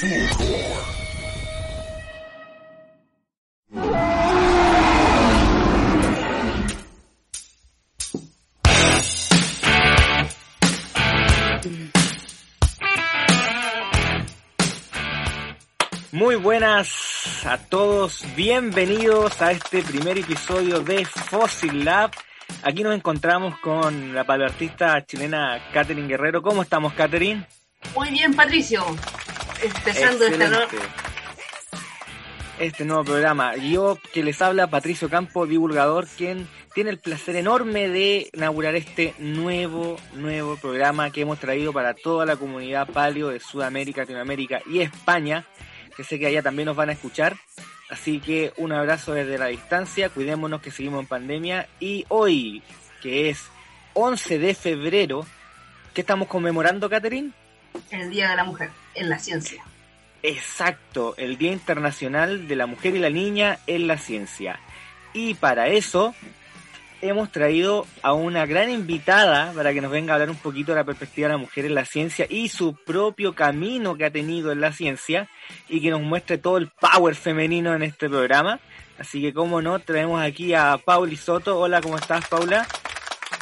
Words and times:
Muy 0.00 0.06
buenas 16.36 17.44
a 17.44 17.58
todos, 17.58 18.24
bienvenidos 18.36 19.42
a 19.42 19.50
este 19.50 19.82
primer 19.82 20.18
episodio 20.18 20.78
de 20.78 21.04
Fossil 21.06 21.84
Lab. 21.84 22.12
Aquí 22.62 22.84
nos 22.84 22.94
encontramos 22.94 23.58
con 23.58 24.14
la 24.14 24.22
paleoartista 24.22 25.04
chilena 25.04 25.60
Catherine 25.72 26.06
Guerrero. 26.06 26.40
¿Cómo 26.40 26.62
estamos, 26.62 26.92
Catherine? 26.92 27.44
Muy 27.96 28.10
bien, 28.10 28.34
Patricio. 28.34 28.84
Empezando 29.62 30.26
esta 30.26 30.48
no... 30.48 30.58
este 32.58 32.84
nuevo 32.84 33.04
programa. 33.04 33.56
Yo 33.56 33.98
que 34.12 34.22
les 34.22 34.40
habla 34.42 34.68
Patricio 34.68 35.08
Campo, 35.08 35.46
divulgador, 35.46 36.06
quien 36.06 36.48
tiene 36.74 36.90
el 36.90 36.98
placer 36.98 37.36
enorme 37.36 37.88
de 37.88 38.30
inaugurar 38.32 38.76
este 38.76 39.14
nuevo, 39.18 39.96
nuevo 40.14 40.56
programa 40.56 41.10
que 41.10 41.22
hemos 41.22 41.38
traído 41.38 41.72
para 41.72 41.94
toda 41.94 42.26
la 42.26 42.36
comunidad 42.36 42.88
paleo 42.88 43.28
de 43.28 43.40
Sudamérica, 43.40 44.02
Latinoamérica 44.02 44.60
y 44.66 44.80
España 44.80 45.46
que 45.98 46.04
sé 46.04 46.20
que 46.20 46.28
allá 46.28 46.42
también 46.42 46.66
nos 46.66 46.76
van 46.76 46.90
a 46.90 46.92
escuchar. 46.92 47.36
Así 47.90 48.20
que 48.20 48.52
un 48.56 48.70
abrazo 48.70 49.14
desde 49.14 49.36
la 49.36 49.46
distancia, 49.46 50.10
cuidémonos 50.10 50.62
que 50.62 50.70
seguimos 50.70 51.00
en 51.00 51.06
pandemia. 51.08 51.68
Y 51.80 52.04
hoy, 52.08 52.62
que 53.02 53.30
es 53.30 53.48
11 53.94 54.38
de 54.38 54.54
febrero, 54.54 55.26
¿qué 55.94 56.02
estamos 56.02 56.28
conmemorando, 56.28 56.88
Catherine? 56.88 57.32
El 57.90 58.10
Día 58.10 58.30
de 58.30 58.36
la 58.36 58.44
Mujer 58.44 58.70
en 58.94 59.08
la 59.08 59.18
Ciencia. 59.18 59.62
Exacto, 60.22 61.14
el 61.16 61.38
Día 61.38 61.52
Internacional 61.52 62.48
de 62.48 62.56
la 62.56 62.66
Mujer 62.66 62.96
y 62.96 62.98
la 62.98 63.10
Niña 63.10 63.58
en 63.66 63.86
la 63.86 63.98
Ciencia. 63.98 64.58
Y 65.12 65.34
para 65.34 65.68
eso 65.68 66.14
hemos 67.00 67.30
traído 67.30 67.86
a 68.02 68.12
una 68.12 68.44
gran 68.46 68.70
invitada 68.70 69.52
para 69.52 69.72
que 69.72 69.80
nos 69.80 69.90
venga 69.90 70.12
a 70.12 70.14
hablar 70.16 70.30
un 70.30 70.36
poquito 70.36 70.72
de 70.72 70.76
la 70.78 70.84
perspectiva 70.84 71.28
de 71.28 71.34
la 71.34 71.38
mujer 71.38 71.64
en 71.64 71.74
la 71.74 71.84
ciencia 71.84 72.26
y 72.28 72.48
su 72.48 72.74
propio 72.74 73.34
camino 73.34 73.96
que 73.96 74.04
ha 74.04 74.10
tenido 74.10 74.50
en 74.50 74.60
la 74.60 74.72
ciencia 74.72 75.28
y 75.68 75.80
que 75.80 75.90
nos 75.90 76.02
muestre 76.02 76.38
todo 76.38 76.58
el 76.58 76.68
power 76.68 77.14
femenino 77.14 77.74
en 77.74 77.82
este 77.82 78.08
programa. 78.08 78.58
Así 78.98 79.22
que, 79.22 79.32
como 79.32 79.62
no, 79.62 79.78
traemos 79.78 80.20
aquí 80.20 80.54
a 80.54 80.76
Pauli 80.76 81.16
Soto. 81.16 81.60
Hola, 81.60 81.80
¿cómo 81.80 81.96
estás, 81.96 82.26
Paula? 82.26 82.66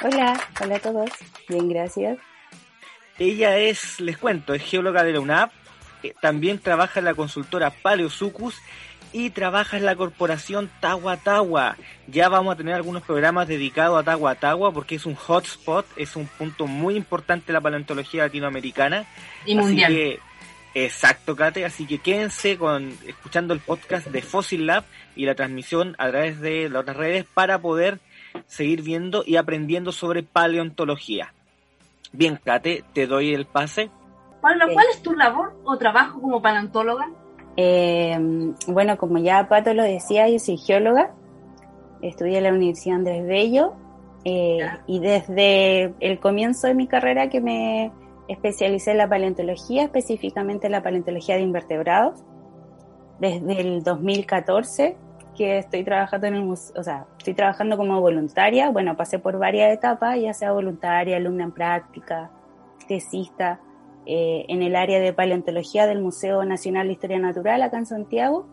Hola, 0.05 0.39
hola 0.61 0.77
a 0.77 0.79
todos. 0.79 1.11
Bien, 1.49 1.69
gracias. 1.71 2.19
Ella 3.19 3.59
es, 3.59 4.01
les 4.01 4.19
cuento, 4.19 4.55
es 4.55 4.63
geóloga 4.63 5.03
de 5.05 5.13
la 5.13 5.21
UNAP. 5.21 5.51
Eh, 6.03 6.15
también 6.21 6.59
trabaja 6.59 7.01
en 7.01 7.07
la 7.07 7.15
consultora 7.15 7.71
Paleosucus 7.71 8.61
y 9.13 9.31
trabaja 9.31 9.79
en 9.79 9.87
la 9.87 9.97
corporación 9.97 10.71
Tagua 10.81 11.19
Ya 12.07 12.29
vamos 12.29 12.53
a 12.53 12.57
tener 12.57 12.75
algunos 12.75 13.03
programas 13.03 13.49
dedicados 13.49 14.07
a 14.07 14.35
Tagua 14.35 14.73
porque 14.73 14.97
es 14.97 15.07
un 15.07 15.15
hotspot, 15.15 15.87
es 15.97 16.17
un 16.17 16.27
punto 16.27 16.67
muy 16.67 16.97
importante 16.97 17.47
de 17.47 17.53
la 17.55 17.61
paleontología 17.63 18.25
latinoamericana. 18.25 19.07
Y 19.47 19.55
mundial. 19.55 20.19
exacto, 20.75 21.35
Kate. 21.35 21.65
Así 21.65 21.87
que 21.87 21.99
quédense 21.99 22.59
con 22.59 22.93
escuchando 23.07 23.55
el 23.55 23.61
podcast 23.61 24.09
de 24.09 24.21
Fossil 24.21 24.67
Lab 24.67 24.85
y 25.15 25.25
la 25.25 25.35
transmisión 25.35 25.95
a 25.99 26.11
través 26.11 26.41
de 26.41 26.69
las 26.69 26.83
otras 26.83 26.99
redes 26.99 27.25
para 27.25 27.59
poder 27.59 28.01
seguir 28.47 28.83
viendo 28.83 29.25
y 29.27 29.37
aprendiendo 29.37 29.93
sobre 29.93 30.23
paleontología. 30.23 31.33
Bien, 32.13 32.39
Kate, 32.43 32.85
te 32.93 33.07
doy 33.07 33.35
el 33.35 33.47
pase. 33.47 33.91
¿cuál 34.41 34.87
es 34.93 35.03
tu 35.03 35.13
labor 35.13 35.55
o 35.65 35.77
trabajo 35.77 36.21
como 36.21 36.41
paleontóloga? 36.41 37.09
Eh, 37.57 38.17
bueno, 38.69 38.97
como 38.99 39.19
ya 39.19 39.49
Pato 39.49 39.73
lo 39.75 39.83
decía, 39.83 40.29
yo 40.29 40.39
soy 40.39 40.59
geóloga, 40.59 41.15
estudié 42.03 42.39
en 42.39 42.45
la 42.45 42.53
Universidad 42.53 42.97
Andrés 42.97 43.27
Bello 43.27 43.75
eh, 44.25 44.59
y 44.87 45.01
desde 45.01 45.95
el 46.01 46.21
comienzo 46.21 46.67
de 46.67 46.75
mi 46.75 46.87
carrera 46.87 47.29
que 47.29 47.41
me 47.41 47.93
especialicé 48.29 48.91
en 48.91 48.99
la 48.99 49.09
paleontología, 49.09 49.85
específicamente 49.85 50.67
en 50.67 50.73
la 50.73 50.83
paleontología 50.83 51.37
de 51.37 51.43
invertebrados, 51.43 52.23
desde 53.21 53.61
el 53.61 53.83
2014 53.83 54.97
que 55.37 55.59
estoy 55.59 55.85
trabajando 55.85 56.27
en 56.27 56.35
el 56.35 56.51
o 56.51 56.57
sea, 56.57 57.07
estoy 57.19 57.35
trabajando 57.35 57.77
como 57.77 58.01
voluntaria, 58.01 58.71
bueno, 58.71 58.97
pasé 58.97 59.19
por 59.19 59.39
varias 59.39 59.73
etapas, 59.73 60.19
ya 60.21 60.35
sea 60.35 60.53
voluntaria, 60.53 61.17
alumna 61.17 61.45
en 61.45 61.53
práctica, 61.53 62.31
tesista, 62.89 63.61
eh, 64.07 64.45
en 64.49 64.63
el 64.63 64.77
área 64.77 65.01
de 65.01 65.13
paleontología 65.13 65.87
del 65.87 66.01
Museo 66.01 66.45
Nacional 66.45 66.87
de 66.87 66.93
Historia 66.93 67.19
Natural 67.19 67.63
acá 67.63 67.79
en 67.79 67.87
Santiago. 67.87 68.47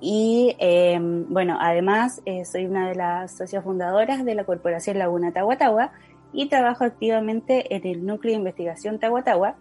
Y 0.00 0.56
eh, 0.58 0.98
bueno, 1.00 1.58
además 1.60 2.22
eh, 2.24 2.44
soy 2.44 2.66
una 2.66 2.88
de 2.88 2.94
las 2.94 3.36
socias 3.36 3.62
fundadoras 3.64 4.24
de 4.24 4.34
la 4.34 4.44
Corporación 4.44 4.98
Laguna 4.98 5.32
Tahuatahua 5.32 5.92
y 6.32 6.48
trabajo 6.48 6.84
activamente 6.84 7.74
en 7.74 7.86
el 7.86 8.04
Núcleo 8.04 8.32
de 8.32 8.38
Investigación 8.38 8.98
Tahuatahua, 8.98 9.56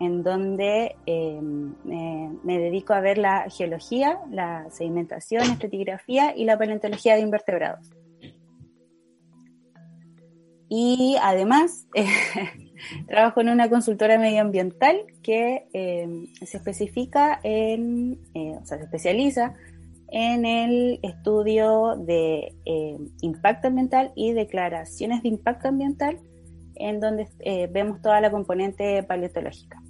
en 0.00 0.22
donde 0.22 0.96
me, 1.06 2.58
dedico 2.58 2.94
a 2.94 3.00
ver 3.00 3.18
la 3.18 3.48
geología, 3.50 4.18
la 4.30 4.68
sedimentación, 4.70 5.42
estratigrafía 5.42 6.36
y 6.36 6.44
la 6.44 6.58
paleontología 6.58 7.14
de 7.14 7.20
invertebrados. 7.20 7.90
Y 10.68 11.16
además, 11.22 11.86
Trabajo 13.06 13.40
en 13.40 13.48
una 13.48 13.68
consultora 13.68 14.18
medioambiental 14.18 15.06
que 15.22 15.66
eh, 15.72 16.08
se 16.44 16.56
especifica 16.56 17.40
en, 17.42 18.20
eh, 18.34 18.56
o 18.60 18.64
sea, 18.64 18.78
se 18.78 18.84
especializa 18.84 19.54
en 20.08 20.44
el 20.44 21.00
estudio 21.02 21.96
de 21.96 22.54
eh, 22.66 22.98
impacto 23.20 23.68
ambiental 23.68 24.12
y 24.14 24.32
declaraciones 24.32 25.22
de 25.22 25.28
impacto 25.28 25.68
ambiental, 25.68 26.18
en 26.76 27.00
donde 27.00 27.28
vemos 27.72 28.02
toda 28.02 28.20
la 28.20 28.30
componente 28.30 29.02
paleontológica 29.04 29.80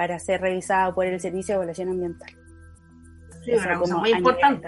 para 0.00 0.18
ser 0.18 0.40
revisada 0.40 0.94
por 0.94 1.04
el 1.04 1.20
Servicio 1.20 1.52
de 1.52 1.56
Evaluación 1.56 1.90
Ambiental. 1.90 2.30
Sí, 3.44 3.52
una 3.52 3.78
cosa 3.78 3.98
muy 3.98 4.10
importante. 4.12 4.66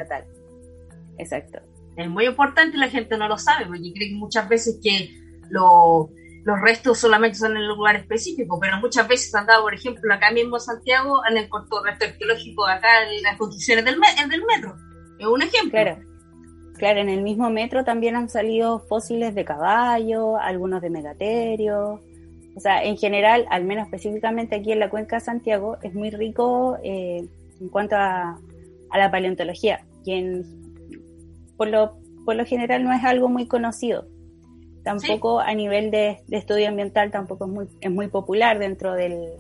Exacto. 1.16 1.58
Es 1.96 2.06
muy 2.06 2.26
importante 2.26 2.76
y 2.76 2.80
la 2.80 2.90
gente 2.90 3.16
no 3.16 3.26
lo 3.28 3.38
sabe, 3.38 3.64
porque 3.64 3.94
cree 3.94 4.12
muchas 4.12 4.46
veces 4.46 4.78
que 4.84 5.08
lo, 5.48 6.10
los 6.44 6.60
restos 6.60 6.98
solamente 6.98 7.38
son 7.38 7.56
en 7.56 7.62
un 7.62 7.68
lugar 7.78 7.96
específico, 7.96 8.60
pero 8.60 8.76
muchas 8.76 9.08
veces 9.08 9.34
han 9.34 9.46
dado, 9.46 9.62
por 9.62 9.72
ejemplo, 9.72 10.12
acá 10.12 10.30
mismo 10.32 10.56
en 10.56 10.60
Santiago, 10.60 11.24
han 11.24 11.38
encontrado 11.38 11.82
restos 11.82 12.08
arqueológicos 12.10 12.68
acá 12.68 12.88
en 13.10 13.22
las 13.22 13.38
construcciones 13.38 13.86
del, 13.86 13.94
del 14.28 14.44
metro. 14.44 14.76
Es 15.18 15.26
un 15.26 15.40
ejemplo. 15.40 15.70
Claro. 15.70 15.98
Claro, 16.76 17.00
en 17.00 17.08
el 17.08 17.22
mismo 17.22 17.48
metro 17.48 17.84
también 17.84 18.16
han 18.16 18.28
salido 18.28 18.80
fósiles 18.80 19.34
de 19.34 19.46
caballo, 19.46 20.36
algunos 20.36 20.82
de 20.82 20.90
megaterio. 20.90 22.02
O 22.54 22.60
sea, 22.60 22.84
en 22.84 22.96
general, 22.96 23.46
al 23.50 23.64
menos 23.64 23.86
específicamente 23.86 24.56
aquí 24.56 24.72
en 24.72 24.78
la 24.78 24.90
cuenca 24.90 25.16
de 25.16 25.20
Santiago, 25.20 25.78
es 25.82 25.94
muy 25.94 26.10
rico 26.10 26.78
eh, 26.82 27.26
en 27.60 27.68
cuanto 27.68 27.96
a, 27.96 28.38
a, 28.90 28.98
la 28.98 29.10
paleontología, 29.10 29.84
quien 30.04 30.44
por 31.56 31.68
lo, 31.68 31.96
por 32.24 32.36
lo 32.36 32.44
general 32.44 32.84
no 32.84 32.92
es 32.92 33.02
algo 33.04 33.28
muy 33.28 33.46
conocido. 33.46 34.06
Tampoco 34.84 35.38
a 35.38 35.54
nivel 35.54 35.90
de, 35.90 36.22
estudio 36.30 36.68
ambiental 36.68 37.10
tampoco 37.10 37.46
es 37.46 37.50
muy, 37.52 37.66
es 37.80 37.90
muy 37.90 38.08
popular 38.08 38.58
dentro 38.58 38.94
del, 38.94 39.34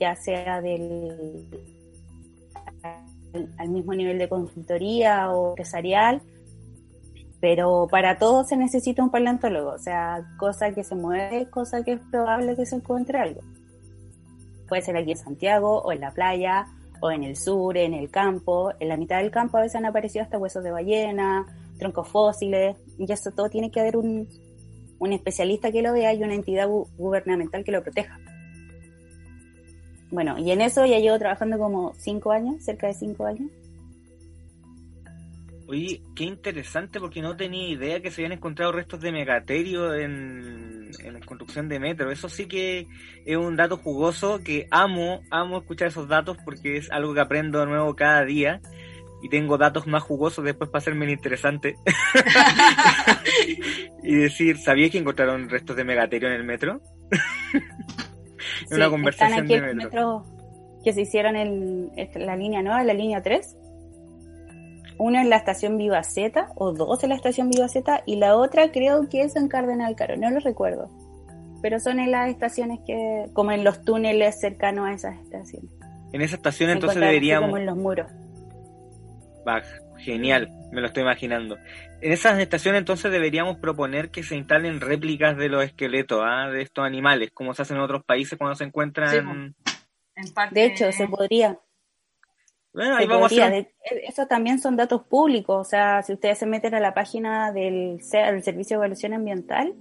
ya 0.00 0.16
sea 0.16 0.60
del 0.60 1.46
al, 3.58 3.68
mismo 3.68 3.94
nivel 3.94 4.18
de 4.18 4.28
consultoría 4.28 5.30
o 5.30 5.50
empresarial, 5.50 6.22
pero 7.46 7.86
para 7.88 8.18
todo 8.18 8.42
se 8.42 8.56
necesita 8.56 9.04
un 9.04 9.10
paleontólogo, 9.12 9.70
o 9.70 9.78
sea, 9.78 10.26
cosa 10.36 10.72
que 10.72 10.82
se 10.82 10.96
mueve, 10.96 11.48
cosa 11.48 11.84
que 11.84 11.92
es 11.92 12.00
probable 12.10 12.56
que 12.56 12.66
se 12.66 12.74
encuentre 12.74 13.20
algo. 13.20 13.40
Puede 14.66 14.82
ser 14.82 14.96
aquí 14.96 15.12
en 15.12 15.16
Santiago, 15.16 15.80
o 15.80 15.92
en 15.92 16.00
la 16.00 16.10
playa, 16.10 16.66
o 17.00 17.12
en 17.12 17.22
el 17.22 17.36
sur, 17.36 17.76
en 17.76 17.94
el 17.94 18.10
campo. 18.10 18.72
En 18.80 18.88
la 18.88 18.96
mitad 18.96 19.18
del 19.18 19.30
campo 19.30 19.58
a 19.58 19.60
veces 19.60 19.76
han 19.76 19.86
aparecido 19.86 20.24
hasta 20.24 20.38
huesos 20.38 20.64
de 20.64 20.72
ballena, 20.72 21.46
troncos 21.78 22.08
fósiles, 22.08 22.74
y 22.98 23.12
eso 23.12 23.30
todo 23.30 23.48
tiene 23.48 23.70
que 23.70 23.78
haber 23.78 23.96
un, 23.96 24.26
especialista 25.12 25.70
que 25.70 25.82
lo 25.82 25.92
vea 25.92 26.14
y 26.14 26.24
una 26.24 26.34
entidad 26.34 26.68
gubernamental 26.98 27.62
que 27.62 27.70
lo 27.70 27.80
proteja. 27.80 28.18
Bueno, 30.10 30.36
y 30.36 30.50
en 30.50 30.62
eso 30.62 30.84
ya 30.84 30.98
llevo 30.98 31.20
trabajando 31.20 31.58
como 31.58 31.94
cinco 31.94 32.32
años, 32.32 32.64
cerca 32.64 32.88
de 32.88 32.94
cinco 32.94 33.24
años. 33.24 33.52
Oye, 35.68 36.00
qué 36.14 36.24
interesante 36.24 37.00
porque 37.00 37.20
no 37.20 37.36
tenía 37.36 37.68
idea 37.68 38.00
que 38.00 38.10
se 38.10 38.22
habían 38.22 38.38
encontrado 38.38 38.70
restos 38.70 39.00
de 39.00 39.10
megaterio 39.10 39.94
en, 39.94 40.90
en 41.02 41.14
la 41.14 41.20
construcción 41.20 41.68
de 41.68 41.80
metro. 41.80 42.12
Eso 42.12 42.28
sí 42.28 42.46
que 42.46 42.86
es 43.24 43.36
un 43.36 43.56
dato 43.56 43.76
jugoso 43.76 44.40
que 44.44 44.68
amo, 44.70 45.22
amo 45.30 45.58
escuchar 45.58 45.88
esos 45.88 46.06
datos 46.08 46.36
porque 46.44 46.76
es 46.76 46.90
algo 46.92 47.14
que 47.14 47.20
aprendo 47.20 47.58
de 47.58 47.66
nuevo 47.66 47.96
cada 47.96 48.24
día 48.24 48.60
y 49.22 49.28
tengo 49.28 49.58
datos 49.58 49.88
más 49.88 50.02
jugosos 50.02 50.44
después 50.44 50.70
para 50.70 50.78
hacerme 50.78 51.10
interesante. 51.10 51.76
y 54.04 54.14
decir, 54.14 54.58
¿sabías 54.58 54.90
que 54.90 54.98
encontraron 54.98 55.48
restos 55.48 55.74
de 55.74 55.84
megaterio 55.84 56.28
en 56.28 56.34
el 56.34 56.44
metro? 56.44 56.80
una 58.70 58.88
conversación 58.88 59.46
de 59.48 59.74
metro. 59.74 60.24
que 60.84 60.92
se 60.92 61.02
hicieron 61.02 61.34
en 61.34 61.90
la 62.14 62.36
línea 62.36 62.62
nueva, 62.62 62.84
la 62.84 62.94
línea 62.94 63.20
3. 63.20 63.56
Una 64.98 65.22
en 65.22 65.30
la 65.30 65.36
estación 65.36 65.76
Viva 65.76 66.02
Z, 66.02 66.48
o 66.54 66.72
dos 66.72 67.02
en 67.02 67.10
la 67.10 67.16
estación 67.16 67.50
Viva 67.50 67.68
Z, 67.68 68.02
y 68.06 68.16
la 68.16 68.36
otra 68.36 68.72
creo 68.72 69.08
que 69.08 69.22
es 69.22 69.36
en 69.36 69.48
Cardenal 69.48 69.94
Caro, 69.94 70.16
no 70.16 70.30
lo 70.30 70.40
recuerdo. 70.40 70.90
Pero 71.62 71.80
son 71.80 72.00
en 72.00 72.10
las 72.10 72.30
estaciones 72.30 72.80
que, 72.86 73.26
como 73.32 73.52
en 73.52 73.64
los 73.64 73.82
túneles 73.82 74.40
cercanos 74.40 74.86
a 74.86 74.92
esas 74.92 75.20
estaciones. 75.20 75.70
En 76.12 76.22
esa 76.22 76.36
estación 76.36 76.70
entonces 76.70 77.00
deberíamos... 77.00 77.48
Como 77.48 77.58
en 77.58 77.66
los 77.66 77.76
muros. 77.76 78.06
Genial, 79.98 80.50
me 80.72 80.80
lo 80.80 80.88
estoy 80.88 81.02
imaginando. 81.02 81.56
En 82.00 82.12
esas 82.12 82.38
estaciones 82.38 82.80
entonces 82.80 83.10
deberíamos 83.10 83.58
proponer 83.58 84.10
que 84.10 84.22
se 84.22 84.36
instalen 84.36 84.80
réplicas 84.80 85.36
de 85.36 85.48
los 85.48 85.64
esqueletos, 85.64 86.22
¿ah? 86.22 86.48
de 86.50 86.62
estos 86.62 86.84
animales, 86.84 87.30
como 87.32 87.54
se 87.54 87.62
hace 87.62 87.74
en 87.74 87.80
otros 87.80 88.04
países 88.04 88.38
cuando 88.38 88.54
se 88.54 88.64
encuentran... 88.64 89.54
De 90.52 90.64
hecho, 90.64 90.90
se 90.92 91.08
podría. 91.08 91.58
Bueno, 92.76 92.96
ahí 92.96 93.06
vamos 93.06 93.32
a 93.32 93.56
e, 93.56 93.72
Eso 94.06 94.26
también 94.26 94.58
son 94.58 94.76
datos 94.76 95.02
públicos, 95.04 95.56
o 95.58 95.64
sea, 95.64 96.02
si 96.02 96.12
ustedes 96.12 96.36
se 96.36 96.44
meten 96.44 96.74
a 96.74 96.80
la 96.80 96.92
página 96.92 97.50
del, 97.50 98.00
del 98.12 98.42
Servicio 98.42 98.76
de 98.76 98.80
Evaluación 98.80 99.14
Ambiental 99.14 99.74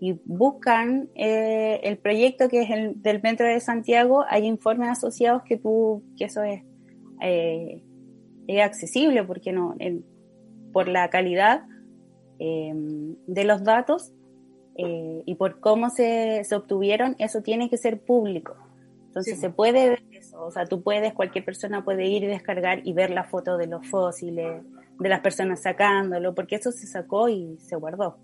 y 0.00 0.18
buscan 0.24 1.08
eh, 1.14 1.78
el 1.84 1.98
proyecto 1.98 2.48
que 2.48 2.62
es 2.62 2.70
el 2.70 3.00
del 3.00 3.22
Metro 3.22 3.46
de 3.46 3.60
Santiago, 3.60 4.24
hay 4.28 4.46
informes 4.46 4.88
asociados 4.88 5.44
que 5.44 5.56
tú, 5.56 6.02
que 6.18 6.24
eso 6.24 6.42
es, 6.42 6.64
eh, 7.20 7.84
es 8.48 8.60
accesible, 8.60 9.22
porque 9.22 9.52
no, 9.52 9.76
por 10.72 10.88
la 10.88 11.10
calidad 11.10 11.62
eh, 12.40 12.72
de 12.74 13.44
los 13.44 13.62
datos 13.62 14.12
y 14.74 15.34
por 15.36 15.60
cómo 15.60 15.90
se, 15.90 16.42
se 16.42 16.56
obtuvieron, 16.56 17.14
eso 17.18 17.42
tiene 17.42 17.70
que 17.70 17.76
ser 17.76 18.00
público. 18.00 18.56
Entonces 19.06 19.38
se 19.38 19.50
puede 19.50 19.90
ver 19.90 20.11
o 20.32 20.50
sea, 20.50 20.66
tú 20.66 20.82
puedes, 20.82 21.12
cualquier 21.12 21.44
persona 21.44 21.84
puede 21.84 22.06
ir 22.06 22.24
y 22.24 22.26
descargar 22.26 22.80
y 22.84 22.92
ver 22.92 23.10
la 23.10 23.24
foto 23.24 23.56
de 23.56 23.66
los 23.66 23.86
fósiles, 23.86 24.62
de 24.98 25.08
las 25.08 25.20
personas 25.20 25.62
sacándolo, 25.62 26.34
porque 26.34 26.56
eso 26.56 26.72
se 26.72 26.86
sacó 26.86 27.28
y 27.28 27.58
se 27.58 27.76
guardó. 27.76 28.18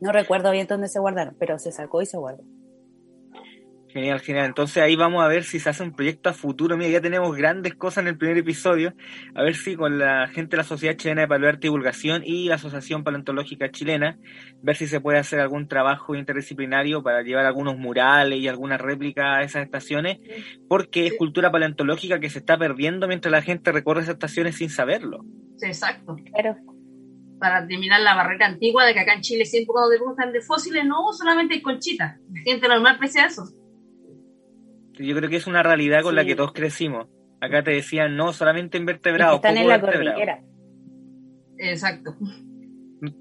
No 0.00 0.12
recuerdo 0.12 0.50
bien 0.50 0.66
dónde 0.66 0.88
se 0.88 0.98
guardaron, 0.98 1.36
pero 1.38 1.58
se 1.58 1.72
sacó 1.72 2.02
y 2.02 2.06
se 2.06 2.18
guardó. 2.18 2.42
Genial, 3.96 4.20
genial. 4.20 4.44
Entonces 4.44 4.82
ahí 4.82 4.94
vamos 4.94 5.24
a 5.24 5.26
ver 5.26 5.42
si 5.42 5.58
se 5.58 5.70
hace 5.70 5.82
un 5.82 5.92
proyecto 5.92 6.28
a 6.28 6.34
futuro. 6.34 6.76
Mira, 6.76 6.90
ya 6.90 7.00
tenemos 7.00 7.34
grandes 7.34 7.76
cosas 7.76 8.02
en 8.02 8.08
el 8.08 8.18
primer 8.18 8.36
episodio. 8.36 8.92
A 9.34 9.42
ver 9.42 9.54
si 9.54 9.74
con 9.74 9.98
la 9.98 10.28
gente 10.28 10.50
de 10.50 10.56
la 10.58 10.64
Sociedad 10.64 10.96
Chilena 10.96 11.22
de 11.22 11.28
Paleoarte 11.28 11.66
y 11.66 11.70
Divulgación 11.70 12.22
y 12.22 12.46
la 12.46 12.56
Asociación 12.56 13.04
Paleontológica 13.04 13.70
Chilena, 13.70 14.18
ver 14.60 14.76
si 14.76 14.86
se 14.86 15.00
puede 15.00 15.18
hacer 15.18 15.40
algún 15.40 15.66
trabajo 15.66 16.14
interdisciplinario 16.14 17.02
para 17.02 17.22
llevar 17.22 17.46
algunos 17.46 17.78
murales 17.78 18.38
y 18.38 18.48
algunas 18.48 18.82
réplicas 18.82 19.24
a 19.24 19.42
esas 19.42 19.64
estaciones, 19.64 20.18
porque 20.68 21.06
es 21.06 21.14
cultura 21.16 21.50
paleontológica 21.50 22.20
que 22.20 22.28
se 22.28 22.40
está 22.40 22.58
perdiendo 22.58 23.08
mientras 23.08 23.32
la 23.32 23.40
gente 23.40 23.72
recorre 23.72 24.02
esas 24.02 24.16
estaciones 24.16 24.56
sin 24.56 24.68
saberlo. 24.68 25.24
Sí, 25.56 25.68
exacto. 25.68 26.16
Pero 26.36 26.54
para 27.40 27.60
eliminar 27.60 28.02
la 28.02 28.14
barrera 28.14 28.44
antigua 28.44 28.84
de 28.84 28.92
que 28.92 29.00
acá 29.00 29.14
en 29.14 29.22
Chile 29.22 29.46
siempre 29.46 29.72
cuando 29.72 29.88
debuten 29.88 30.32
de 30.32 30.42
fósiles 30.42 30.84
no 30.84 31.14
solamente 31.14 31.54
hay 31.54 31.62
conchitas, 31.62 32.18
la 32.30 32.40
gente 32.42 32.68
normal 32.68 32.96
aprecia 32.96 33.24
eso 33.24 33.44
yo 34.98 35.16
creo 35.16 35.30
que 35.30 35.36
es 35.36 35.46
una 35.46 35.62
realidad 35.62 36.02
con 36.02 36.14
la 36.14 36.24
que 36.24 36.34
todos 36.34 36.52
crecimos. 36.52 37.08
Acá 37.40 37.62
te 37.62 37.72
decían, 37.72 38.16
no, 38.16 38.32
solamente 38.32 38.78
invertebrados. 38.78 39.36
Están 39.36 39.58
en 39.58 39.68
la 39.68 39.80
cordillera. 39.80 40.40
Exacto. 41.58 42.16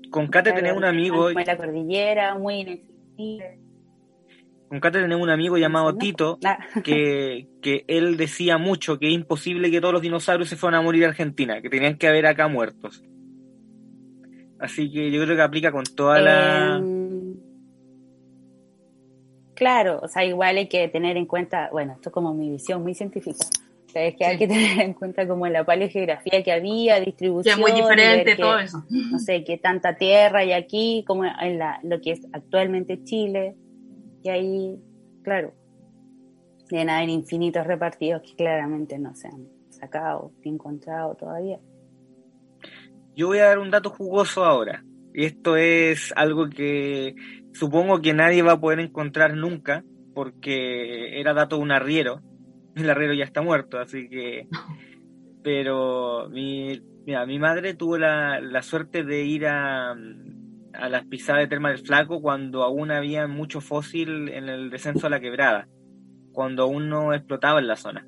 Con 0.10 0.28
Kate 0.28 0.54
tenés 0.54 0.76
un 0.76 0.86
amigo. 0.86 1.30
En 1.30 1.36
la 1.36 1.58
cordillera, 1.58 2.38
muy 2.38 2.62
inaccesible. 2.62 3.60
Con 4.70 4.80
Kate 4.80 5.02
tenemos 5.02 5.24
un 5.24 5.30
amigo 5.30 5.58
llamado 5.58 5.96
Tito, 5.96 6.40
que, 6.84 7.48
que 7.62 7.86
él 7.88 8.18
decía 8.18 8.58
mucho 8.58 8.98
que 8.98 9.08
es 9.08 9.14
imposible 9.14 9.70
que 9.70 9.80
todos 9.80 9.94
los 9.94 10.02
dinosaurios 10.02 10.50
se 10.50 10.56
fueran 10.56 10.80
a 10.80 10.84
morir 10.84 11.06
a 11.06 11.10
Argentina, 11.10 11.62
que 11.62 11.70
tenían 11.70 11.98
que 11.98 12.08
haber 12.08 12.26
acá 12.26 12.48
muertos. 12.48 13.04
Así 14.60 14.92
que 14.92 15.12
yo 15.12 15.22
creo 15.24 15.36
que 15.36 15.42
aplica 15.42 15.72
con 15.72 15.84
toda 15.84 16.20
la... 16.20 16.82
Claro, 19.56 20.00
o 20.04 20.08
sea, 20.08 20.26
igual 20.26 20.58
hay 20.58 20.68
que 20.68 20.88
tener 20.90 21.18
en 21.18 21.26
cuenta, 21.26 21.70
bueno, 21.72 21.94
esto 21.94 22.10
es 22.10 22.14
como 22.14 22.34
mi 22.34 22.50
visión 22.50 22.84
muy 22.84 22.94
científica, 22.94 23.46
o 23.86 23.90
sea, 23.90 24.06
es 24.06 24.16
que 24.16 24.26
hay 24.26 24.38
que 24.38 24.48
tener 24.48 24.82
en 24.82 24.94
cuenta 24.94 25.26
como 25.28 25.48
la 25.48 25.64
paleogeografía 25.64 26.44
que 26.44 26.52
había, 26.52 27.00
distribución. 27.00 27.56
Que 27.56 27.62
es 27.62 27.74
muy 27.74 27.82
diferente 27.82 28.36
todo 28.36 28.60
eso. 28.60 28.84
No 28.90 29.18
sé, 29.20 29.46
que 29.46 29.58
tanta 29.58 29.96
tierra 29.96 30.40
hay 30.40 30.52
aquí, 30.52 31.06
como 31.08 31.24
en 31.24 31.58
la, 31.58 31.80
lo 31.84 32.02
que 32.02 32.12
es 32.12 32.22
actualmente 32.34 33.02
Chile, 33.04 33.56
y 34.24 34.30
ahí, 34.30 34.76
claro, 35.24 35.54
deben 36.70 36.90
haber 36.90 37.10
infinitos 37.10 37.66
repartidos 37.66 38.22
que 38.24 38.36
claramente 38.36 39.00
no 39.00 39.16
se 39.16 39.28
han 39.28 39.48
sacado 39.70 40.32
ni 40.44 40.52
encontrado 40.52 41.16
todavía. 41.16 41.60
Yo 43.16 43.28
voy 43.28 43.38
a 43.38 43.46
dar 43.46 43.60
un 43.60 43.72
dato 43.72 43.90
jugoso 43.92 44.44
ahora. 44.44 44.84
Y 45.18 45.24
esto 45.24 45.56
es 45.56 46.12
algo 46.18 46.50
que 46.50 47.16
supongo 47.54 48.02
que 48.02 48.14
nadie 48.14 48.42
va 48.42 48.54
a 48.54 48.60
poder 48.60 48.82
encontrar 48.82 49.34
nunca, 49.34 49.82
porque 50.14 51.22
era 51.22 51.34
dato 51.34 51.56
de 51.56 51.62
un 51.62 51.72
arriero. 51.72 52.22
El 52.76 52.90
arriero 52.90 53.14
ya 53.14 53.24
está 53.24 53.42
muerto, 53.42 53.80
así 53.80 54.10
que. 54.10 54.48
Pero 55.44 56.28
mi, 56.30 56.82
mira, 57.06 57.26
mi 57.26 57.40
madre 57.40 57.76
tuvo 57.76 57.98
la, 57.98 58.42
la 58.42 58.62
suerte 58.62 59.04
de 59.04 59.24
ir 59.24 59.46
a, 59.46 59.92
a 59.92 60.90
las 60.90 61.06
pisadas 61.06 61.44
de 61.44 61.48
Terma 61.48 61.70
del 61.70 61.86
Flaco 61.86 62.22
cuando 62.22 62.64
aún 62.64 62.92
había 62.92 63.28
mucho 63.28 63.62
fósil 63.62 64.28
en 64.30 64.50
el 64.50 64.70
descenso 64.70 65.08
a 65.08 65.12
la 65.12 65.22
quebrada, 65.22 65.70
cuando 66.34 66.64
aún 66.64 66.90
no 66.90 67.14
explotaba 67.14 67.60
en 67.60 67.68
la 67.68 67.76
zona. 67.76 68.06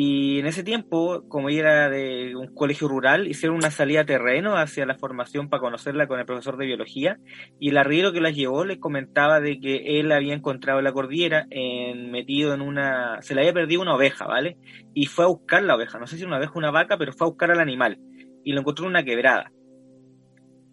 Y 0.00 0.38
en 0.38 0.46
ese 0.46 0.62
tiempo, 0.62 1.24
como 1.26 1.48
ella 1.48 1.58
era 1.58 1.90
de 1.90 2.36
un 2.36 2.54
colegio 2.54 2.86
rural, 2.86 3.26
hicieron 3.26 3.56
una 3.56 3.72
salida 3.72 4.04
terreno 4.04 4.56
hacia 4.56 4.86
la 4.86 4.94
formación 4.94 5.48
para 5.48 5.60
conocerla 5.60 6.06
con 6.06 6.20
el 6.20 6.24
profesor 6.24 6.56
de 6.56 6.66
biología. 6.66 7.18
Y 7.58 7.70
el 7.70 7.78
arriero 7.78 8.12
que 8.12 8.20
las 8.20 8.36
llevó 8.36 8.64
les 8.64 8.78
comentaba 8.78 9.40
de 9.40 9.58
que 9.58 9.98
él 9.98 10.12
había 10.12 10.34
encontrado 10.34 10.80
la 10.82 10.92
cordillera 10.92 11.48
en, 11.50 12.12
metido 12.12 12.54
en 12.54 12.60
una. 12.60 13.20
Se 13.22 13.34
le 13.34 13.40
había 13.40 13.52
perdido 13.52 13.82
una 13.82 13.96
oveja, 13.96 14.24
¿vale? 14.24 14.56
Y 14.94 15.06
fue 15.06 15.24
a 15.24 15.28
buscar 15.28 15.64
la 15.64 15.74
oveja. 15.74 15.98
No 15.98 16.06
sé 16.06 16.16
si 16.16 16.22
una 16.22 16.38
oveja 16.38 16.52
o 16.54 16.58
una 16.58 16.70
vaca, 16.70 16.96
pero 16.96 17.12
fue 17.12 17.26
a 17.26 17.30
buscar 17.30 17.50
al 17.50 17.58
animal. 17.58 17.98
Y 18.44 18.52
lo 18.52 18.60
encontró 18.60 18.84
en 18.84 18.90
una 18.90 19.02
quebrada. 19.02 19.50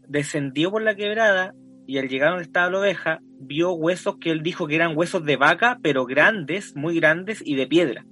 Descendió 0.07 0.69
por 0.69 0.83
la 0.83 0.93
quebrada 0.93 1.55
y 1.87 1.97
al 1.97 2.09
llegar 2.09 2.29
donde 2.29 2.43
estaba 2.43 2.69
la 2.69 2.77
oveja, 2.77 3.21
vio 3.39 3.73
huesos 3.73 4.17
que 4.21 4.29
él 4.29 4.43
dijo 4.43 4.67
que 4.67 4.75
eran 4.75 4.95
huesos 4.95 5.25
de 5.25 5.35
vaca, 5.35 5.79
pero 5.81 6.05
grandes, 6.05 6.75
muy 6.75 6.99
grandes 6.99 7.41
y 7.43 7.55
de 7.55 7.65
piedra 7.65 8.05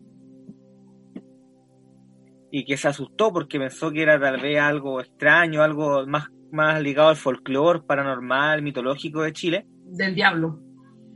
y 2.56 2.66
que 2.66 2.78
se 2.78 2.88
asustó 2.88 3.34
porque 3.34 3.58
pensó 3.58 3.92
que 3.92 4.04
era 4.04 4.20
tal 4.20 4.40
vez 4.40 4.60
algo 4.60 5.02
extraño, 5.02 5.64
algo 5.64 6.06
más, 6.06 6.28
más 6.52 6.80
ligado 6.84 7.10
al 7.10 7.16
folclore 7.16 7.82
paranormal, 7.82 8.62
mitológico 8.62 9.24
de 9.24 9.34
Chile. 9.34 9.66
Del 9.86 10.14
diablo. 10.14 10.60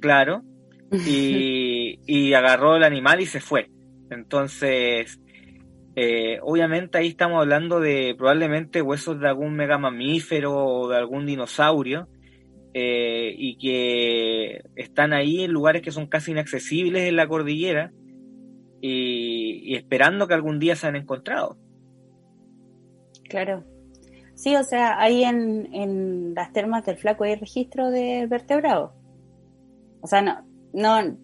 Claro. 0.02 0.42
Y, 1.06 2.00
y 2.08 2.34
agarró 2.34 2.78
el 2.78 2.84
animal 2.84 3.20
y 3.22 3.28
se 3.28 3.42
fue. 3.42 3.70
Entonces, 4.10 5.20
eh, 5.96 6.40
obviamente 6.42 6.98
ahí 6.98 7.10
estamos 7.10 7.42
hablando 7.42 7.82
de 7.82 8.16
probablemente 8.18 8.82
huesos 8.82 9.20
de 9.20 9.28
algún 9.28 9.54
mega 9.54 9.78
mamífero 9.78 10.56
o 10.56 10.88
de 10.88 10.98
algún 10.98 11.28
dinosaurio. 11.28 12.08
Eh, 12.74 13.36
y 13.38 13.58
que 13.58 14.62
están 14.76 15.14
ahí 15.14 15.44
en 15.44 15.52
lugares 15.52 15.84
que 15.84 15.92
son 15.92 16.08
casi 16.08 16.32
inaccesibles 16.32 17.04
en 17.04 17.16
la 17.16 17.28
cordillera 17.28 17.92
y, 18.82 19.76
esperando 19.76 20.28
que 20.28 20.34
algún 20.34 20.60
día 20.60 20.76
se 20.76 20.88
han 20.88 20.96
encontrado. 20.96 21.58
Claro. 23.30 23.64
Sí, 24.36 24.56
o 24.56 24.64
sea, 24.64 25.00
ahí 25.00 25.24
en, 25.24 25.74
en 25.74 26.34
las 26.36 26.54
termas 26.54 26.86
del 26.86 26.98
flaco 26.98 27.24
hay 27.24 27.36
registro 27.36 27.90
de 27.90 28.28
vertebrados. 28.28 28.92
O 30.02 30.08
sea, 30.08 30.22
no, 30.22 30.46
no, 30.74 31.18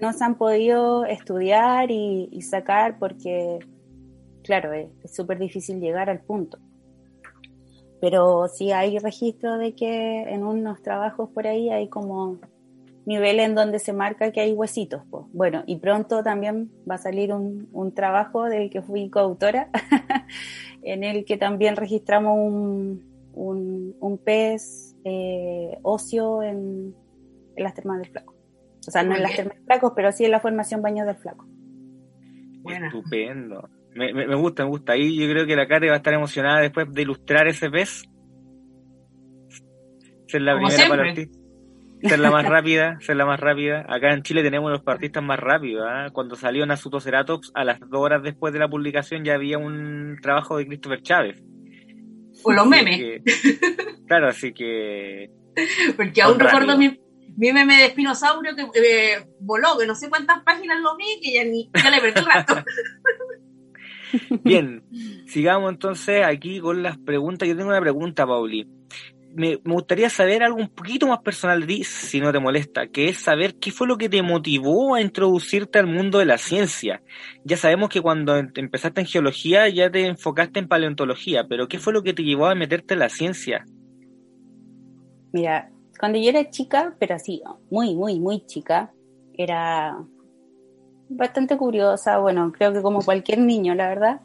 no 0.00 0.12
se 0.12 0.24
han 0.24 0.36
podido 0.36 1.04
estudiar 1.04 1.90
y, 1.90 2.40
sacar 2.42 2.98
porque, 2.98 3.58
claro, 4.42 4.72
es 4.72 5.14
súper 5.14 5.38
difícil 5.38 5.80
llegar 5.80 6.10
al 6.10 6.20
punto. 6.20 6.58
Pero 8.00 8.48
sí 8.48 8.72
hay 8.72 8.98
registro 8.98 9.58
de 9.58 9.74
que 9.74 10.22
en 10.22 10.44
unos 10.44 10.82
trabajos 10.82 11.30
por 11.30 11.46
ahí 11.46 11.68
hay 11.70 11.88
como 11.88 12.38
nivel 13.06 13.40
en 13.40 13.54
donde 13.54 13.78
se 13.78 13.92
marca 13.92 14.30
que 14.32 14.40
hay 14.40 14.52
huesitos. 14.52 15.02
Bueno, 15.32 15.64
y 15.66 15.76
pronto 15.78 16.22
también 16.22 16.70
va 16.88 16.96
a 16.96 16.98
salir 16.98 17.32
un, 17.32 17.68
un 17.72 17.94
trabajo 17.94 18.44
del 18.44 18.70
que 18.70 18.82
fui 18.82 19.10
coautora, 19.10 19.70
en 20.82 21.04
el 21.04 21.24
que 21.24 21.36
también 21.36 21.76
registramos 21.76 22.36
un, 22.36 23.04
un, 24.00 24.18
pez 24.18 24.96
eh, 25.04 25.78
óseo 25.82 26.42
en, 26.42 26.94
las 27.56 27.74
termas 27.74 27.98
del 27.98 28.10
flaco. 28.10 28.34
O 28.86 28.90
sea, 28.90 29.02
no 29.02 29.14
en 29.14 29.22
las 29.22 29.36
termas 29.36 29.56
del 29.56 29.64
flaco, 29.64 29.94
pero 29.94 30.12
sí 30.12 30.24
en 30.24 30.30
la 30.30 30.40
formación 30.40 30.82
baño 30.82 31.04
del 31.04 31.16
flaco. 31.16 31.46
Estupendo. 32.64 33.68
Me, 33.94 34.12
me, 34.12 34.34
gusta, 34.36 34.64
me 34.64 34.70
gusta. 34.70 34.92
Ahí 34.92 35.18
yo 35.18 35.28
creo 35.28 35.46
que 35.46 35.56
la 35.56 35.66
Kate 35.66 35.88
va 35.88 35.94
a 35.94 35.96
estar 35.96 36.14
emocionada 36.14 36.60
después 36.60 36.92
de 36.92 37.02
ilustrar 37.02 37.48
ese 37.48 37.70
pez. 37.70 38.04
Esa 40.28 40.38
es 40.38 40.42
la 40.42 40.56
primera 40.56 40.88
para 40.88 41.12
ser 42.02 42.18
la 42.18 42.30
más 42.30 42.46
rápida, 42.46 42.98
ser 43.00 43.16
la 43.16 43.26
más 43.26 43.40
rápida. 43.40 43.84
Acá 43.88 44.12
en 44.12 44.22
Chile 44.22 44.42
tenemos 44.42 44.70
los 44.70 44.82
partistas 44.82 45.22
más 45.22 45.38
rápidos. 45.38 45.86
¿ah? 45.88 46.08
Cuando 46.12 46.36
salió 46.36 46.64
Nasuto 46.66 47.00
Ceratops, 47.00 47.52
a 47.54 47.64
las 47.64 47.80
dos 47.80 48.00
horas 48.00 48.22
después 48.22 48.52
de 48.52 48.58
la 48.58 48.68
publicación 48.68 49.24
ya 49.24 49.34
había 49.34 49.58
un 49.58 50.18
trabajo 50.22 50.56
de 50.56 50.66
Christopher 50.66 51.02
Chávez. 51.02 51.42
O 52.42 52.52
los 52.52 52.66
memes. 52.66 53.22
claro, 54.06 54.28
así 54.28 54.52
que... 54.52 55.30
Porque 55.96 56.22
aún 56.22 56.38
recuerdo 56.38 56.78
mi, 56.78 56.98
mi, 57.36 57.52
meme 57.52 57.76
de 57.76 57.86
espinosaurio 57.86 58.54
que 58.54 58.62
eh, 58.80 59.26
voló, 59.40 59.76
que 59.78 59.86
no 59.86 59.94
sé 59.94 60.08
cuántas 60.08 60.42
páginas 60.42 60.80
lo 60.80 60.96
vi, 60.96 61.20
que 61.20 61.34
ya, 61.34 61.44
ni, 61.44 61.70
ya 61.74 61.90
le 61.90 62.00
perdí 62.00 62.20
rato. 62.20 62.54
Bien, 64.42 64.82
sigamos 65.26 65.72
entonces 65.72 66.24
aquí 66.24 66.60
con 66.60 66.82
las 66.82 66.98
preguntas. 66.98 67.48
Yo 67.48 67.56
tengo 67.56 67.70
una 67.70 67.80
pregunta, 67.80 68.26
Pauli. 68.26 68.66
Me, 69.32 69.56
gustaría 69.56 70.10
saber 70.10 70.42
algo 70.42 70.58
un 70.58 70.68
poquito 70.68 71.06
más 71.06 71.20
personal 71.20 71.66
de 71.66 71.84
si 71.84 72.20
no 72.20 72.32
te 72.32 72.40
molesta, 72.40 72.88
que 72.88 73.08
es 73.08 73.18
saber 73.18 73.56
qué 73.56 73.70
fue 73.70 73.86
lo 73.86 73.96
que 73.96 74.08
te 74.08 74.22
motivó 74.22 74.94
a 74.94 75.00
introducirte 75.00 75.78
al 75.78 75.86
mundo 75.86 76.18
de 76.18 76.24
la 76.24 76.38
ciencia. 76.38 77.02
Ya 77.44 77.56
sabemos 77.56 77.88
que 77.88 78.00
cuando 78.00 78.36
em, 78.36 78.50
empezaste 78.54 79.00
en 79.00 79.06
geología 79.06 79.68
ya 79.68 79.90
te 79.90 80.06
enfocaste 80.06 80.58
en 80.58 80.68
paleontología, 80.68 81.46
pero 81.48 81.68
¿qué 81.68 81.78
fue 81.78 81.92
lo 81.92 82.02
que 82.02 82.12
te 82.12 82.24
llevó 82.24 82.46
a 82.46 82.54
meterte 82.54 82.94
en 82.94 83.00
la 83.00 83.08
ciencia? 83.08 83.64
Mira, 85.32 85.70
cuando 85.98 86.18
yo 86.18 86.30
era 86.30 86.50
chica, 86.50 86.96
pero 86.98 87.14
así, 87.14 87.42
muy, 87.70 87.94
muy, 87.94 88.18
muy 88.18 88.44
chica, 88.46 88.92
era 89.34 89.96
bastante 91.08 91.56
curiosa, 91.56 92.18
bueno, 92.18 92.52
creo 92.52 92.72
que 92.72 92.82
como 92.82 93.02
cualquier 93.02 93.38
niño, 93.38 93.74
la 93.74 93.88
verdad. 93.88 94.20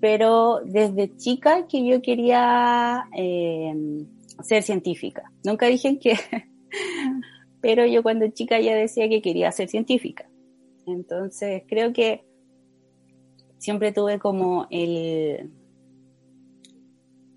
Pero 0.00 0.60
desde 0.64 1.16
chica 1.16 1.66
que 1.66 1.86
yo 1.86 2.00
quería 2.00 3.04
eh, 3.16 3.74
ser 4.42 4.62
científica. 4.62 5.30
Nunca 5.44 5.66
dije 5.66 5.98
que, 5.98 6.14
pero 7.60 7.86
yo 7.86 8.02
cuando 8.02 8.28
chica 8.28 8.58
ya 8.60 8.74
decía 8.74 9.08
que 9.08 9.22
quería 9.22 9.52
ser 9.52 9.68
científica. 9.68 10.26
Entonces 10.86 11.62
creo 11.68 11.92
que 11.92 12.24
siempre 13.58 13.92
tuve 13.92 14.18
como 14.18 14.66
el, 14.70 15.50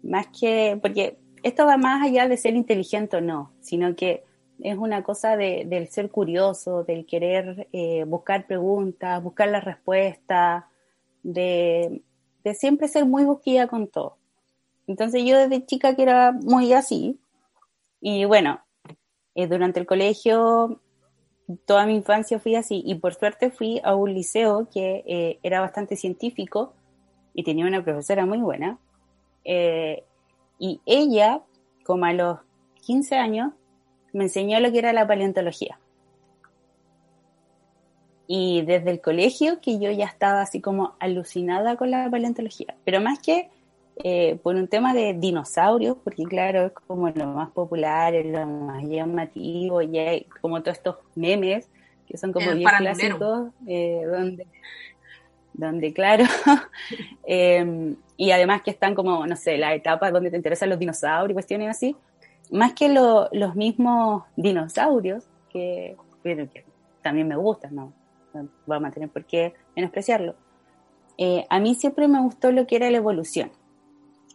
más 0.01 0.27
que, 0.27 0.77
porque 0.81 1.17
esto 1.43 1.65
va 1.65 1.77
más 1.77 2.03
allá 2.03 2.27
de 2.27 2.37
ser 2.37 2.55
inteligente 2.55 3.17
o 3.17 3.21
no, 3.21 3.51
sino 3.61 3.95
que 3.95 4.23
es 4.59 4.77
una 4.77 5.03
cosa 5.03 5.35
de, 5.35 5.65
del 5.65 5.87
ser 5.89 6.09
curioso, 6.09 6.83
del 6.83 7.05
querer 7.05 7.67
eh, 7.73 8.05
buscar 8.05 8.47
preguntas, 8.47 9.21
buscar 9.21 9.49
la 9.49 9.59
respuesta, 9.59 10.69
de, 11.21 12.01
siempre 12.53 12.87
ser 12.87 13.05
muy 13.05 13.23
busquilla 13.23 13.67
con 13.67 13.87
todo. 13.87 14.17
Entonces 14.87 15.23
yo 15.23 15.37
desde 15.37 15.65
chica 15.65 15.95
que 15.95 16.03
era 16.03 16.31
muy 16.31 16.73
así, 16.73 17.19
y 18.01 18.25
bueno, 18.25 18.61
eh, 19.35 19.47
durante 19.47 19.79
el 19.79 19.85
colegio, 19.85 20.81
toda 21.65 21.85
mi 21.85 21.95
infancia 21.95 22.39
fui 22.39 22.55
así, 22.55 22.83
y 22.85 22.95
por 22.95 23.13
suerte 23.13 23.49
fui 23.49 23.79
a 23.83 23.95
un 23.95 24.13
liceo 24.13 24.67
que 24.73 25.03
eh, 25.07 25.39
era 25.43 25.61
bastante 25.61 25.95
científico 25.95 26.73
y 27.33 27.43
tenía 27.43 27.65
una 27.65 27.83
profesora 27.83 28.25
muy 28.25 28.39
buena. 28.39 28.77
y 30.59 30.81
ella, 30.85 31.41
como 31.83 32.05
a 32.05 32.13
los 32.13 32.39
15 32.85 33.15
años, 33.15 33.53
me 34.13 34.25
enseñó 34.25 34.59
lo 34.59 34.71
que 34.71 34.79
era 34.79 34.93
la 34.93 35.07
paleontología. 35.07 35.79
Y 38.35 38.63
desde 38.63 38.89
el 38.89 38.99
colegio 38.99 39.61
que 39.61 39.77
yo 39.77 39.91
ya 39.91 40.05
estaba 40.05 40.41
así 40.41 40.59
como 40.59 40.95
alucinada 40.99 41.75
con 41.75 41.91
la 41.91 42.09
paleontología, 42.09 42.73
pero 42.83 42.99
más 42.99 43.19
que 43.19 43.51
eh, 43.97 44.39
por 44.41 44.55
un 44.55 44.67
tema 44.67 44.95
de 44.95 45.13
dinosaurios, 45.13 45.97
porque 46.03 46.23
claro, 46.23 46.65
es 46.65 46.71
como 46.71 47.11
lo 47.11 47.27
más 47.27 47.51
popular, 47.51 48.15
es 48.15 48.25
lo 48.25 48.43
más 48.47 48.83
llamativo, 48.85 49.83
y 49.83 49.99
hay 49.99 50.23
como 50.41 50.63
todos 50.63 50.77
estos 50.77 50.95
memes 51.13 51.69
que 52.07 52.17
son 52.17 52.33
como 52.33 52.55
bien 52.55 52.67
clásicos, 52.75 53.49
eh, 53.67 54.01
donde, 54.03 54.47
donde 55.53 55.93
claro, 55.93 56.25
em, 57.27 57.95
y 58.17 58.31
además 58.31 58.63
que 58.63 58.71
están 58.71 58.95
como, 58.95 59.27
no 59.27 59.35
sé, 59.35 59.59
la 59.59 59.75
etapa 59.75 60.09
donde 60.09 60.31
te 60.31 60.37
interesan 60.37 60.71
los 60.71 60.79
dinosaurios 60.79 61.29
y 61.29 61.33
cuestiones 61.35 61.69
así, 61.69 61.95
más 62.49 62.73
que 62.73 62.89
los 62.89 63.55
mismos 63.55 64.23
dinosaurios, 64.35 65.23
que, 65.51 65.95
también 67.03 67.27
me 67.27 67.35
gustan, 67.35 67.75
no, 67.75 67.93
voy 68.65 68.77
a 68.77 68.79
mantener 68.79 69.09
por 69.09 69.25
qué 69.25 69.53
menospreciarlo. 69.75 70.35
Eh, 71.17 71.45
a 71.49 71.59
mí 71.59 71.75
siempre 71.75 72.07
me 72.07 72.21
gustó 72.21 72.51
lo 72.51 72.65
que 72.65 72.75
era 72.75 72.89
la 72.89 72.97
evolución. 72.97 73.51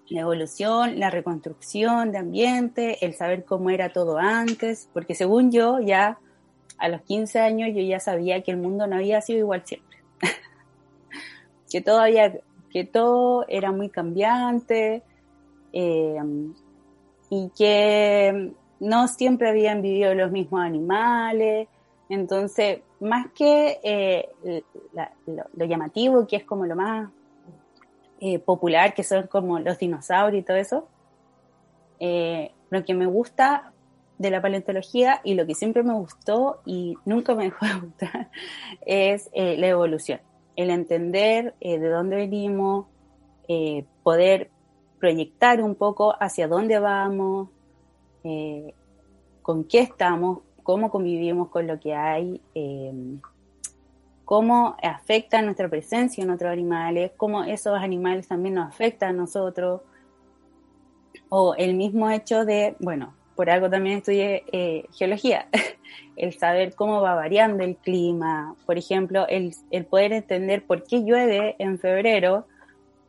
La 0.09 0.21
evolución, 0.23 0.99
la 0.99 1.11
reconstrucción 1.11 2.13
de 2.13 2.19
ambiente, 2.19 3.05
el 3.05 3.15
saber 3.15 3.45
cómo 3.45 3.71
era 3.71 3.93
todo 3.93 4.19
antes, 4.19 4.89
porque 4.93 5.15
según 5.15 5.51
yo, 5.51 5.81
ya 5.81 6.19
a 6.79 6.89
los 6.89 7.03
15 7.03 7.41
años 7.41 7.71
yo 7.75 7.83
ya 7.83 8.01
sabía 8.01 8.43
que 8.43 8.53
el 8.53 8.57
mundo 8.57 8.87
no 8.87 8.97
había 8.97 9.21
sido 9.21 9.41
igual 9.41 9.63
siempre. 9.67 9.99
que, 11.71 11.81
todo 11.83 12.03
que 12.71 12.85
todo 12.85 13.45
era 13.49 13.71
muy 13.71 13.91
cambiante, 13.91 15.03
eh, 15.73 16.17
y 17.31 17.51
que 17.57 18.53
no 18.81 19.09
siempre 19.09 19.49
habían 19.51 19.83
vivido 19.83 20.15
los 20.15 20.31
mismos 20.31 20.61
animales. 20.63 21.69
Entonces, 22.09 22.81
más 23.01 23.27
que 23.33 23.81
eh, 23.83 24.29
lo, 25.55 25.65
llamativo, 25.67 26.27
que 26.27 26.37
es 26.37 26.45
como 26.45 26.67
lo 26.67 26.77
más 26.77 27.11
eh, 28.21 28.39
popular, 28.39 28.95
que 28.95 29.05
son 29.05 29.27
como 29.27 29.59
los 29.59 29.79
dinosaurios 29.79 30.43
y 30.43 30.45
todo 30.45 30.57
eso, 30.57 30.89
eh, 32.01 32.53
lo 32.71 32.85
que 32.85 32.95
me 32.95 33.07
gusta 33.07 33.73
de 34.19 34.31
la 34.31 34.43
paleontología 34.43 35.21
y 35.23 35.35
lo 35.35 35.47
que 35.47 35.55
siempre 35.55 35.83
me 35.83 35.95
gustó 35.95 36.61
y 36.65 36.97
nunca 37.05 37.35
me 37.35 37.45
dejó 37.51 37.67
de 37.67 37.81
gustar 37.81 38.31
es 38.85 39.31
la 39.35 39.69
evolución, 39.69 40.21
el 40.57 40.71
entender 40.71 41.55
de 41.61 41.89
dónde 41.89 42.17
venimos, 42.17 42.87
poder 44.03 44.51
proyectar 44.99 45.63
un 45.63 45.77
poco 45.77 46.15
hacia 46.19 46.49
dónde 46.49 46.81
vamos, 46.81 47.49
con 49.43 49.65
qué 49.65 49.79
estamos, 49.81 50.41
cómo 50.69 50.91
convivimos 50.91 51.49
con 51.49 51.67
lo 51.67 51.81
que 51.81 51.95
hay, 51.95 52.43
eh, 52.55 52.93
cómo 54.27 54.77
afecta 54.83 55.41
nuestra 55.41 55.67
presencia 55.67 56.23
en 56.23 56.29
otros 56.29 56.53
animales, 56.53 57.13
cómo 57.17 57.43
esos 57.43 57.79
animales 57.79 58.29
también 58.29 58.57
nos 58.57 58.69
afectan 58.69 59.15
a 59.15 59.21
nosotros, 59.23 59.81
o 61.31 61.55
el 61.55 61.73
mismo 61.73 62.11
hecho 62.11 62.45
de, 62.45 62.77
bueno, 62.81 63.15
por 63.35 63.49
algo 63.49 63.71
también 63.71 63.97
estudié 63.97 64.45
eh, 64.53 64.85
geología, 64.93 65.49
el 66.17 66.39
saber 66.39 66.75
cómo 66.75 67.01
va 67.01 67.15
variando 67.15 67.65
el 67.65 67.77
clima, 67.77 68.55
por 68.67 68.77
ejemplo, 68.77 69.27
el, 69.27 69.55
el 69.71 69.87
poder 69.87 70.13
entender 70.13 70.67
por 70.67 70.85
qué 70.85 71.03
llueve 71.03 71.57
en 71.59 71.79
febrero, 71.79 72.45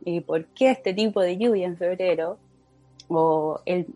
y 0.02 0.20
por 0.20 0.46
qué 0.46 0.70
este 0.70 0.94
tipo 0.94 1.20
de 1.20 1.36
lluvia 1.36 1.66
en 1.66 1.76
febrero, 1.76 2.38
o 3.08 3.60
el, 3.66 3.86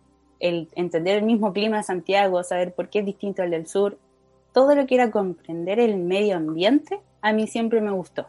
entender 0.44 1.18
el 1.18 1.24
mismo 1.24 1.52
clima 1.52 1.78
de 1.78 1.82
Santiago, 1.82 2.42
saber 2.42 2.74
por 2.74 2.88
qué 2.88 3.00
es 3.00 3.06
distinto 3.06 3.42
al 3.42 3.50
del 3.50 3.66
sur, 3.66 3.98
todo 4.52 4.74
lo 4.74 4.86
que 4.86 4.94
era 4.94 5.10
comprender 5.10 5.80
el 5.80 5.96
medio 5.96 6.36
ambiente, 6.36 7.00
a 7.20 7.32
mí 7.32 7.46
siempre 7.46 7.80
me 7.80 7.90
gustó. 7.90 8.26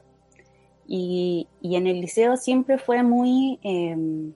Y, 0.88 1.48
en 1.62 1.88
el 1.88 2.02
liceo 2.02 2.38
siempre 2.38 2.78
fue 2.78 3.04
muy 3.04 3.60
em, 3.64 4.34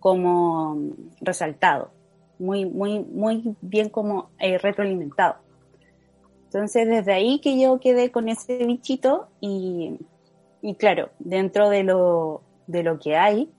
como 0.00 0.76
resaltado, 1.20 1.90
muy, 2.38 2.64
muy, 2.66 3.00
muy 3.00 3.56
bien 3.60 3.88
como 3.88 4.30
eh, 4.38 4.58
retroalimentado. 4.58 5.36
Entonces 6.44 6.88
desde 6.88 7.12
ahí 7.12 7.40
que 7.40 7.60
yo 7.60 7.78
quedé 7.78 8.10
con 8.10 8.28
ese 8.28 8.64
bichito 8.64 9.28
y 9.40 9.98
y 10.60 10.74
claro, 10.74 11.10
dentro 11.18 11.70
de 11.70 11.84
lo, 11.84 12.42
de 12.66 12.82
lo 12.82 12.98
que 12.98 13.16
hay, 13.16 13.50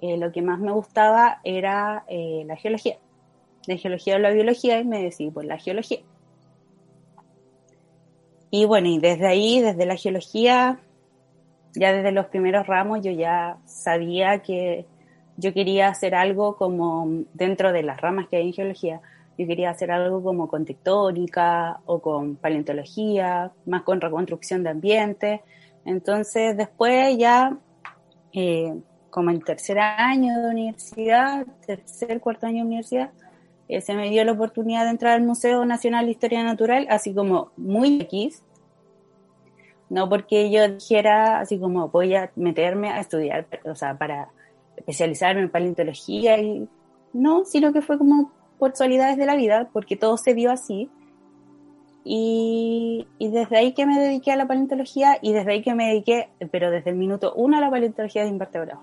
eh, 0.00 0.16
lo 0.16 0.32
que 0.32 0.42
más 0.42 0.58
me 0.58 0.72
gustaba 0.72 1.40
era 1.44 2.04
eh, 2.08 2.44
la 2.46 2.56
geología. 2.56 2.98
La 3.66 3.76
geología 3.76 4.16
o 4.16 4.18
la 4.18 4.30
biología 4.30 4.78
y 4.80 4.84
me 4.84 5.02
decidí 5.02 5.30
por 5.30 5.44
la 5.44 5.58
geología. 5.58 6.00
Y 8.50 8.64
bueno, 8.64 8.88
y 8.88 8.98
desde 8.98 9.26
ahí, 9.26 9.60
desde 9.60 9.86
la 9.86 9.96
geología, 9.96 10.80
ya 11.74 11.92
desde 11.92 12.10
los 12.12 12.26
primeros 12.26 12.66
ramos 12.66 13.00
yo 13.02 13.12
ya 13.12 13.58
sabía 13.64 14.40
que 14.40 14.86
yo 15.36 15.54
quería 15.54 15.88
hacer 15.88 16.14
algo 16.14 16.56
como 16.56 17.24
dentro 17.32 17.72
de 17.72 17.82
las 17.82 18.00
ramas 18.00 18.28
que 18.28 18.36
hay 18.36 18.48
en 18.48 18.52
geología, 18.52 19.00
yo 19.38 19.46
quería 19.46 19.70
hacer 19.70 19.90
algo 19.90 20.22
como 20.22 20.48
con 20.48 20.66
tectónica 20.66 21.80
o 21.86 22.00
con 22.00 22.36
paleontología, 22.36 23.52
más 23.64 23.82
con 23.82 24.00
reconstrucción 24.00 24.62
de 24.62 24.70
ambiente. 24.70 25.40
Entonces 25.86 26.56
después 26.58 27.16
ya, 27.16 27.56
eh, 28.34 28.74
como 29.10 29.30
en 29.30 29.40
tercer 29.40 29.78
año 29.78 30.40
de 30.40 30.50
universidad, 30.50 31.46
tercer, 31.66 32.20
cuarto 32.20 32.46
año 32.46 32.58
de 32.58 32.68
universidad, 32.68 33.10
eh, 33.68 33.80
se 33.80 33.94
me 33.94 34.10
dio 34.10 34.24
la 34.24 34.32
oportunidad 34.32 34.84
de 34.84 34.90
entrar 34.90 35.14
al 35.14 35.22
Museo 35.22 35.64
Nacional 35.64 36.06
de 36.06 36.12
Historia 36.12 36.42
Natural, 36.42 36.86
así 36.90 37.14
como 37.14 37.50
muy 37.56 38.00
X, 38.02 38.42
no 39.90 40.08
porque 40.08 40.50
yo 40.50 40.68
dijera 40.68 41.40
así 41.40 41.58
como 41.58 41.88
voy 41.88 42.14
a 42.14 42.30
meterme 42.36 42.90
a 42.90 43.00
estudiar, 43.00 43.46
o 43.64 43.74
sea, 43.74 43.98
para 43.98 44.30
especializarme 44.76 45.42
en 45.42 45.50
paleontología 45.50 46.38
y 46.40 46.68
no, 47.12 47.44
sino 47.44 47.72
que 47.72 47.82
fue 47.82 47.98
como 47.98 48.32
casualidades 48.60 49.16
de 49.16 49.26
la 49.26 49.34
vida, 49.34 49.68
porque 49.72 49.96
todo 49.96 50.16
se 50.16 50.34
dio 50.34 50.52
así. 50.52 50.90
Y, 52.02 53.06
y, 53.18 53.30
desde 53.30 53.58
ahí 53.58 53.72
que 53.72 53.84
me 53.84 53.98
dediqué 53.98 54.32
a 54.32 54.36
la 54.36 54.46
paleontología 54.46 55.18
y 55.20 55.32
desde 55.32 55.52
ahí 55.52 55.62
que 55.62 55.74
me 55.74 55.88
dediqué, 55.88 56.30
pero 56.50 56.70
desde 56.70 56.90
el 56.90 56.96
minuto 56.96 57.34
uno 57.36 57.58
a 57.58 57.60
la 57.60 57.70
paleontología 57.70 58.22
de 58.22 58.30
invertebrados. 58.30 58.82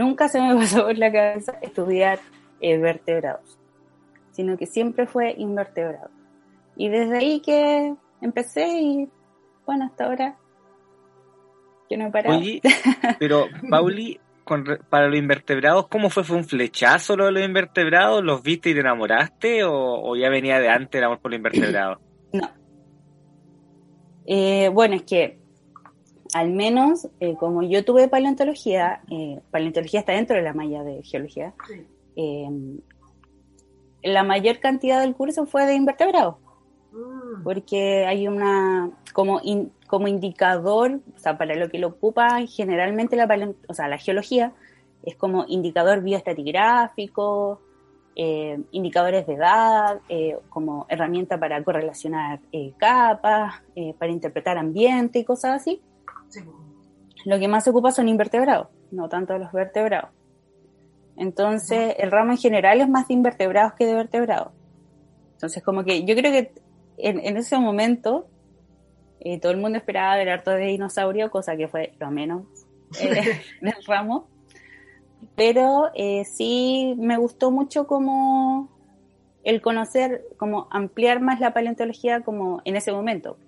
Nunca 0.00 0.28
se 0.28 0.40
me 0.40 0.54
pasó 0.56 0.86
por 0.86 0.96
la 0.96 1.12
cabeza 1.12 1.58
estudiar 1.60 2.20
eh, 2.62 2.78
vertebrados, 2.78 3.58
sino 4.32 4.56
que 4.56 4.64
siempre 4.64 5.06
fue 5.06 5.34
invertebrados. 5.36 6.10
Y 6.74 6.88
desde 6.88 7.18
ahí 7.18 7.40
que 7.40 7.94
empecé 8.22 8.66
y 8.66 9.08
bueno, 9.66 9.84
hasta 9.84 10.06
ahora 10.06 10.36
que 11.86 11.98
no 11.98 12.06
he 12.06 12.10
parado. 12.10 12.38
Oye, 12.38 12.62
pero 13.18 13.44
Pauli, 13.70 14.18
para 14.88 15.08
los 15.08 15.18
invertebrados, 15.18 15.88
¿cómo 15.88 16.08
fue? 16.08 16.24
¿Fue 16.24 16.38
un 16.38 16.44
flechazo 16.44 17.14
lo 17.14 17.26
de 17.26 17.32
los 17.32 17.44
invertebrados? 17.44 18.24
¿Los 18.24 18.42
viste 18.42 18.70
y 18.70 18.74
te 18.74 18.80
enamoraste 18.80 19.64
o, 19.64 20.16
ya 20.16 20.30
venía 20.30 20.58
de 20.60 20.70
antes 20.70 20.98
el 20.98 21.04
amor 21.04 21.20
por 21.20 21.30
los 21.30 21.36
invertebrados? 21.36 21.98
No. 22.32 22.48
Eh, 24.24 24.68
bueno, 24.68 24.94
es 24.94 25.02
que 25.02 25.39
al 26.34 26.50
menos 26.50 27.08
eh, 27.20 27.34
como 27.36 27.62
yo 27.62 27.84
tuve 27.84 28.08
paleontología, 28.08 29.00
eh, 29.10 29.40
paleontología 29.50 30.00
está 30.00 30.12
dentro 30.12 30.36
de 30.36 30.42
la 30.42 30.52
malla 30.52 30.82
de 30.82 31.02
geología, 31.02 31.54
la 34.02 34.24
mayor 34.24 34.60
cantidad 34.60 35.00
del 35.00 35.14
curso 35.14 35.46
fue 35.46 35.66
de 35.66 35.74
invertebrados. 35.74 36.36
Mm. 36.92 37.42
Porque 37.42 38.04
hay 38.06 38.28
una, 38.28 38.90
como, 39.12 39.40
como 39.86 40.08
indicador, 40.08 41.00
o 41.16 41.18
sea, 41.18 41.38
para 41.38 41.54
lo 41.54 41.68
que 41.70 41.78
lo 41.78 41.88
ocupa 41.88 42.40
generalmente 42.46 43.16
la, 43.16 43.54
o 43.68 43.74
sea, 43.74 43.88
la 43.88 43.98
geología, 43.98 44.52
es 45.02 45.16
como 45.16 45.46
indicador 45.48 46.02
bioestratigráfico, 46.02 47.60
eh, 48.16 48.60
indicadores 48.72 49.26
de 49.26 49.34
edad, 49.34 50.00
como 50.50 50.84
herramienta 50.88 51.38
para 51.38 51.62
correlacionar 51.64 52.40
capas, 52.76 53.62
para 53.98 54.12
interpretar 54.12 54.58
ambiente 54.58 55.20
y 55.20 55.24
cosas 55.24 55.62
así. 55.62 55.80
Lo 57.24 57.38
que 57.38 57.48
más 57.48 57.64
se 57.64 57.70
ocupa 57.70 57.90
son 57.90 58.08
invertebrados, 58.08 58.68
no 58.90 59.08
tanto 59.08 59.36
los 59.38 59.52
vertebrados. 59.52 60.10
Entonces, 61.16 61.94
el 61.98 62.10
ramo 62.10 62.32
en 62.32 62.38
general 62.38 62.80
es 62.80 62.88
más 62.88 63.08
de 63.08 63.14
invertebrados 63.14 63.74
que 63.74 63.86
de 63.86 63.94
vertebrados. 63.94 64.52
Entonces, 65.32 65.62
como 65.62 65.84
que 65.84 66.04
yo 66.04 66.14
creo 66.14 66.32
que 66.32 66.52
en, 66.98 67.36
ese 67.36 67.58
momento 67.58 68.26
todo 69.42 69.52
el 69.52 69.58
mundo 69.58 69.78
esperaba 69.78 70.16
ver 70.16 70.30
harto 70.30 70.50
de 70.50 70.66
dinosaurio, 70.66 71.30
cosa 71.30 71.56
que 71.56 71.68
fue 71.68 71.92
lo 71.98 72.10
menos 72.10 72.44
del 73.00 73.74
ramo 73.86 74.28
pero 75.36 75.90
eh, 75.94 76.24
sí 76.24 76.94
me 76.98 77.16
gustó 77.16 77.50
mucho 77.50 77.86
como 77.86 78.68
el 79.44 79.60
conocer, 79.60 80.24
como 80.36 80.68
ampliar 80.70 81.20
más 81.20 81.40
la 81.40 81.52
paleontología 81.52 82.20
como 82.20 82.60
en 82.64 82.76
ese 82.76 82.92
momento, 82.92 83.38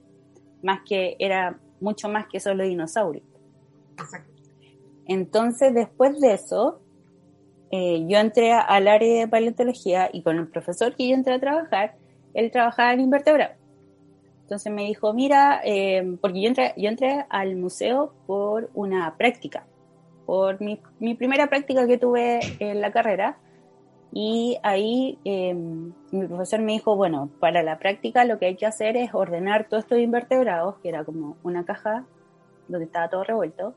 más 0.63 0.81
que 0.89 1.17
era 1.19 1.59
mucho 1.83 2.09
más 2.09 2.27
que 2.29 2.41
solo 2.41 2.65
dinosaurios. 2.65 3.25
Entonces, 5.07 5.75
después 5.75 6.21
de 6.21 6.35
eso, 6.35 6.81
eh, 7.71 8.05
yo 8.09 8.19
entré 8.19 8.53
al 8.53 8.89
área 8.89 9.21
de 9.21 9.29
paleontología 9.29 10.09
y 10.13 10.23
con 10.23 10.39
el 10.39 10.49
profesor 10.49 10.95
que 10.95 11.09
yo 11.09 11.15
entré 11.15 11.35
a 11.35 11.41
trabajar, 11.41 11.97
él 12.35 12.51
trabajaba 12.51 12.93
en 12.93 13.01
invertebrados. 13.01 13.57
Entonces 14.43 14.73
me 14.73 14.85
dijo, 14.85 15.13
mira, 15.13 15.61
eh, 15.65 16.17
porque 16.21 16.43
yo 16.43 16.49
entré, 16.49 16.75
yo 16.77 16.89
entré 16.89 17.25
al 17.29 17.57
museo 17.57 18.15
por 18.27 18.71
una 18.75 19.17
práctica 19.17 19.67
por 20.27 20.61
mi, 20.61 20.81
mi, 20.99 21.15
primera 21.15 21.49
práctica 21.49 21.87
que 21.87 21.99
tuve 21.99 22.41
en 22.59 22.81
la 22.81 22.93
carrera. 22.93 23.39
Y 24.13 24.59
ahí 24.63 25.19
em, 25.25 25.95
mi 26.11 26.27
profesor 26.27 26.61
me 26.61 26.73
dijo, 26.73 26.97
bueno, 26.97 27.31
para 27.41 27.63
la 27.63 27.79
práctica 27.79 28.27
lo 28.27 28.39
que 28.39 28.47
hay 28.47 28.57
que 28.57 28.67
hacer 28.67 28.97
es 28.97 29.15
ordenar 29.15 29.69
todos 29.69 29.85
estos 29.85 29.99
invertebrados, 29.99 30.77
que 30.79 30.91
era 30.91 31.05
como 31.05 31.37
una 31.43 31.65
caja 31.65 32.05
donde 32.69 32.85
estaba 32.87 33.09
todo 33.09 33.25
revuelto, 33.25 33.75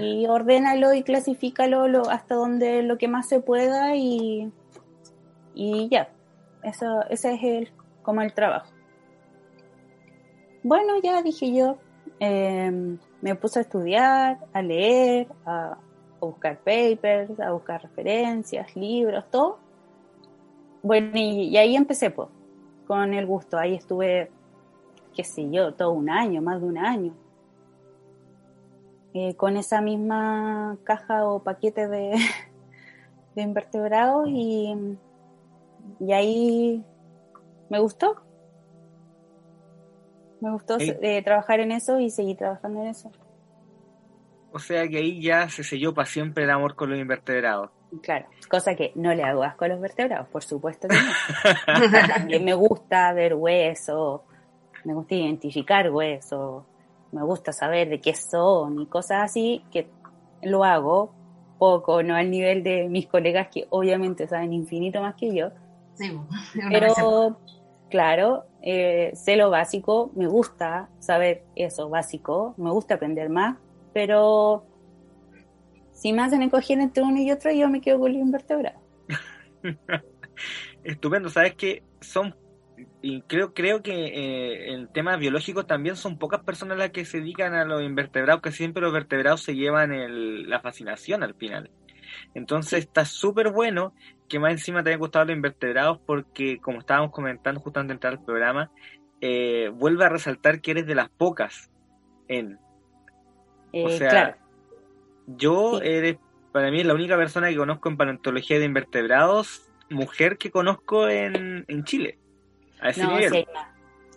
y 0.00 0.26
ordénalo 0.26 0.94
y 0.94 1.02
clasifícalo 1.02 1.86
lo, 1.86 2.08
hasta 2.08 2.34
donde 2.34 2.82
lo 2.82 2.98
que 2.98 3.08
más 3.08 3.28
se 3.28 3.40
pueda 3.40 3.94
y, 3.94 4.50
y 5.54 5.88
ya. 5.90 6.08
Eso, 6.62 7.02
ese 7.10 7.34
es 7.34 7.42
el, 7.42 7.72
como 8.02 8.22
el 8.22 8.32
trabajo. 8.32 8.72
Bueno, 10.62 10.94
ya 11.02 11.22
dije 11.22 11.54
yo, 11.54 11.76
eh, 12.18 12.98
me 13.20 13.34
puse 13.36 13.60
a 13.60 13.62
estudiar, 13.62 14.38
a 14.52 14.62
leer, 14.62 15.28
a, 15.44 15.78
buscar 16.20 16.58
papers, 16.58 17.38
a 17.40 17.52
buscar 17.52 17.82
referencias, 17.82 18.74
libros, 18.76 19.24
todo. 19.30 19.58
Bueno, 20.82 21.10
y, 21.14 21.56
ahí 21.56 21.76
empecé 21.76 22.10
pues, 22.10 22.28
con 22.86 23.12
el 23.14 23.26
gusto. 23.26 23.58
Ahí 23.58 23.74
estuve, 23.74 24.30
qué 25.14 25.24
sé 25.24 25.50
yo, 25.50 25.74
todo 25.74 25.92
un 25.92 26.10
año, 26.10 26.40
más 26.42 26.60
de 26.60 26.66
un 26.66 26.78
año. 26.78 27.14
Eh, 29.14 29.34
con 29.34 29.56
esa 29.56 29.80
misma 29.80 30.76
caja 30.84 31.26
o 31.26 31.42
paquete 31.42 31.88
de, 31.88 32.16
de 33.34 33.42
invertebrados 33.42 34.28
y, 34.28 34.74
y 36.00 36.12
ahí 36.12 36.84
me 37.68 37.78
gustó. 37.78 38.16
Me 40.40 40.50
gustó 40.52 40.76
eh, 40.78 41.22
trabajar 41.22 41.60
en 41.60 41.72
eso 41.72 41.98
y 41.98 42.10
seguir 42.10 42.36
trabajando 42.36 42.82
en 42.82 42.88
eso. 42.88 43.10
O 44.56 44.58
sea 44.58 44.88
que 44.88 44.96
ahí 44.96 45.20
ya 45.20 45.50
se 45.50 45.62
selló 45.62 45.92
para 45.92 46.06
siempre 46.06 46.44
el 46.44 46.50
amor 46.50 46.76
con 46.76 46.88
los 46.88 46.98
invertebrados. 46.98 47.68
Claro, 48.02 48.24
cosa 48.48 48.74
que 48.74 48.90
no 48.94 49.12
le 49.12 49.22
hago 49.22 49.42
asco 49.44 49.66
a 49.66 49.68
los 49.68 49.78
vertebrados, 49.82 50.28
por 50.28 50.42
supuesto 50.42 50.88
que 50.88 50.96
no. 50.96 52.06
También 52.08 52.42
me 52.42 52.54
gusta 52.54 53.12
ver 53.12 53.34
huesos, 53.34 54.22
me 54.82 54.94
gusta 54.94 55.14
identificar 55.14 55.90
huesos, 55.90 56.64
me 57.12 57.22
gusta 57.22 57.52
saber 57.52 57.90
de 57.90 58.00
qué 58.00 58.14
son 58.14 58.80
y 58.80 58.86
cosas 58.86 59.24
así, 59.24 59.62
que 59.70 59.90
lo 60.40 60.64
hago 60.64 61.12
poco, 61.58 62.02
no 62.02 62.14
al 62.16 62.30
nivel 62.30 62.62
de 62.62 62.88
mis 62.88 63.06
colegas 63.08 63.48
que 63.52 63.66
obviamente 63.68 64.26
saben 64.26 64.54
infinito 64.54 65.02
más 65.02 65.16
que 65.16 65.34
yo. 65.34 65.50
Sí, 65.96 66.18
pero 66.70 67.36
claro, 67.90 68.44
eh, 68.62 69.12
sé 69.14 69.36
lo 69.36 69.50
básico, 69.50 70.12
me 70.14 70.26
gusta 70.26 70.88
saber 70.98 71.44
eso 71.56 71.90
básico, 71.90 72.54
me 72.56 72.70
gusta 72.70 72.94
aprender 72.94 73.28
más, 73.28 73.58
pero 73.96 74.62
si 75.90 76.12
me 76.12 76.20
hacen 76.20 76.42
escoger 76.42 76.78
entre 76.80 77.02
uno 77.02 77.18
y 77.18 77.30
otro, 77.30 77.50
yo 77.50 77.66
me 77.70 77.80
quedo 77.80 77.98
con 77.98 78.12
los 78.12 78.20
invertebrados. 78.20 78.82
Estupendo, 80.84 81.30
sabes 81.30 81.54
que 81.54 81.82
son, 82.02 82.36
y 83.00 83.22
creo, 83.22 83.54
creo 83.54 83.82
que 83.82 83.94
eh, 83.94 84.74
en 84.74 84.88
temas 84.88 85.18
biológicos 85.18 85.66
también 85.66 85.96
son 85.96 86.18
pocas 86.18 86.44
personas 86.44 86.76
las 86.76 86.90
que 86.90 87.06
se 87.06 87.20
dedican 87.20 87.54
a 87.54 87.64
los 87.64 87.82
invertebrados, 87.82 88.42
que 88.42 88.52
siempre 88.52 88.82
los 88.82 88.92
vertebrados 88.92 89.42
se 89.42 89.54
llevan 89.54 89.90
la 90.46 90.60
fascinación 90.60 91.22
al 91.22 91.34
final. 91.34 91.70
Entonces 92.34 92.80
está 92.80 93.06
súper 93.06 93.50
bueno 93.50 93.94
que 94.28 94.38
más 94.38 94.52
encima 94.52 94.82
te 94.82 94.90
hayan 94.90 95.00
gustado 95.00 95.24
los 95.24 95.36
invertebrados 95.36 96.00
porque, 96.04 96.58
como 96.58 96.80
estábamos 96.80 97.12
comentando 97.12 97.62
justo 97.62 97.80
antes 97.80 97.88
de 97.88 97.94
entrar 97.94 98.12
al 98.12 98.24
programa, 98.26 98.70
eh, 99.22 99.70
vuelve 99.72 100.04
a 100.04 100.10
resaltar 100.10 100.60
que 100.60 100.72
eres 100.72 100.86
de 100.86 100.96
las 100.96 101.08
pocas 101.08 101.70
en. 102.28 102.58
O 103.72 103.88
eh, 103.88 103.98
sea, 103.98 104.38
yo 105.26 105.80
eres, 105.80 106.16
para 106.52 106.70
mí 106.70 106.80
es 106.80 106.86
la 106.86 106.94
única 106.94 107.16
persona 107.16 107.48
que 107.48 107.56
conozco 107.56 107.88
en 107.88 107.96
paleontología 107.96 108.58
de 108.58 108.64
invertebrados, 108.64 109.68
mujer 109.90 110.38
que 110.38 110.50
conozco 110.50 111.08
en, 111.08 111.64
en 111.68 111.84
Chile. 111.84 112.18
A 112.80 112.90
ese 112.90 113.02
no, 113.02 113.16
nivel. 113.16 113.46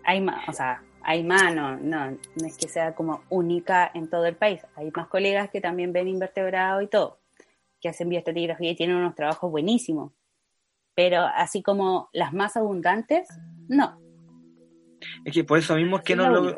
hay 0.03 0.21
más, 0.21 0.49
o 0.49 0.53
sea, 0.53 0.83
hay 1.01 1.23
más, 1.23 1.53
no, 1.55 1.77
no, 1.77 2.11
no 2.11 2.47
es 2.47 2.57
que 2.57 2.67
sea 2.67 2.93
como 2.93 3.23
única 3.29 3.89
en 3.93 4.09
todo 4.09 4.25
el 4.25 4.35
país. 4.35 4.61
Hay 4.75 4.91
más 4.95 5.07
colegas 5.07 5.49
que 5.49 5.61
también 5.61 5.93
ven 5.93 6.07
invertebrados 6.07 6.83
y 6.83 6.87
todo 6.87 7.19
que 7.79 7.89
hacen 7.89 8.09
bioestratigráfica 8.09 8.69
y 8.69 8.75
tienen 8.75 8.97
unos 8.97 9.15
trabajos 9.15 9.49
buenísimos. 9.49 10.11
Pero 10.95 11.21
así 11.21 11.61
como 11.61 12.09
las 12.11 12.33
más 12.33 12.57
abundantes, 12.57 13.29
no. 13.67 13.99
Es 15.23 15.33
que 15.33 15.43
por 15.43 15.57
eso 15.59 15.75
mismo 15.75 15.97
es 15.97 16.03
que 16.03 16.15
no 16.15 16.29
lo, 16.29 16.57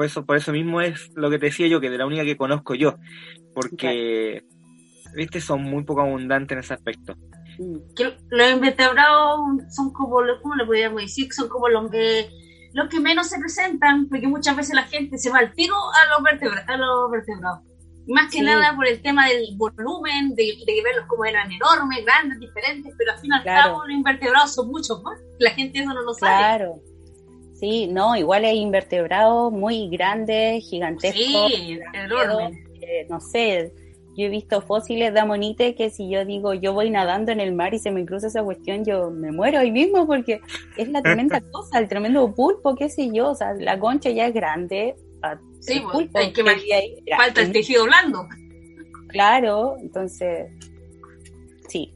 por 0.00 0.06
eso, 0.06 0.24
por 0.24 0.36
eso 0.38 0.50
mismo 0.50 0.80
es 0.80 1.10
lo 1.14 1.28
que 1.28 1.38
te 1.38 1.46
decía 1.46 1.66
yo, 1.66 1.78
que 1.78 1.90
de 1.90 1.98
la 1.98 2.06
única 2.06 2.24
que 2.24 2.38
conozco 2.38 2.74
yo. 2.74 2.96
Porque, 3.54 4.46
viste, 5.14 5.42
son 5.42 5.62
muy 5.62 5.84
poco 5.84 6.00
abundantes 6.00 6.52
en 6.54 6.60
ese 6.60 6.72
aspecto. 6.72 7.16
Mm. 7.58 7.76
los 8.30 8.50
invertebrados 8.50 9.40
son 9.68 9.92
como, 9.92 10.22
¿cómo 10.40 10.54
le 10.54 10.64
podríamos 10.64 11.02
decir? 11.02 11.30
Son 11.34 11.50
como 11.50 11.68
los 11.68 11.90
que, 11.90 12.30
los 12.72 12.88
que 12.88 12.98
menos 12.98 13.28
se 13.28 13.38
presentan, 13.38 14.08
porque 14.08 14.26
muchas 14.26 14.56
veces 14.56 14.74
la 14.74 14.84
gente 14.84 15.18
se 15.18 15.28
va 15.28 15.40
al 15.40 15.52
tiro 15.52 15.74
a 15.74 16.06
los, 16.08 16.66
a 16.66 16.76
los 16.78 17.10
vertebrados. 17.10 17.60
Más 18.08 18.32
que 18.32 18.40
nada 18.40 18.74
por 18.74 18.86
el 18.86 19.02
tema 19.02 19.28
del 19.28 19.54
volumen, 19.58 20.34
de, 20.34 20.56
de, 20.66 20.82
verlos 20.82 21.04
como 21.08 21.26
eran 21.26 21.52
enormes, 21.52 22.06
grandes, 22.06 22.40
diferentes, 22.40 22.94
pero 22.96 23.12
al 23.12 23.18
fin 23.18 23.32
y 23.34 23.36
al 23.36 23.44
cabo 23.44 23.84
los 23.84 23.94
invertebrados 23.94 24.54
son 24.54 24.68
muchos 24.68 25.02
más. 25.02 25.20
La 25.38 25.50
gente 25.50 25.80
eso 25.80 25.92
no 25.92 26.00
lo 26.00 26.14
sabe. 26.14 26.38
Claro. 26.38 26.80
Sí, 27.60 27.88
no, 27.88 28.16
igual 28.16 28.46
hay 28.46 28.58
invertebrados 28.58 29.52
muy 29.52 29.90
grandes, 29.90 30.66
gigantescos. 30.66 31.52
Sí, 31.52 31.78
enormes. 31.92 32.56
Eh, 32.80 33.06
no 33.10 33.20
sé, 33.20 33.74
Yo 34.16 34.24
he 34.24 34.28
visto 34.30 34.62
fósiles 34.62 35.12
de 35.12 35.20
amonite 35.20 35.74
que 35.74 35.90
si 35.90 36.08
yo 36.08 36.24
digo 36.24 36.54
yo 36.54 36.72
voy 36.72 36.88
nadando 36.88 37.32
en 37.32 37.40
el 37.40 37.52
mar 37.52 37.74
y 37.74 37.78
se 37.78 37.90
me 37.90 38.06
cruza 38.06 38.28
esa 38.28 38.42
cuestión, 38.42 38.86
yo 38.86 39.10
me 39.10 39.30
muero 39.30 39.58
ahí 39.58 39.70
mismo 39.70 40.06
porque 40.06 40.40
es 40.78 40.88
la 40.88 41.02
tremenda 41.02 41.40
cosa, 41.52 41.78
el 41.78 41.86
tremendo 41.86 42.34
pulpo, 42.34 42.74
qué 42.74 42.88
sé 42.88 43.10
yo, 43.12 43.32
o 43.32 43.34
sea, 43.34 43.52
la 43.52 43.78
concha 43.78 44.08
ya 44.08 44.26
es 44.26 44.32
grande. 44.32 44.96
Sí, 45.60 45.82
pues, 45.92 46.08
hay 46.14 46.32
que 46.32 46.40
ahí, 46.72 46.96
falta 47.14 47.42
el 47.42 47.52
tejido 47.52 47.84
blando. 47.84 48.26
Claro, 49.08 49.76
entonces, 49.80 50.50
sí. 51.68 51.92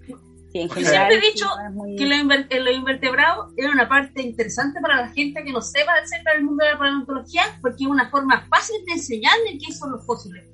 General, 0.68 1.08
Siempre 1.10 1.16
he 1.16 1.32
dicho 1.32 1.46
que 1.98 2.60
lo, 2.60 2.70
invertebrado 2.70 3.52
es 3.56 3.66
una 3.66 3.88
parte 3.88 4.22
interesante 4.22 4.80
para 4.80 5.02
la 5.02 5.08
gente 5.08 5.42
que 5.44 5.52
no 5.52 5.60
sepa 5.60 5.92
acerca 6.02 6.32
del 6.32 6.44
mundo 6.44 6.64
de 6.64 6.72
la 6.72 6.78
paleontología, 6.78 7.42
porque 7.60 7.84
es 7.84 7.90
una 7.90 8.08
forma 8.10 8.46
fácil 8.48 8.76
de 8.86 8.92
enseñar 8.92 9.34
de 9.50 9.58
qué 9.58 9.72
son 9.72 9.92
los 9.92 10.06
fósiles 10.06 10.44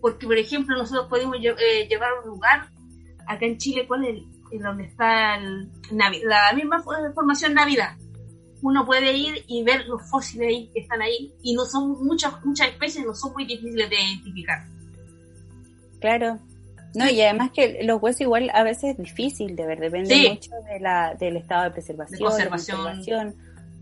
porque 0.00 0.26
por 0.26 0.36
ejemplo 0.36 0.76
nosotros 0.76 1.06
podemos 1.08 1.36
eh, 1.36 1.86
llevar 1.88 2.10
a 2.10 2.20
un 2.20 2.28
lugar, 2.28 2.68
acá 3.26 3.46
en 3.46 3.58
Chile, 3.58 3.86
¿cuál 3.86 4.04
es 4.04 4.22
el, 4.52 4.62
donde 4.62 4.84
está 4.84 5.38
la 5.90 6.52
misma 6.54 6.82
formación 7.14 7.54
Navidad? 7.54 7.96
Uno 8.62 8.84
puede 8.84 9.12
ir 9.16 9.44
y 9.46 9.62
ver 9.62 9.86
los 9.86 10.02
fósiles 10.10 10.48
ahí 10.48 10.70
que 10.72 10.80
están 10.80 11.00
ahí 11.00 11.32
y 11.42 11.54
no 11.54 11.64
son 11.64 12.04
muchas 12.04 12.44
muchas 12.44 12.68
especies, 12.68 13.06
no 13.06 13.14
son 13.14 13.32
muy 13.32 13.46
difíciles 13.46 13.88
de 13.88 13.96
identificar. 13.96 14.64
Claro, 16.00 16.38
no, 16.94 17.08
y 17.08 17.20
además 17.20 17.50
que 17.52 17.80
los 17.84 18.02
huesos 18.02 18.22
igual 18.22 18.50
a 18.52 18.62
veces 18.62 18.92
es 18.92 18.98
difícil 18.98 19.54
de 19.54 19.66
ver, 19.66 19.80
depende 19.80 20.30
mucho 20.30 20.50
de 20.70 20.80
la, 20.80 21.14
del 21.14 21.36
estado 21.36 21.64
de 21.64 21.70
preservación, 21.70 22.18
de 22.18 22.48
conservación, 22.48 23.36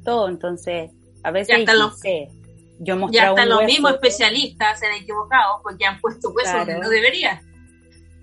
todo, 0.05 0.29
entonces 0.29 0.91
a 1.23 1.31
veces 1.31 1.65
yo 2.81 2.97
y 3.11 3.19
hasta 3.19 3.45
los 3.45 3.65
mismos 3.65 3.95
especialistas 3.95 4.79
se 4.79 4.87
han 4.87 4.95
equivocado 4.95 5.61
porque 5.63 5.85
han 5.85 6.01
puesto 6.01 6.31
hueso 6.31 6.59
donde 6.59 6.79
no 6.79 6.89
debería. 6.89 7.43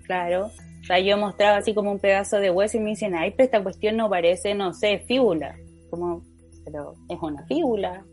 Claro. 0.04 0.46
O 0.46 0.84
sea, 0.86 0.98
yo 1.00 1.18
mostraba 1.18 1.58
así 1.58 1.74
como 1.74 1.90
un 1.90 1.98
pedazo 1.98 2.38
de 2.38 2.50
hueso 2.50 2.76
y 2.76 2.80
me 2.80 2.90
dicen, 2.90 3.14
ay, 3.14 3.32
pero 3.32 3.44
esta 3.44 3.62
cuestión 3.62 3.96
no 3.96 4.08
parece, 4.08 4.54
no 4.54 4.72
sé, 4.72 5.00
fíbula. 5.00 5.56
Como, 5.90 6.22
pero 6.64 6.94
es 7.08 7.18
una 7.20 7.44
fíbula. 7.46 8.04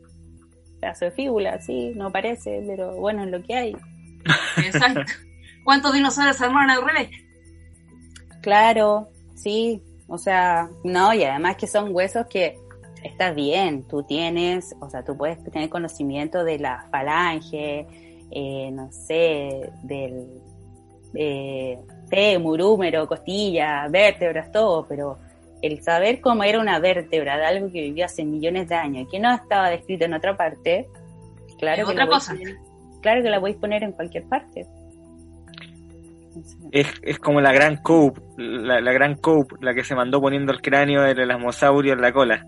Pedazo 0.81 1.05
de 1.05 1.11
fíbula, 1.11 1.61
sí, 1.61 1.93
no 1.95 2.11
parece, 2.11 2.63
pero 2.67 2.95
bueno, 2.95 3.23
es 3.23 3.31
lo 3.31 3.41
que 3.43 3.55
hay. 3.55 3.77
Exacto. 4.57 5.01
¿Cuántos 5.63 5.93
dinosaurios 5.93 6.37
se 6.37 6.45
armaron 6.45 6.69
al 6.69 6.85
revés? 6.85 7.09
Claro, 8.41 9.09
sí. 9.35 9.81
O 10.07 10.17
sea, 10.17 10.69
no, 10.83 11.13
y 11.13 11.23
además 11.23 11.55
que 11.55 11.67
son 11.67 11.95
huesos 11.95 12.27
que 12.27 12.57
está 13.03 13.31
bien, 13.31 13.83
tú 13.87 14.03
tienes, 14.03 14.75
o 14.79 14.89
sea, 14.89 15.03
tú 15.03 15.17
puedes 15.17 15.43
tener 15.43 15.69
conocimiento 15.69 16.43
de 16.43 16.59
la 16.59 16.85
falange, 16.91 17.87
eh, 18.31 18.71
no 18.71 18.91
sé, 18.91 19.69
del 19.83 20.41
eh, 21.13 21.79
fémur, 22.09 22.61
húmero, 22.61 23.07
costilla, 23.07 23.87
vértebras, 23.89 24.51
todo, 24.51 24.85
pero 24.87 25.17
el 25.61 25.81
saber 25.81 26.19
cómo 26.21 26.43
era 26.43 26.59
una 26.59 26.79
vértebra 26.79 27.37
de 27.37 27.45
algo 27.45 27.71
que 27.71 27.81
vivió 27.81 28.05
hace 28.05 28.25
millones 28.25 28.67
de 28.69 28.75
años 28.75 29.03
y 29.03 29.11
que 29.11 29.19
no 29.19 29.33
estaba 29.33 29.69
descrito 29.69 30.05
en 30.05 30.13
otra 30.13 30.35
parte, 30.35 30.89
claro, 31.57 31.85
que, 31.85 31.91
otra 31.91 32.07
cosa. 32.07 32.35
claro 33.01 33.23
que 33.23 33.29
la 33.29 33.39
podéis 33.39 33.57
poner 33.57 33.83
en 33.83 33.93
cualquier 33.93 34.25
parte. 34.25 34.67
Es, 36.71 36.87
es 37.01 37.19
como 37.19 37.41
la 37.41 37.51
gran 37.51 37.77
Cope, 37.77 38.21
la, 38.37 38.81
la 38.81 38.91
gran 38.91 39.15
Cope, 39.15 39.55
la 39.61 39.73
que 39.73 39.83
se 39.83 39.95
mandó 39.95 40.19
poniendo 40.21 40.51
el 40.51 40.61
cráneo 40.61 41.03
del 41.03 41.31
asmosaurio 41.31 41.93
en 41.93 42.01
la 42.01 42.11
cola. 42.11 42.45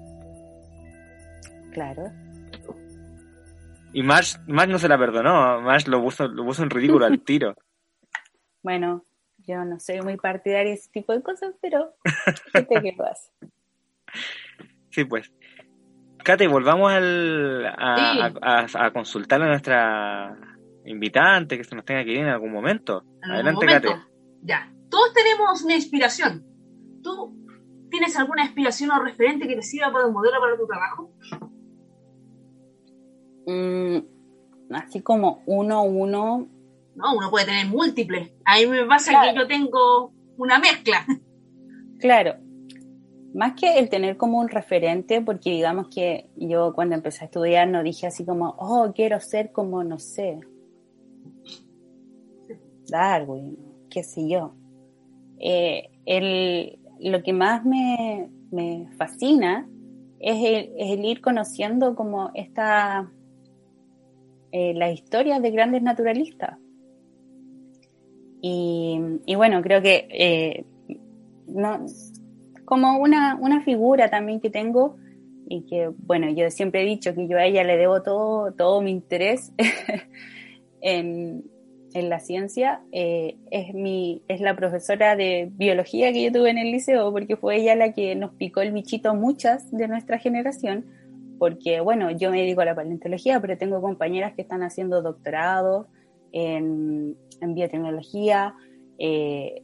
Claro. 1.71 2.11
Y 3.93 4.03
Marsh, 4.03 4.37
no 4.47 4.77
se 4.77 4.89
la 4.89 4.97
perdonó, 4.97 5.61
Marsh 5.61 5.87
lo 5.87 6.01
puso, 6.01 6.27
lo 6.27 6.43
puso 6.43 6.63
en 6.63 6.69
ridículo 6.69 7.05
al 7.05 7.19
tiro. 7.23 7.55
Bueno, 8.61 9.05
yo 9.47 9.63
no 9.63 9.79
soy 9.79 10.01
muy 10.01 10.17
partidaria 10.17 10.71
de 10.71 10.73
ese 10.73 10.89
tipo 10.91 11.13
de 11.13 11.21
cosas, 11.21 11.53
pero 11.61 11.93
este 12.53 12.75
que 12.81 12.93
pasa. 12.97 13.31
Sí, 14.89 15.05
pues. 15.05 15.31
Kate, 16.23 16.47
volvamos 16.47 16.91
al, 16.91 17.65
a, 17.67 18.91
consultar 18.91 19.41
a 19.43 19.47
nuestra 19.47 20.54
invitante 20.85 21.57
que 21.57 21.63
se 21.63 21.75
nos 21.75 21.85
tenga 21.85 22.03
que 22.03 22.11
ir 22.11 22.19
en 22.19 22.27
algún 22.27 22.51
momento. 22.51 23.03
Adelante, 23.21 23.65
Kate. 23.65 23.95
Ya, 24.43 24.71
todos 24.89 25.13
tenemos 25.13 25.63
una 25.63 25.75
inspiración. 25.75 26.45
¿Tú 27.01 27.35
tienes 27.89 28.15
alguna 28.17 28.43
inspiración 28.43 28.91
o 28.91 29.03
referente 29.03 29.47
que 29.47 29.55
te 29.55 29.61
sirva 29.61 29.91
para 29.91 30.07
un 30.07 30.13
modelo 30.13 30.39
para 30.39 30.57
tu 30.57 30.67
trabajo? 30.67 31.11
Mm, 33.47 34.73
así 34.73 35.01
como 35.01 35.43
uno, 35.45 35.83
uno. 35.83 36.47
No, 36.95 37.15
uno 37.17 37.29
puede 37.29 37.45
tener 37.45 37.67
múltiples. 37.67 38.31
A 38.45 38.57
mí 38.57 38.67
me 38.67 38.85
pasa 38.85 39.21
que 39.21 39.35
yo 39.35 39.47
tengo 39.47 40.13
una 40.37 40.59
mezcla. 40.59 41.05
Claro. 41.99 42.35
Más 43.33 43.53
que 43.59 43.79
el 43.79 43.89
tener 43.89 44.15
como 44.15 44.39
un 44.39 44.47
referente, 44.47 45.21
porque 45.21 45.49
digamos 45.49 45.87
que 45.93 46.29
yo 46.35 46.73
cuando 46.73 46.95
empecé 46.95 47.23
a 47.23 47.25
estudiar 47.25 47.67
no 47.67 47.83
dije 47.83 48.07
así 48.07 48.25
como, 48.25 48.55
oh, 48.59 48.93
quiero 48.95 49.19
ser 49.19 49.51
como, 49.51 49.83
no 49.83 49.99
sé, 49.99 50.39
Darwin, 52.87 53.57
qué 53.89 54.03
sé 54.03 54.27
yo. 54.27 54.53
Eh, 55.39 55.89
el, 56.05 56.79
lo 56.99 57.23
que 57.23 57.33
más 57.33 57.65
me, 57.65 58.29
me 58.51 58.87
fascina 58.97 59.67
es 60.19 60.35
el, 60.37 60.71
es 60.77 60.91
el, 60.91 61.05
ir 61.05 61.21
conociendo 61.21 61.95
como 61.95 62.31
esta 62.33 63.11
eh, 64.51 64.73
las 64.73 64.93
historias 64.93 65.41
de 65.41 65.51
grandes 65.51 65.81
naturalistas. 65.81 66.57
Y, 68.47 69.35
bueno, 69.35 69.63
creo 69.63 69.81
que 69.81 70.07
eh, 70.11 70.65
no, 71.47 71.83
como 72.63 72.99
una, 72.99 73.35
una 73.41 73.61
figura 73.61 74.11
también 74.11 74.39
que 74.39 74.51
tengo 74.51 74.97
y 75.49 75.65
que, 75.65 75.91
bueno, 75.97 76.29
yo 76.29 76.51
siempre 76.51 76.83
he 76.83 76.85
dicho 76.85 77.15
que 77.15 77.27
yo 77.27 77.37
a 77.37 77.45
ella 77.45 77.63
le 77.63 77.75
debo 77.75 78.03
todo, 78.03 78.51
todo 78.53 78.81
mi 78.81 78.91
interés 78.91 79.51
en, 80.81 81.43
en, 81.95 82.09
la 82.09 82.19
ciencia, 82.19 82.81
eh, 82.91 83.37
es, 83.51 83.73
mi, 83.73 84.21
es 84.27 84.41
la 84.41 84.55
profesora 84.55 85.15
de 85.15 85.49
biología 85.53 86.11
que 86.13 86.23
yo 86.23 86.31
tuve 86.31 86.49
en 86.49 86.57
el 86.57 86.71
liceo, 86.71 87.11
porque 87.11 87.37
fue 87.37 87.57
ella 87.57 87.75
la 87.75 87.93
que 87.93 88.15
nos 88.15 88.33
picó 88.35 88.61
el 88.61 88.71
bichito 88.71 89.15
muchas 89.15 89.71
de 89.71 89.87
nuestra 89.87 90.19
generación 90.19 90.85
porque 91.37 91.81
bueno, 91.81 92.11
yo 92.11 92.31
me 92.31 92.41
dedico 92.41 92.61
a 92.61 92.65
la 92.65 92.75
paleontología, 92.75 93.39
pero 93.39 93.57
tengo 93.57 93.81
compañeras 93.81 94.33
que 94.33 94.41
están 94.41 94.63
haciendo 94.63 95.01
doctorado 95.01 95.87
en, 96.31 97.17
biotecnología, 97.41 98.55
eh, 98.97 99.63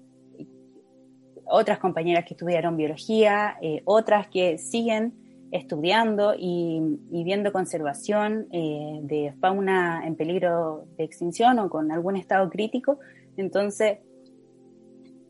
otras 1.45 1.79
compañeras 1.79 2.25
que 2.25 2.33
estudiaron 2.33 2.77
biología, 2.77 3.57
eh, 3.61 3.81
otras 3.85 4.27
que 4.27 4.57
siguen 4.57 5.13
estudiando 5.51 6.33
y, 6.37 6.81
viendo 7.09 7.51
conservación 7.51 8.47
eh, 8.51 8.99
de 9.03 9.33
fauna 9.39 10.03
en 10.05 10.15
peligro 10.15 10.85
de 10.97 11.03
extinción 11.03 11.59
o 11.59 11.69
con 11.69 11.91
algún 11.91 12.15
estado 12.15 12.49
crítico. 12.49 12.99
Entonces, 13.37 13.99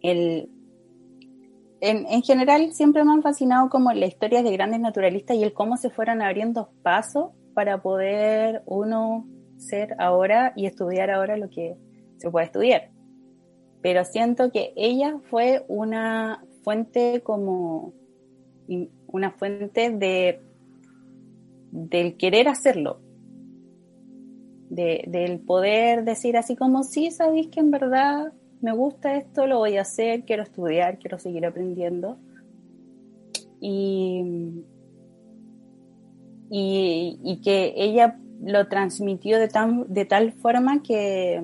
el, 0.02 0.50
en, 1.82 2.22
general 2.22 2.72
siempre 2.74 3.04
me 3.04 3.12
han 3.12 3.24
fascinado 3.24 3.70
como 3.70 3.92
las 3.92 4.10
historias 4.10 4.44
de 4.44 4.52
grandes 4.52 4.80
naturalistas 4.80 5.36
y 5.36 5.44
el 5.44 5.54
cómo 5.54 5.78
se 5.78 5.90
fueron 5.90 6.22
abriendo 6.22 6.70
pasos 6.84 7.32
para 7.56 7.82
poder 7.82 8.62
uno 8.66 9.28
ser 9.58 9.96
ahora 9.98 10.54
y 10.56 10.68
estudiar 10.68 11.10
ahora 11.10 11.38
lo 11.38 11.50
que 11.50 11.76
se 12.18 12.30
puede 12.30 12.46
estudiar. 12.46 12.92
Pero 13.82 14.06
siento 14.06 14.52
que 14.52 14.74
ella 14.76 15.18
fue 15.30 15.66
una 15.68 16.46
fuente 16.64 17.22
como 17.24 17.94
una 19.12 19.32
fuente 19.32 19.90
de 19.92 20.42
del 21.72 22.18
querer 22.18 22.48
hacerlo, 22.48 23.00
de, 24.70 25.06
del 25.08 25.40
poder 25.40 26.04
decir 26.04 26.38
así 26.38 26.56
como 26.56 26.84
sí, 26.84 27.12
sabéis 27.12 27.48
que 27.48 27.62
en 27.62 27.72
verdad 27.72 28.34
me 28.62 28.74
gusta 28.74 29.16
esto, 29.16 29.48
lo 29.48 29.58
voy 29.58 29.78
a 29.78 29.82
hacer, 29.82 30.24
quiero 30.24 30.44
estudiar, 30.44 31.00
quiero 31.00 31.18
seguir 31.18 31.46
aprendiendo. 31.46 32.18
Y, 33.60 34.64
y, 36.50 37.42
que 37.44 37.74
ella 37.76 38.18
lo 38.44 38.68
transmitió 38.68 39.40
de, 39.40 39.48
tan, 39.48 39.86
de 39.94 40.06
tal 40.06 40.32
forma 40.32 40.82
que 40.82 41.42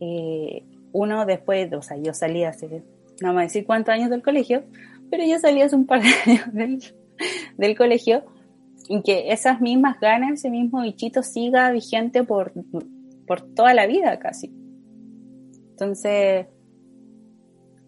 eh, 0.00 0.64
uno 0.92 1.26
después, 1.26 1.72
o 1.72 1.82
sea, 1.82 1.96
yo 1.96 2.14
salí 2.14 2.44
hace, 2.44 2.84
no 3.20 3.32
me 3.32 3.42
decir 3.42 3.66
cuántos 3.66 3.92
años 3.92 4.10
del 4.10 4.22
colegio, 4.22 4.62
pero 5.10 5.24
yo 5.24 5.38
salí 5.38 5.60
hace 5.60 5.76
un 5.76 5.86
par 5.86 6.02
de 6.02 6.08
años 6.26 6.52
del, 6.52 6.82
del 7.56 7.76
colegio 7.76 8.24
y 8.88 9.02
que 9.02 9.32
esas 9.32 9.60
mismas 9.60 10.00
ganas, 10.00 10.32
ese 10.32 10.50
mismo 10.50 10.82
bichito 10.82 11.22
siga 11.22 11.70
vigente 11.70 12.24
por, 12.24 12.52
por 13.26 13.40
toda 13.40 13.74
la 13.74 13.86
vida 13.86 14.18
casi. 14.18 14.52
Entonces, 15.70 16.46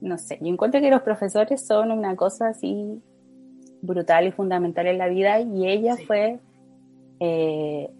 no 0.00 0.18
sé, 0.18 0.38
yo 0.40 0.48
encuentro 0.48 0.80
que 0.80 0.90
los 0.90 1.02
profesores 1.02 1.66
son 1.66 1.90
una 1.90 2.16
cosa 2.16 2.48
así 2.48 3.02
brutal 3.82 4.28
y 4.28 4.32
fundamental 4.32 4.86
en 4.86 4.98
la 4.98 5.08
vida 5.08 5.40
y 5.40 5.66
ella 5.66 5.96
fue, 6.06 6.38
eh, 7.20 7.90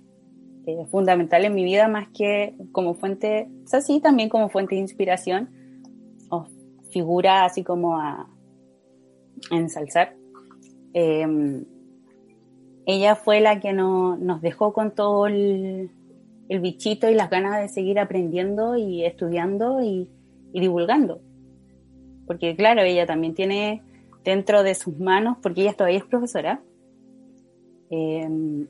eh, 0.66 0.86
fundamental 0.90 1.44
en 1.44 1.54
mi 1.54 1.64
vida 1.64 1.88
más 1.88 2.08
que 2.08 2.54
como 2.70 2.94
fuente, 2.94 3.48
o 3.64 3.66
sea, 3.66 3.80
sí, 3.80 4.00
también 4.00 4.28
como 4.28 4.48
fuente 4.48 4.76
de 4.76 4.80
inspiración 4.80 5.50
o 6.30 6.46
figura 6.90 7.44
así 7.44 7.64
como 7.64 7.98
a, 7.98 8.31
ensalzar. 9.50 10.14
Em, 10.94 11.64
ella 12.86 13.14
fue 13.16 13.40
la 13.40 13.60
que 13.60 13.72
no, 13.72 14.16
nos 14.16 14.42
dejó 14.42 14.72
con 14.72 14.94
todo 14.94 15.26
el, 15.26 15.90
bichito 16.60 17.08
y 17.08 17.14
las 17.14 17.30
ganas 17.30 17.62
de 17.62 17.68
seguir 17.68 17.98
aprendiendo 17.98 18.76
y 18.76 19.04
estudiando 19.04 19.82
y, 19.82 20.08
divulgando. 20.52 21.20
Porque 22.26 22.54
claro, 22.56 22.82
ella 22.82 23.06
también 23.06 23.34
tiene 23.34 23.82
dentro 24.22 24.62
de 24.62 24.74
sus 24.74 24.98
manos, 24.98 25.38
porque 25.42 25.62
ella 25.62 25.72
todavía 25.72 25.98
es 25.98 26.04
profesora, 26.04 26.62
em, 27.88 28.66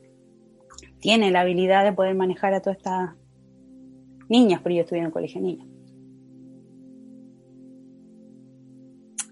tiene 0.99 1.29
la 1.31 1.41
habilidad 1.41 1.83
de 1.83 1.91
poder 1.91 2.15
manejar 2.15 2.53
a 2.53 2.61
todas 2.61 2.77
estas 2.77 3.11
niñas, 4.29 4.61
porque 4.61 4.75
yo 4.75 4.81
estudié 4.83 5.01
en 5.01 5.07
el 5.07 5.11
colegio 5.11 5.41
de 5.41 5.47
niñas. 5.47 5.72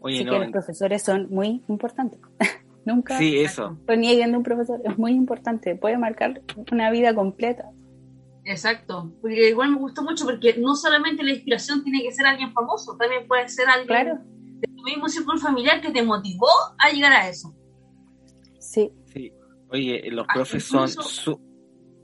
Así 0.04 0.26
que 0.26 0.32
los 0.32 0.52
profesores 0.52 1.02
son 1.04 1.28
muy 1.30 1.64
importantes. 1.68 2.20
Nunca 2.86 3.18
sí, 3.18 3.38
eso. 3.38 3.78
nieguen 3.96 4.32
de 4.32 4.38
un 4.38 4.44
profesor, 4.44 4.82
es 4.84 4.98
muy 4.98 5.12
importante, 5.12 5.76
puede 5.76 5.98
marcar 5.98 6.42
una 6.72 6.90
vida 6.90 7.14
completa. 7.14 7.70
Exacto, 8.44 9.14
porque 9.22 9.50
igual 9.50 9.70
me 9.72 9.78
gustó 9.78 10.02
mucho 10.02 10.26
porque 10.26 10.56
no 10.58 10.76
solamente 10.76 11.24
la 11.24 11.32
inspiración 11.32 11.84
tiene 11.84 12.02
que 12.02 12.12
ser 12.12 12.26
alguien 12.26 12.52
famoso, 12.54 12.98
también 12.98 13.28
puede 13.28 13.48
ser 13.50 13.68
alguien 13.70 14.20
de 14.60 14.68
tu 14.68 14.84
mismo 14.84 15.08
círculo 15.10 15.38
familiar 15.38 15.80
que 15.80 15.92
te 15.92 16.02
motivó 16.02 16.48
a 16.80 16.90
llegar 16.90 17.14
a 17.14 17.30
eso. 17.30 17.56
Sí. 18.60 18.92
Sí, 19.14 19.32
oye, 19.70 20.10
los 20.10 20.26
ah, 20.28 20.34
profes 20.34 20.64
son 20.64 20.90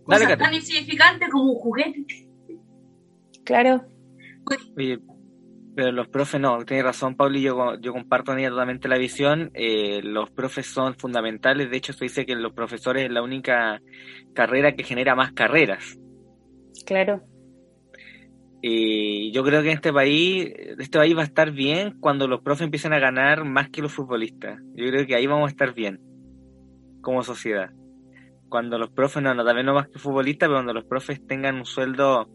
Dale, 0.07 0.37
tan 0.37 0.53
insignificante 0.53 1.27
como 1.29 1.51
un 1.51 1.55
juguete. 1.55 2.05
Claro. 3.43 3.83
Oye, 4.77 4.99
pero 5.77 5.91
los 5.91 6.07
profes 6.07 6.41
no, 6.41 6.65
tiene 6.65 6.81
razón 6.81 7.15
Pauli, 7.15 7.39
yo, 7.39 7.79
yo 7.79 7.93
comparto 7.93 8.33
totalmente 8.35 8.87
la 8.87 8.97
visión, 8.97 9.51
eh, 9.53 10.01
los 10.01 10.31
profes 10.31 10.65
son 10.65 10.95
fundamentales, 10.95 11.69
de 11.69 11.77
hecho 11.77 11.93
se 11.93 12.05
dice 12.05 12.25
que 12.25 12.35
los 12.35 12.51
profesores 12.51 13.03
es 13.03 13.11
la 13.11 13.21
única 13.21 13.79
carrera 14.33 14.71
que 14.73 14.83
genera 14.83 15.13
más 15.13 15.33
carreras. 15.33 15.99
Claro. 16.83 17.21
Y 18.59 19.31
yo 19.33 19.43
creo 19.43 19.61
que 19.61 19.69
en 19.69 19.75
este 19.75 19.93
país, 19.93 20.51
este 20.79 20.97
país 20.97 21.15
va 21.15 21.21
a 21.21 21.25
estar 21.25 21.51
bien 21.51 21.99
cuando 21.99 22.27
los 22.27 22.41
profes 22.41 22.63
empiecen 22.63 22.93
a 22.93 22.99
ganar 22.99 23.45
más 23.45 23.69
que 23.69 23.83
los 23.83 23.93
futbolistas. 23.93 24.59
Yo 24.73 24.87
creo 24.87 25.05
que 25.05 25.13
ahí 25.13 25.27
vamos 25.27 25.45
a 25.45 25.51
estar 25.51 25.75
bien, 25.75 25.99
como 27.01 27.21
sociedad 27.21 27.69
cuando 28.49 28.77
los 28.77 28.89
profes, 28.89 29.21
no, 29.21 29.33
no 29.33 29.43
también 29.43 29.65
no 29.65 29.73
más 29.73 29.89
que 29.89 29.99
futbolistas, 29.99 30.47
pero 30.47 30.57
cuando 30.57 30.73
los 30.73 30.85
profes 30.85 31.25
tengan 31.27 31.57
un 31.57 31.65
sueldo 31.65 32.29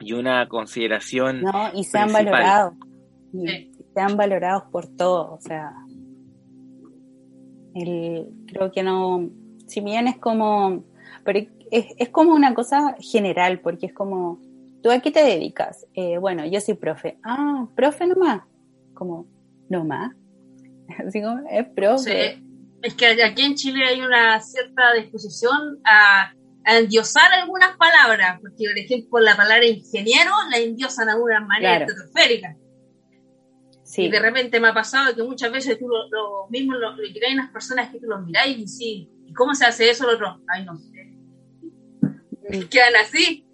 y 0.00 0.12
una 0.12 0.48
consideración. 0.48 1.42
No, 1.42 1.70
y 1.74 1.84
sean 1.84 2.12
valorados. 2.12 2.74
Sean 3.94 4.16
valorados 4.16 4.64
por 4.70 4.86
todo, 4.86 5.34
o 5.34 5.40
sea. 5.40 5.72
El, 7.74 8.28
creo 8.46 8.70
que 8.72 8.82
no. 8.82 9.30
Si 9.66 9.80
bien 9.80 10.08
es 10.08 10.18
como. 10.18 10.84
Pero 11.24 11.40
es, 11.70 11.86
es 11.98 12.08
como 12.10 12.34
una 12.34 12.54
cosa 12.54 12.96
general, 13.00 13.60
porque 13.60 13.86
es 13.86 13.92
como. 13.92 14.40
¿Tú 14.82 14.90
a 14.90 15.00
qué 15.00 15.10
te 15.10 15.24
dedicas? 15.24 15.86
Eh, 15.94 16.18
bueno, 16.18 16.44
yo 16.46 16.60
soy 16.60 16.74
profe. 16.74 17.18
Ah, 17.22 17.66
profe 17.74 18.06
nomás. 18.06 18.42
Como, 18.92 19.26
¿nomás? 19.68 20.14
Así 21.06 21.22
como, 21.22 21.40
es 21.48 21.66
profe 21.68 22.44
es 22.84 22.94
que 22.94 23.06
aquí 23.24 23.42
en 23.42 23.54
Chile 23.54 23.84
hay 23.86 24.00
una 24.02 24.38
cierta 24.40 24.92
disposición 24.92 25.80
a, 25.84 26.34
endiosar 26.64 27.32
algunas 27.32 27.76
palabras, 27.76 28.40
porque 28.40 28.64
por 28.64 28.78
ejemplo 28.78 29.20
la 29.20 29.36
palabra 29.36 29.66
ingeniero 29.66 30.30
la 30.50 30.58
endiosan 30.58 31.06
de 31.06 31.12
alguna 31.12 31.40
manera 31.40 31.86
claro. 31.86 32.58
Sí. 33.82 34.04
Y 34.04 34.10
de 34.10 34.18
repente 34.18 34.58
me 34.60 34.68
ha 34.68 34.74
pasado 34.74 35.14
que 35.14 35.22
muchas 35.22 35.52
veces 35.52 35.78
tú 35.78 35.86
lo, 35.86 36.48
mismo 36.48 36.74
lo, 36.74 36.96
que 36.96 37.26
hay 37.26 37.34
unas 37.34 37.52
personas 37.52 37.90
que 37.90 38.00
tú 38.00 38.06
los 38.06 38.24
miráis 38.24 38.58
y 38.58 38.66
sí, 38.66 39.10
¿y 39.26 39.32
cómo 39.34 39.54
se 39.54 39.66
hace 39.66 39.90
eso? 39.90 40.08
El 40.08 40.16
otro, 40.16 40.40
ay, 40.48 40.64
no 40.64 40.78
sé. 40.78 41.10
Quedan 42.70 42.96
así. 42.96 43.46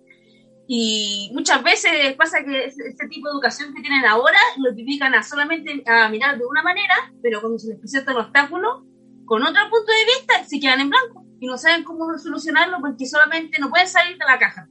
Y 0.69 1.33
muchas 1.35 1.65
veces 1.65 2.15
pasa 2.15 2.45
que 2.45 2.67
este 2.67 3.09
tipo 3.09 3.29
de 3.29 3.33
educación 3.33 3.75
que 3.75 3.83
tienen 3.83 4.05
ahora 4.07 4.39
lo 4.59 4.73
tipifican 4.73 5.13
a 5.17 5.23
solamente 5.25 5.83
a 5.85 6.09
mirar 6.09 6.39
de 6.39 6.47
una 6.47 6.63
manera, 6.63 7.13
pero 7.21 7.41
cuando 7.41 7.59
se 7.59 7.71
les 7.71 7.79
presenta 7.81 8.13
un 8.13 8.19
obstáculo, 8.19 8.87
con 9.25 9.43
otro 9.43 9.63
punto 9.69 9.91
de 9.91 10.05
vista 10.05 10.45
se 10.45 10.61
quedan 10.61 10.81
en 10.81 10.91
blanco 10.91 11.30
y 11.41 11.47
no 11.47 11.57
saben 11.57 11.85
cómo 11.85 12.17
solucionarlo 12.19 12.79
porque 12.81 13.07
solamente 13.07 13.59
no 13.59 13.71
pueden 13.71 13.89
salir 13.89 14.17
de 14.19 14.25
la 14.27 14.39
caja. 14.39 14.69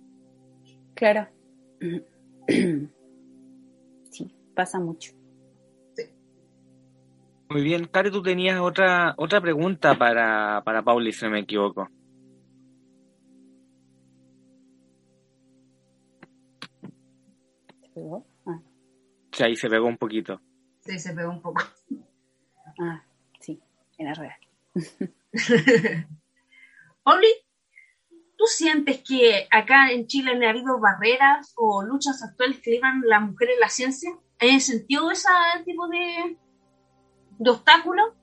Claro. 0.95 1.27
Sí, 4.11 4.35
pasa 4.55 4.79
mucho. 4.79 5.11
Muy 7.47 7.61
bien, 7.61 7.85
Cari, 7.85 8.09
tú 8.09 8.23
tenías 8.23 8.59
otra 8.59 9.13
otra 9.17 9.39
pregunta 9.39 9.95
para, 9.95 10.63
para 10.63 10.81
Pauli, 10.81 11.13
si 11.13 11.25
no 11.25 11.31
me 11.31 11.41
equivoco. 11.41 11.87
¿Se 17.81 17.89
pegó? 17.93 18.25
Ah. 18.47 18.59
Sí, 19.31 19.43
ahí 19.43 19.55
se 19.55 19.69
pegó 19.69 19.85
un 19.85 19.97
poquito. 19.97 20.41
Sí, 20.79 20.97
se 20.97 21.13
pegó 21.13 21.29
un 21.29 21.41
poco. 21.41 21.61
Ah, 22.81 23.03
sí, 23.39 23.61
era 23.99 24.15
real. 24.15 24.39
Pauli, 27.09 27.27
¿tú 28.37 28.45
sientes 28.45 29.01
que 29.01 29.47
acá 29.49 29.91
en 29.91 30.05
Chile 30.05 30.31
han 30.31 30.43
habido 30.43 30.79
barreras 30.79 31.53
o 31.57 31.81
luchas 31.81 32.21
actuales 32.21 32.59
que 32.59 32.69
llevan 32.69 33.01
las 33.03 33.23
mujeres 33.23 33.55
en 33.55 33.59
la 33.61 33.69
ciencia? 33.69 34.11
¿Han 34.39 34.61
sentido 34.61 35.09
ese 35.09 35.27
tipo 35.65 35.87
de, 35.87 36.37
de 37.39 37.49
obstáculos? 37.49 38.13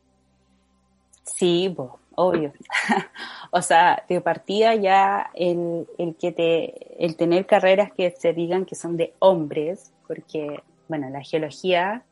Sí, 1.25 1.75
obvio. 2.15 2.53
o 3.51 3.61
sea, 3.61 4.05
de 4.09 4.21
partida 4.21 4.77
ya 4.77 5.33
el, 5.35 5.89
el, 5.99 6.15
que 6.15 6.31
te, 6.31 7.05
el 7.05 7.17
tener 7.17 7.45
carreras 7.45 7.91
que 7.91 8.13
se 8.13 8.33
digan 8.35 8.67
que 8.67 8.77
son 8.77 8.97
de 8.97 9.15
hombres, 9.19 9.93
porque, 10.07 10.63
bueno, 10.87 11.11
la 11.11 11.23
geología, 11.23 12.05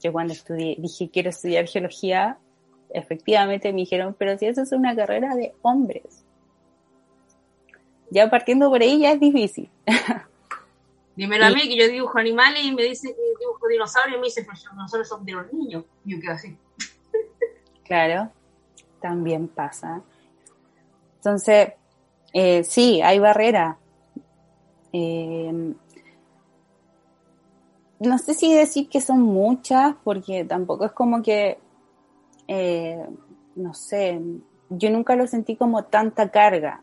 yo 0.00 0.12
cuando 0.12 0.34
estudié, 0.34 0.76
dije 0.78 1.10
quiero 1.10 1.30
estudiar 1.30 1.66
geología, 1.66 2.38
efectivamente 2.94 3.72
me 3.72 3.80
dijeron, 3.80 4.14
pero 4.18 4.36
si 4.38 4.46
eso 4.46 4.62
es 4.62 4.72
una 4.72 4.94
carrera 4.94 5.34
de 5.34 5.54
hombres. 5.62 6.24
Ya 8.10 8.28
partiendo 8.28 8.68
por 8.70 8.82
ahí 8.82 9.00
ya 9.00 9.12
es 9.12 9.20
difícil. 9.20 9.70
Dímelo 11.16 11.46
a 11.46 11.50
mí 11.50 11.62
que 11.62 11.76
yo 11.76 11.88
dibujo 11.88 12.18
animales 12.18 12.62
y 12.64 12.74
me 12.74 12.82
dice 12.84 13.14
dibujo 13.38 13.68
dinosaurios 13.68 14.16
y 14.16 14.20
me 14.20 14.26
dice, 14.26 14.44
pues 14.44 14.64
nosotros 14.74 15.08
somos 15.08 15.26
de 15.26 15.32
los 15.32 15.52
niños. 15.52 15.84
Y 16.04 16.12
yo 16.12 16.20
quedo 16.20 16.32
así. 16.32 16.56
claro, 17.84 18.30
también 19.00 19.48
pasa. 19.48 20.02
Entonces, 21.16 21.72
eh, 22.32 22.64
sí, 22.64 23.02
hay 23.02 23.18
barrera. 23.18 23.78
Eh, 24.92 25.74
no 28.00 28.18
sé 28.18 28.34
si 28.34 28.52
decir 28.52 28.88
que 28.88 29.00
son 29.00 29.20
muchas, 29.20 29.94
porque 30.02 30.44
tampoco 30.44 30.86
es 30.86 30.92
como 30.92 31.22
que 31.22 31.58
eh, 32.48 33.04
no 33.54 33.74
sé, 33.74 34.20
yo 34.70 34.90
nunca 34.90 35.16
lo 35.16 35.26
sentí 35.26 35.56
como 35.56 35.84
tanta 35.84 36.30
carga, 36.30 36.82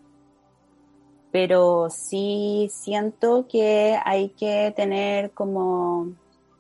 pero 1.32 1.89
sí 1.89 2.69
siento 2.72 3.48
que 3.48 3.98
hay 4.04 4.30
que 4.30 4.74
tener 4.76 5.32
como, 5.32 6.13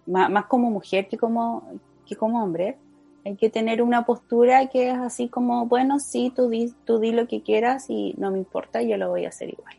más, 0.05 0.45
como 0.45 0.69
mujer 0.69 1.07
que 1.07 1.17
como, 1.17 1.63
que 2.05 2.15
como 2.15 2.43
hombre, 2.43 2.77
hay 3.25 3.35
que 3.35 3.49
tener 3.49 3.81
una 3.81 4.05
postura 4.05 4.67
que 4.67 4.91
es 4.91 4.97
así 4.97 5.27
como, 5.27 5.65
bueno, 5.65 5.99
sí, 5.99 6.31
tú 6.35 6.49
di, 6.49 6.73
tú 6.85 6.99
di 6.99 7.11
lo 7.11 7.27
que 7.27 7.41
quieras 7.41 7.89
y 7.89 8.15
no 8.17 8.31
me 8.31 8.37
importa, 8.37 8.81
yo 8.81 8.97
lo 8.97 9.09
voy 9.09 9.25
a 9.25 9.29
hacer 9.29 9.49
igual. 9.49 9.75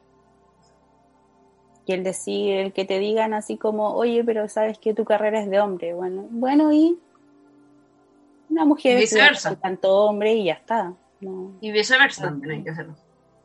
Y 1.86 1.92
el 1.92 2.04
decir, 2.04 2.56
el 2.58 2.72
que 2.72 2.84
te 2.84 2.98
digan 2.98 3.34
así 3.34 3.56
como, 3.56 3.94
oye, 3.94 4.22
pero 4.22 4.48
sabes 4.48 4.78
que 4.78 4.94
tu 4.94 5.04
carrera 5.04 5.40
es 5.40 5.50
de 5.50 5.60
hombre, 5.60 5.94
bueno, 5.94 6.26
bueno, 6.30 6.72
y 6.72 6.98
una 8.50 8.64
mujer 8.64 8.98
y 8.98 9.02
viceversa. 9.02 9.56
tanto 9.56 9.94
hombre 10.04 10.34
y 10.34 10.44
ya 10.44 10.54
está. 10.54 10.92
Y 11.60 11.70
viceversa 11.70 12.24
también 12.24 12.58
hay 12.58 12.64
que 12.64 12.70
hacerlo. 12.70 12.96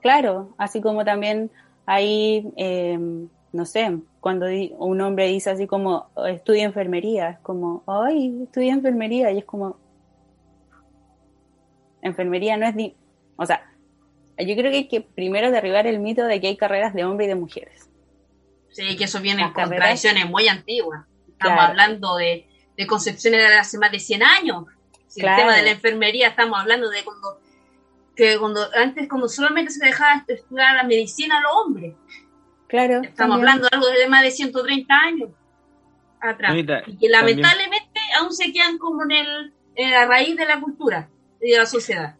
Claro, 0.01 0.53
así 0.57 0.81
como 0.81 1.05
también 1.05 1.51
hay, 1.85 2.51
em, 2.57 3.29
no 3.51 3.65
sé, 3.65 3.97
cuando 4.19 4.47
un 4.77 5.01
hombre 5.01 5.27
dice 5.27 5.51
así 5.51 5.67
como, 5.67 6.09
estudia 6.27 6.63
enfermería, 6.63 7.29
es 7.29 7.39
como, 7.39 7.83
ay, 7.87 8.43
estudia 8.43 8.73
enfermería, 8.73 9.31
y 9.31 9.39
es 9.39 9.45
como, 9.45 9.77
enfermería 12.01 12.57
no 12.57 12.65
es 12.65 12.75
ni, 12.75 12.95
o 13.35 13.45
sea, 13.45 13.71
yo 14.37 14.55
creo 14.55 14.71
que 14.71 14.77
hay 14.77 14.87
que 14.87 15.01
primero 15.01 15.51
derribar 15.51 15.87
el 15.87 15.99
mito 15.99 16.25
de 16.25 16.41
que 16.41 16.47
hay 16.47 16.57
carreras 16.57 16.93
de 16.93 17.05
hombres 17.05 17.27
y 17.27 17.29
de 17.29 17.35
mujeres. 17.35 17.89
Sí, 18.69 18.97
que 18.97 19.05
eso 19.05 19.21
viene 19.21 19.53
con 19.53 19.69
tradiciones 19.69 20.29
muy 20.29 20.49
antiguas. 20.49 21.05
Estamos 21.29 21.59
hablando 21.63 22.17
de, 22.17 22.47
de 22.75 22.87
concepciones 22.87 23.39
de 23.39 23.55
hace 23.55 23.77
más 23.77 23.91
de 23.91 23.99
100 23.99 24.23
años 24.23 24.65
el 25.15 25.35
tema 25.35 25.55
de 25.55 25.63
la 25.63 25.71
enfermería, 25.71 26.29
estamos 26.29 26.59
hablando 26.59 26.89
de 26.89 27.03
cuando 27.03 27.39
que 28.15 28.37
cuando 28.39 28.61
antes 28.73 29.07
como 29.07 29.27
solamente 29.27 29.71
se 29.71 29.85
dejaba 29.85 30.23
estudiar 30.27 30.75
la 30.75 30.83
medicina 30.83 31.37
a 31.37 31.41
los 31.41 31.51
hombres. 31.53 31.93
Claro. 32.67 33.01
Estamos 33.03 33.37
hablando 33.37 33.67
de 33.67 33.69
algo 33.75 33.87
de 33.87 34.07
más 34.07 34.23
de 34.23 34.31
130 34.31 34.93
años 34.93 35.29
atrás. 36.21 36.55
y 36.87 36.97
que 36.97 37.09
lamentablemente 37.09 37.99
aún 38.19 38.31
se 38.31 38.51
quedan 38.51 38.77
como 38.77 39.03
en, 39.03 39.11
el, 39.11 39.53
en 39.75 39.91
la 39.91 40.05
raíz 40.05 40.35
de 40.35 40.45
la 40.45 40.59
cultura 40.59 41.09
y 41.41 41.51
de 41.51 41.57
la 41.57 41.65
sociedad. 41.65 42.15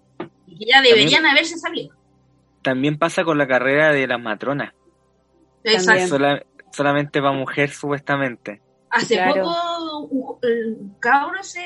Y 0.46 0.58
que 0.58 0.66
ya 0.66 0.82
deberían 0.82 1.26
haberse 1.26 1.58
sabido. 1.58 1.96
También 2.62 2.98
pasa 2.98 3.24
con 3.24 3.38
la 3.38 3.48
carrera 3.48 3.92
de 3.92 4.08
las 4.08 4.20
matronas. 4.20 4.74
Exacto. 5.64 6.18
solamente 6.72 7.20
para 7.22 7.34
mujer, 7.34 7.72
supuestamente. 7.72 8.62
Hace 8.90 9.20
poco 9.28 9.75
un, 10.10 10.96
cabro 11.00 11.42
se 11.44 11.62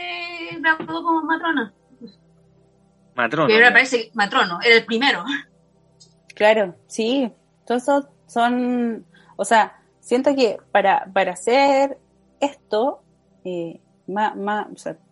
graduó 0.60 1.04
como 1.04 1.22
matrona. 1.24 1.74
Matrono. 3.16 3.48
Pero 3.48 3.66
ahora 3.66 3.74
parece 3.74 4.12
matrono, 4.14 4.60
era 4.62 4.76
el 4.76 4.86
primero. 4.86 5.24
Claro, 6.36 6.76
sí. 6.88 7.32
Todos 7.66 7.84
esos 7.84 8.08
son. 8.28 9.06
O 9.36 9.46
sea, 9.46 9.82
siento 10.00 10.36
que 10.36 10.58
para, 10.72 11.06
para 11.14 11.34
hacer 11.34 11.98
esto, 12.40 13.02
eh, 13.44 13.80
más, 14.08 14.34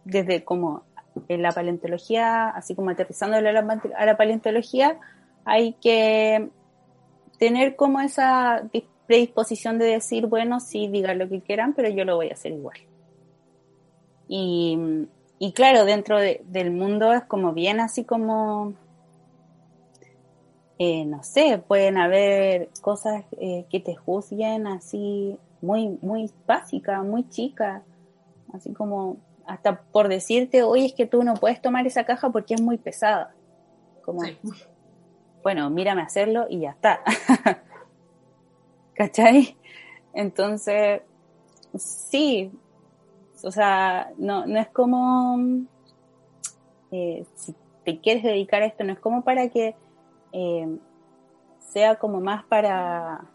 desde 0.05 0.43
como 0.43 0.85
en 1.27 1.41
la 1.41 1.51
paleontología, 1.51 2.49
así 2.49 2.75
como 2.75 2.89
aterrizando 2.89 3.37
a 3.37 3.41
la, 3.41 4.17
paleontología, 4.17 4.99
hay 5.45 5.73
que 5.73 6.49
tener 7.39 7.75
como 7.75 8.01
esa 8.01 8.63
predisposición 9.05 9.77
de 9.79 9.85
decir, 9.85 10.27
bueno, 10.27 10.59
sí, 10.59 10.87
digan 10.87 11.19
lo 11.19 11.29
que 11.29 11.41
quieran, 11.41 11.73
pero 11.73 11.89
yo 11.89 12.05
lo 12.05 12.15
voy 12.15 12.29
a 12.29 12.33
hacer 12.33 12.51
igual. 12.51 12.77
Y, 14.27 15.07
y 15.39 15.51
claro, 15.53 15.85
dentro 15.85 16.19
del 16.19 16.71
mundo 16.71 17.13
es 17.13 17.23
como 17.23 17.53
bien 17.53 17.79
así 17.79 18.03
como, 18.03 18.73
eh, 20.79 21.05
no 21.05 21.23
sé, 21.23 21.57
pueden 21.59 21.97
haber 21.97 22.69
cosas 22.81 23.23
eh, 23.39 23.65
que 23.69 23.79
te 23.79 23.95
juzguen 23.95 24.67
así 24.67 25.37
muy, 25.61 25.97
muy 26.01 26.31
básica, 26.45 27.01
muy 27.03 27.27
chica, 27.29 27.83
así 28.53 28.73
como 28.73 29.17
hasta 29.47 29.81
por 29.81 30.09
decirte, 30.09 30.63
oye, 30.63 30.87
es 30.87 30.93
que 30.93 31.05
tú 31.05 31.23
no 31.23 31.35
puedes 31.35 31.61
tomar 31.61 31.87
esa 31.87 32.03
caja 32.03 32.29
porque 32.29 32.53
es 32.53 32.61
muy 32.61 32.77
pesada. 32.77 33.33
Como, 34.03 34.21
bueno, 35.41 35.69
mírame 35.69 36.01
hacerlo 36.01 36.45
y 36.49 36.59
ya 36.59 36.71
está. 36.71 37.01
¿Cachai? 38.93 39.57
Entonces, 40.13 41.01
sí, 41.77 42.51
o 43.43 43.51
sea, 43.51 44.11
no, 44.17 44.45
no 44.45 44.59
es 44.59 44.67
como, 44.69 45.37
eh, 46.91 47.25
si 47.35 47.55
te 47.83 47.99
quieres 47.99 48.23
dedicar 48.23 48.61
a 48.61 48.65
esto, 48.65 48.83
no 48.83 48.93
es 48.93 48.99
como 48.99 49.23
para 49.23 49.49
que 49.49 49.75
eh, 50.31 50.77
sea 51.59 51.95
como 51.95 52.21
más 52.21 52.43
para 52.45 53.27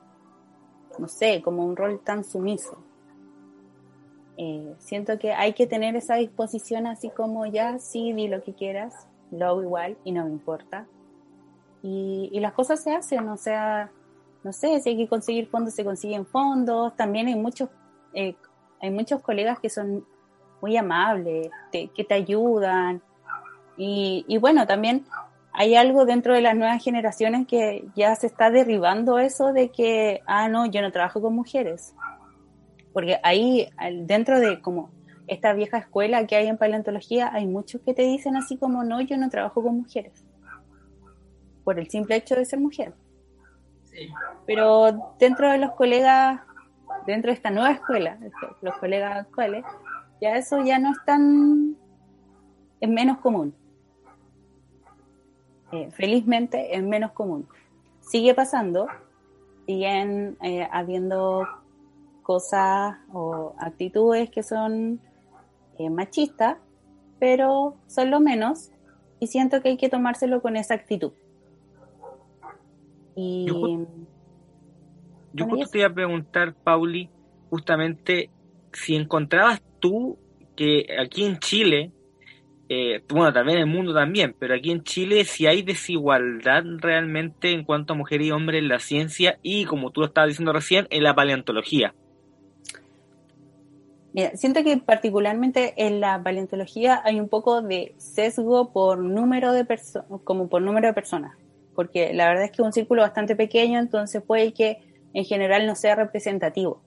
no 0.98 1.08
sé, 1.08 1.42
como 1.42 1.64
un 1.64 1.76
rol 1.76 2.00
tan 2.02 2.24
sumiso. 2.24 2.78
Eh, 4.36 4.74
siento 4.78 5.18
que 5.18 5.32
hay 5.32 5.52
que 5.52 5.66
tener 5.66 5.94
esa 5.96 6.16
disposición 6.16 6.86
así 6.86 7.10
como 7.10 7.46
ya, 7.46 7.78
sí, 7.78 8.12
di 8.12 8.28
lo 8.28 8.42
que 8.42 8.54
quieras, 8.54 9.06
lo 9.30 9.46
hago 9.46 9.62
igual 9.62 9.96
y 10.04 10.12
no 10.12 10.24
me 10.24 10.30
importa. 10.30 10.86
Y, 11.82 12.38
las 12.40 12.52
cosas 12.52 12.82
se 12.82 12.94
hacen, 12.94 13.28
o 13.28 13.36
sea, 13.36 13.90
no 14.44 14.52
sé, 14.52 14.80
si 14.80 14.90
hay 14.90 14.96
que 14.96 15.08
conseguir 15.08 15.48
fondos, 15.48 15.74
se 15.74 15.84
consiguen 15.84 16.24
fondos. 16.24 16.96
También 16.96 17.26
hay 17.26 17.34
muchos, 17.34 17.70
eh, 18.14 18.36
hay 18.82 18.90
muchos 18.90 19.22
colegas 19.22 19.60
que 19.60 19.70
son 19.70 20.04
muy 20.60 20.76
amables, 20.76 21.48
que 21.72 22.04
te 22.04 22.14
ayudan. 22.14 23.00
Y, 23.76 24.24
y 24.28 24.38
bueno, 24.38 24.66
también 24.66 25.06
hay 25.52 25.74
algo 25.74 26.04
dentro 26.04 26.34
de 26.34 26.40
las 26.40 26.56
nuevas 26.56 26.82
generaciones 26.82 27.46
que 27.46 27.84
ya 27.94 28.14
se 28.16 28.26
está 28.26 28.50
derribando 28.50 29.18
eso 29.18 29.52
de 29.52 29.70
que, 29.70 30.20
ah, 30.26 30.48
no, 30.48 30.66
yo 30.66 30.80
no 30.82 30.90
trabajo 30.90 31.20
con 31.20 31.34
mujeres. 31.34 31.94
Porque 32.92 33.18
ahí, 33.22 33.68
dentro 34.00 34.40
de 34.40 34.60
como 34.60 34.90
esta 35.26 35.52
vieja 35.52 35.78
escuela 35.78 36.26
que 36.26 36.36
hay 36.36 36.48
en 36.48 36.58
paleontología, 36.58 37.30
hay 37.32 37.46
muchos 37.46 37.80
que 37.82 37.94
te 37.94 38.02
dicen 38.02 38.36
así 38.36 38.56
como, 38.56 38.82
no, 38.82 39.00
yo 39.00 39.16
no 39.16 39.30
trabajo 39.30 39.62
con 39.62 39.76
mujeres. 39.78 40.24
Por 41.64 41.78
el 41.78 41.88
simple 41.88 42.16
hecho 42.16 42.34
de 42.34 42.44
ser 42.44 42.58
mujer. 42.58 42.94
Pero 44.46 45.14
dentro 45.18 45.50
de 45.50 45.58
los 45.58 45.72
colegas, 45.72 46.40
dentro 47.06 47.30
de 47.30 47.34
esta 47.34 47.50
nueva 47.50 47.72
escuela, 47.72 48.18
los 48.60 48.76
colegas 48.78 49.26
actuales, 49.26 49.64
ya 50.20 50.36
eso 50.36 50.62
ya 50.64 50.78
no 50.78 50.90
es 50.90 50.98
tan, 51.04 51.76
es 52.80 52.88
menos 52.88 53.18
común 53.18 53.54
eh, 55.72 55.90
felizmente 55.90 56.76
es 56.76 56.82
menos 56.82 57.12
común. 57.12 57.48
Sigue 58.00 58.34
pasando, 58.34 58.88
siguen 59.66 60.36
eh, 60.42 60.68
habiendo 60.70 61.48
cosas 62.22 62.98
o 63.10 63.54
actitudes 63.58 64.30
que 64.30 64.42
son 64.42 65.00
eh, 65.78 65.88
machistas, 65.88 66.58
pero 67.18 67.74
son 67.86 68.10
lo 68.10 68.20
menos 68.20 68.70
y 69.18 69.28
siento 69.28 69.62
que 69.62 69.70
hay 69.70 69.76
que 69.78 69.88
tomárselo 69.88 70.42
con 70.42 70.56
esa 70.56 70.74
actitud. 70.74 71.12
Y, 73.14 73.46
justo 75.38 75.70
te 75.70 75.78
iba 75.78 75.88
a 75.88 75.94
preguntar, 75.94 76.54
Pauli, 76.54 77.08
justamente 77.50 78.30
si 78.72 78.96
encontrabas 78.96 79.62
tú 79.80 80.18
que 80.56 80.86
aquí 80.98 81.24
en 81.24 81.38
Chile 81.38 81.92
eh, 82.74 83.02
bueno, 83.10 83.34
también 83.34 83.58
en 83.58 83.68
el 83.68 83.74
mundo 83.74 83.92
también, 83.92 84.34
pero 84.38 84.54
aquí 84.54 84.70
en 84.70 84.82
Chile 84.82 85.24
si 85.24 85.46
hay 85.46 85.60
desigualdad 85.60 86.62
realmente 86.78 87.50
en 87.50 87.64
cuanto 87.64 87.92
a 87.92 87.96
mujer 87.96 88.22
y 88.22 88.30
hombre 88.30 88.56
en 88.56 88.68
la 88.68 88.78
ciencia 88.78 89.38
y, 89.42 89.66
como 89.66 89.90
tú 89.90 90.00
lo 90.00 90.06
estabas 90.06 90.28
diciendo 90.28 90.54
recién, 90.54 90.86
en 90.88 91.02
la 91.02 91.14
paleontología. 91.14 91.94
Mira, 94.14 94.34
siento 94.36 94.64
que 94.64 94.78
particularmente 94.78 95.74
en 95.76 96.00
la 96.00 96.22
paleontología 96.22 97.02
hay 97.04 97.20
un 97.20 97.28
poco 97.28 97.60
de 97.60 97.94
sesgo 97.98 98.72
por 98.72 98.96
número 98.98 99.52
de 99.52 99.66
personas, 99.66 100.08
como 100.24 100.48
por 100.48 100.62
número 100.62 100.86
de 100.86 100.94
personas, 100.94 101.36
porque 101.74 102.14
la 102.14 102.26
verdad 102.28 102.44
es 102.44 102.52
que 102.52 102.62
es 102.62 102.66
un 102.66 102.72
círculo 102.72 103.02
bastante 103.02 103.36
pequeño, 103.36 103.80
entonces 103.80 104.22
puede 104.22 104.54
que 104.54 104.78
en 105.14 105.24
general 105.24 105.66
no 105.66 105.74
sea 105.74 105.94
representativo. 105.94 106.80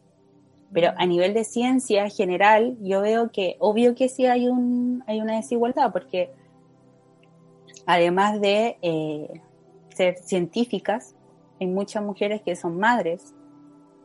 Pero 0.74 0.92
a 0.98 1.06
nivel 1.06 1.34
de 1.34 1.44
ciencia 1.44 2.10
general, 2.10 2.76
yo 2.82 3.02
veo 3.02 3.32
que 3.32 3.56
obvio 3.60 3.96
que 3.96 4.10
sí 4.10 4.26
hay, 4.26 4.48
un, 4.48 5.04
hay 5.08 5.22
una 5.22 5.36
desigualdad, 5.36 5.92
porque 5.92 6.32
además 7.86 8.42
de 8.42 8.78
eh, 8.82 9.42
ser 9.94 10.18
científicas, 10.18 11.16
hay 11.60 11.68
muchas 11.68 12.04
mujeres 12.04 12.42
que 12.42 12.56
son 12.56 12.78
madres, 12.78 13.34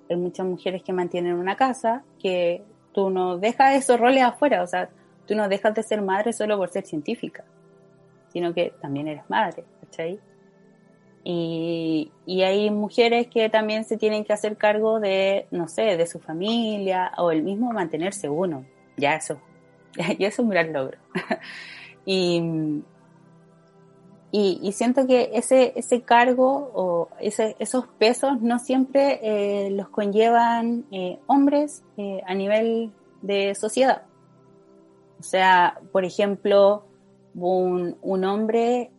hay 0.09 0.17
muchas 0.17 0.47
mujeres 0.47 0.83
que 0.83 0.93
mantienen 0.93 1.35
una 1.35 1.57
casa, 1.57 2.05
que 2.19 2.63
tú 2.93 3.11
no 3.11 3.39
dejas 3.39 3.77
esos 3.77 3.99
roles 3.99 4.23
afuera, 4.23 4.63
o 4.63 4.67
sea, 4.67 4.91
tú 5.27 5.35
no 5.35 5.49
dejas 5.49 5.75
de 5.75 5.83
ser 5.83 6.03
madre 6.03 6.33
solo 6.33 6.57
por 6.57 6.69
ser 6.69 6.85
científica, 6.87 7.45
sino 8.33 8.53
que 8.53 8.75
también 8.81 9.09
eres 9.09 9.29
madre, 9.29 9.65
¿cachai? 9.81 10.21
Y, 11.23 12.11
hay 12.27 12.71
mujeres 12.71 13.27
que 13.27 13.49
también 13.49 13.85
se 13.85 13.97
tienen 13.97 14.25
que 14.25 14.33
hacer 14.33 14.57
cargo 14.57 15.01
de, 15.01 15.47
no 15.51 15.69
sé, 15.69 15.97
de 15.97 16.07
su 16.07 16.19
familia 16.19 17.13
o 17.19 17.31
el 17.31 17.43
mismo 17.43 17.73
mantenerse 17.73 18.29
uno. 18.29 18.65
Ya 18.97 19.17
eso, 19.17 19.39
ya 20.19 20.29
es 20.29 20.39
un 20.39 20.49
gran 20.49 20.73
logro. 20.73 20.99
y, 22.07 22.83
y, 24.33 24.73
siento 24.73 25.07
que 25.07 25.31
ese, 25.35 25.73
ese 25.77 26.03
cargo 26.03 26.71
o 26.75 27.09
ese, 27.21 27.57
esos 27.59 27.87
pesos 27.99 28.41
no 28.41 28.59
siempre 28.59 29.21
eh, 29.23 29.71
los 29.71 29.89
conllevan 29.89 30.85
eh, 30.93 31.19
hombres 31.27 31.83
eh, 31.97 32.23
a 32.27 32.35
nivel 32.35 32.93
de 33.23 33.55
sociedad. 33.55 34.03
O 35.19 35.23
sea, 35.23 35.81
por 35.93 36.05
ejemplo, 36.05 36.85
un, 37.35 37.97
un 38.01 38.25
hombre 38.25 38.91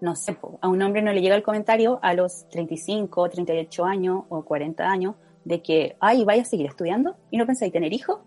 no 0.00 0.14
sé, 0.14 0.36
a 0.60 0.68
un 0.68 0.82
hombre 0.82 1.02
no 1.02 1.12
le 1.12 1.20
llega 1.20 1.34
el 1.34 1.42
comentario 1.42 1.98
a 2.02 2.14
los 2.14 2.48
35, 2.50 3.28
38 3.30 3.84
años 3.84 4.24
o 4.28 4.44
40 4.44 4.88
años 4.88 5.14
de 5.44 5.62
que, 5.62 5.96
ay, 6.00 6.24
vaya 6.24 6.42
a 6.42 6.44
seguir 6.44 6.66
estudiando 6.66 7.16
y 7.30 7.38
no 7.38 7.46
pensáis 7.46 7.72
tener 7.72 7.92
hijos. 7.92 8.20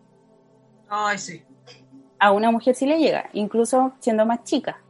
Ay, 0.89 1.17
sí. 1.17 1.43
A 2.19 2.31
una 2.31 2.51
mujer 2.51 2.75
sí 2.75 2.85
le 2.85 2.99
llega, 2.99 3.29
incluso 3.33 3.93
siendo 3.99 4.25
más 4.25 4.43
chica. 4.43 4.81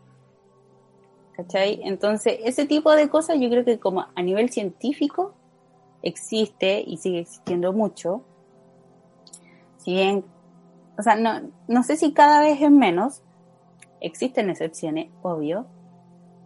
¿Cachai? 1.34 1.82
Entonces, 1.84 2.40
ese 2.44 2.66
tipo 2.66 2.92
de 2.92 3.10
cosas 3.10 3.38
yo 3.40 3.50
creo 3.50 3.64
que 3.64 3.80
como 3.80 4.06
a 4.16 4.22
nivel 4.22 4.50
científico 4.50 5.34
existe 6.02 6.84
y 6.86 6.98
sigue 6.98 7.20
existiendo 7.20 7.74
mucho. 7.74 8.24
Si 9.78 9.94
bien, 9.94 10.26
o 10.98 11.02
sea, 11.02 11.16
no, 11.16 11.52
no 11.68 11.84
sé 11.84 11.96
si 11.96 12.14
cada 12.14 12.42
vez 12.42 12.62
es 12.62 12.72
menos, 12.72 13.22
existen 14.00 14.50
excepciones, 14.50 15.10
obvio, 15.22 15.68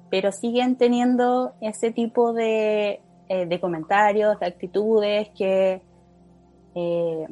pero 0.10 0.32
siguen 0.32 0.76
teniendo 0.76 1.54
ese 1.62 1.92
tipo 1.92 2.34
de, 2.34 3.02
eh, 3.30 3.60
comentarios, 3.60 4.40
de 4.40 4.46
actitudes 4.46 5.30
que, 5.38 5.82
eh, 6.76 7.28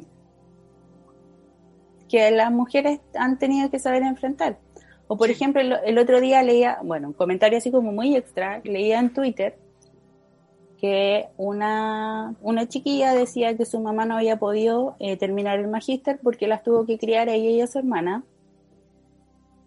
que 2.08 2.30
las 2.30 2.50
mujeres 2.50 3.00
han 3.14 3.38
tenido 3.38 3.70
que 3.70 3.78
saber 3.78 4.02
enfrentar. 4.02 4.58
O 5.06 5.16
por 5.16 5.30
ejemplo, 5.30 5.60
el, 5.60 5.98
otro 5.98 6.20
día 6.20 6.42
leía, 6.42 6.78
bueno, 6.82 7.08
un 7.08 7.14
comentario 7.14 7.58
así 7.58 7.70
como 7.70 7.92
muy 7.92 8.16
extra, 8.16 8.60
leía 8.64 8.98
en 8.98 9.12
Twitter 9.12 9.58
que 10.80 11.28
una, 11.36 12.34
una 12.42 12.68
chiquilla 12.68 13.14
decía 13.14 13.56
que 13.56 13.64
su 13.64 13.80
mamá 13.80 14.04
no 14.06 14.16
había 14.16 14.38
podido 14.38 14.96
eh, 14.98 15.16
terminar 15.16 15.58
el 15.58 15.68
magíster 15.68 16.18
porque 16.22 16.46
las 16.46 16.62
tuvo 16.62 16.84
que 16.84 16.98
criar 16.98 17.28
a 17.28 17.34
ella 17.34 17.50
y 17.50 17.60
a 17.60 17.66
su 17.66 17.78
hermana. 17.78 18.24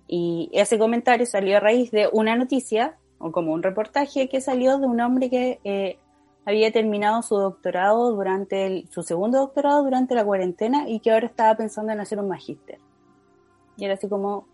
Y 0.08 0.50
ese 0.54 0.80
comentario 0.80 1.26
salió 1.26 1.58
a 1.58 1.60
raíz 1.60 1.92
de 1.92 2.10
una 2.12 2.36
noticia, 2.36 2.98
o 3.20 3.32
como 3.32 3.52
un 3.54 3.64
reportaje 3.64 4.30
que 4.30 4.42
salió 4.42 4.78
de 4.78 4.86
un 4.86 5.02
hombre 5.02 5.30
que 5.30 5.60
eh, 5.64 5.98
había 6.46 6.72
terminado 6.72 7.22
su 7.24 7.36
doctorado 7.36 8.14
durante 8.14 8.86
su 8.90 9.04
segundo 9.04 9.40
doctorado 9.40 9.84
durante 9.84 10.16
la 10.16 10.24
cuarentena 10.24 10.88
y 10.88 11.02
que 11.02 11.12
ahora 11.12 11.28
estaba 11.28 11.56
pensando 11.56 11.92
en 11.92 12.00
hacer 12.00 12.20
un 12.20 12.30
magíster. 12.30 12.80
Y 13.76 13.86
era 13.86 13.96
así 13.96 14.08
como, 14.08 14.48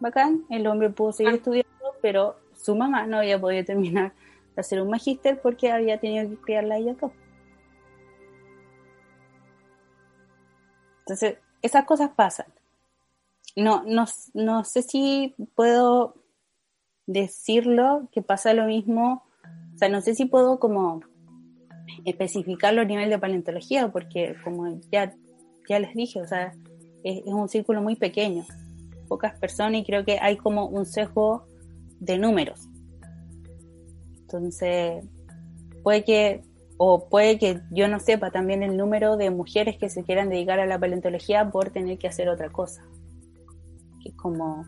bacán, 0.00 0.44
el 0.50 0.66
hombre 0.66 0.90
pudo 0.90 1.12
seguir 1.12 1.34
ah. 1.34 1.36
estudiando, 1.36 1.94
pero 2.02 2.36
su 2.56 2.74
mamá 2.74 3.06
no 3.06 3.18
había 3.18 3.40
podido 3.40 3.64
terminar 3.64 4.12
de 4.56 4.60
hacer 4.60 4.82
un 4.82 4.90
magíster 4.90 5.40
porque 5.40 5.70
había 5.70 6.00
tenido 6.00 6.28
que 6.28 6.36
criarla 6.36 6.74
a 6.74 6.78
ella 6.78 6.94
todo. 6.94 7.12
Entonces, 11.00 11.38
esas 11.62 11.84
cosas 11.84 12.10
pasan. 12.14 12.46
No, 13.58 13.82
no, 13.84 14.04
no 14.34 14.64
sé 14.64 14.82
si 14.82 15.34
puedo 15.54 16.14
decirlo 17.06 18.08
que 18.12 18.22
pasa 18.22 18.54
lo 18.54 18.66
mismo, 18.66 19.24
o 19.74 19.78
sea, 19.78 19.88
no 19.88 20.00
sé 20.00 20.14
si 20.14 20.26
puedo 20.26 20.60
como 20.60 21.00
especificarlo 22.04 22.82
a 22.82 22.84
nivel 22.84 23.10
de 23.10 23.18
paleontología, 23.18 23.90
porque 23.90 24.36
como 24.44 24.78
ya, 24.92 25.14
ya 25.68 25.78
les 25.78 25.94
dije, 25.94 26.20
o 26.20 26.26
sea, 26.26 26.52
es 27.02 27.22
un 27.24 27.48
círculo 27.48 27.82
muy 27.82 27.96
pequeño 27.96 28.44
pocas 29.08 29.36
personas 29.38 29.80
y 29.80 29.84
creo 29.84 30.04
que 30.04 30.18
hay 30.20 30.36
como 30.36 30.66
un 30.66 30.86
sesgo 30.86 31.46
de 31.98 32.18
números. 32.18 32.68
Entonces, 34.20 35.04
puede 35.82 36.04
que, 36.04 36.42
o 36.76 37.08
puede 37.08 37.38
que 37.38 37.60
yo 37.72 37.88
no 37.88 37.98
sepa 37.98 38.30
también 38.30 38.62
el 38.62 38.76
número 38.76 39.16
de 39.16 39.30
mujeres 39.30 39.78
que 39.78 39.88
se 39.88 40.04
quieran 40.04 40.28
dedicar 40.28 40.60
a 40.60 40.66
la 40.66 40.78
paleontología 40.78 41.50
por 41.50 41.70
tener 41.70 41.98
que 41.98 42.06
hacer 42.06 42.28
otra 42.28 42.50
cosa. 42.50 42.84
Que 44.02 44.10
es 44.10 44.14
como 44.14 44.64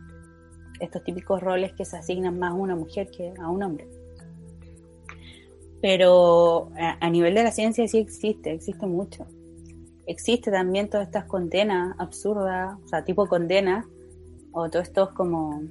estos 0.80 1.04
típicos 1.04 1.40
roles 1.40 1.72
que 1.72 1.84
se 1.84 1.96
asignan 1.96 2.38
más 2.38 2.52
a 2.52 2.54
una 2.54 2.74
mujer 2.74 3.10
que 3.10 3.32
a 3.38 3.48
un 3.48 3.62
hombre. 3.62 3.88
Pero 5.82 6.70
a, 6.76 7.08
nivel 7.08 7.34
de 7.34 7.44
la 7.44 7.52
ciencia 7.52 7.86
sí 7.88 7.98
existe, 7.98 8.52
existe 8.52 8.86
mucho. 8.86 9.26
Existe 10.06 10.50
también 10.50 10.90
todas 10.90 11.06
estas 11.06 11.24
condenas 11.24 11.94
absurdas, 11.98 12.76
o 12.84 12.88
sea, 12.88 13.04
tipo 13.04 13.26
condenas 13.26 13.86
o 14.52 14.68
todo 14.68 14.82
esto 14.82 15.04
es 15.04 15.10
como, 15.10 15.62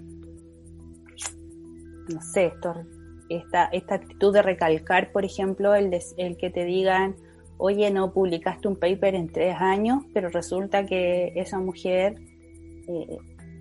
no 2.07 2.21
sé, 2.21 2.53
esta, 3.29 3.65
esta 3.65 3.95
actitud 3.95 4.33
de 4.33 4.41
recalcar, 4.41 5.11
por 5.11 5.25
ejemplo, 5.25 5.75
el, 5.75 5.95
el 6.17 6.37
que 6.37 6.49
te 6.49 6.63
digan, 6.63 7.15
oye, 7.57 7.91
no 7.91 8.13
publicaste 8.13 8.67
un 8.67 8.77
paper 8.77 9.15
en 9.15 9.31
tres 9.31 9.55
años, 9.59 10.05
pero 10.13 10.29
resulta 10.29 10.85
que 10.85 11.33
esa 11.35 11.59
mujer 11.59 12.15
eh, 12.87 13.17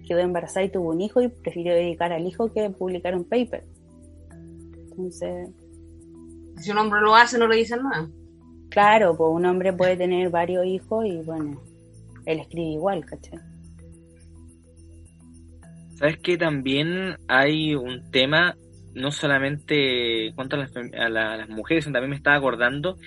quedó 0.09 0.21
embarazada 0.21 0.65
y 0.65 0.71
tuvo 0.71 0.91
un 0.91 1.01
hijo 1.01 1.21
y 1.21 1.29
prefirió 1.29 1.75
dedicar 1.75 2.13
al 2.13 2.27
hijo 2.27 2.53
que 2.53 2.71
publicar 2.71 3.15
un 3.15 3.25
paper. 3.25 3.65
Entonces... 4.91 5.51
Si 6.57 6.73
un 6.73 6.79
hombre 6.79 7.01
lo 7.01 7.15
hace, 7.15 7.39
no 7.39 7.47
le 7.47 7.57
dicen 7.57 7.83
nada. 7.85 8.09
Claro, 8.71 9.17
pues 9.17 9.31
un 9.33 9.47
hombre 9.47 9.73
puede 9.73 9.97
tener 9.97 10.29
varios 10.31 10.67
hijos 10.67 11.07
y 11.07 11.19
bueno, 11.19 11.63
él 12.27 12.41
escribe 12.41 12.73
igual, 12.73 13.05
¿cachai? 13.05 13.39
Sabes 15.95 16.19
que 16.19 16.37
también 16.37 17.17
hay 17.29 17.75
un 17.75 18.11
tema, 18.11 18.57
no 18.95 19.11
solamente 19.11 20.33
contra 20.35 20.59
las, 20.59 20.73
a, 20.77 21.09
las 21.09 21.49
mujeres, 21.49 21.85
también 21.85 22.11
me 22.11 22.17
estaba 22.17 22.37
acordando 22.37 22.99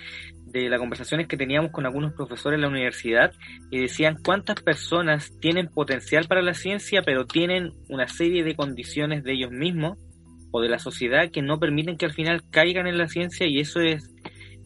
de 0.52 0.68
las 0.68 0.78
conversaciones 0.78 1.26
que 1.28 1.36
teníamos 1.36 1.70
con 1.70 1.86
algunos 1.86 2.12
profesores 2.12 2.56
en 2.56 2.62
la 2.62 2.68
universidad 2.68 3.32
y 3.70 3.80
decían 3.80 4.16
cuántas 4.22 4.60
personas 4.62 5.32
tienen 5.40 5.68
potencial 5.68 6.26
para 6.28 6.42
la 6.42 6.54
ciencia, 6.54 7.02
pero 7.02 7.26
tienen 7.26 7.72
una 7.88 8.06
serie 8.06 8.44
de 8.44 8.54
condiciones 8.54 9.24
de 9.24 9.32
ellos 9.32 9.50
mismos 9.50 9.98
o 10.50 10.60
de 10.60 10.68
la 10.68 10.78
sociedad 10.78 11.30
que 11.30 11.42
no 11.42 11.58
permiten 11.58 11.96
que 11.96 12.04
al 12.04 12.12
final 12.12 12.42
caigan 12.50 12.86
en 12.86 12.98
la 12.98 13.08
ciencia 13.08 13.46
y 13.46 13.60
eso 13.60 13.80
es 13.80 14.10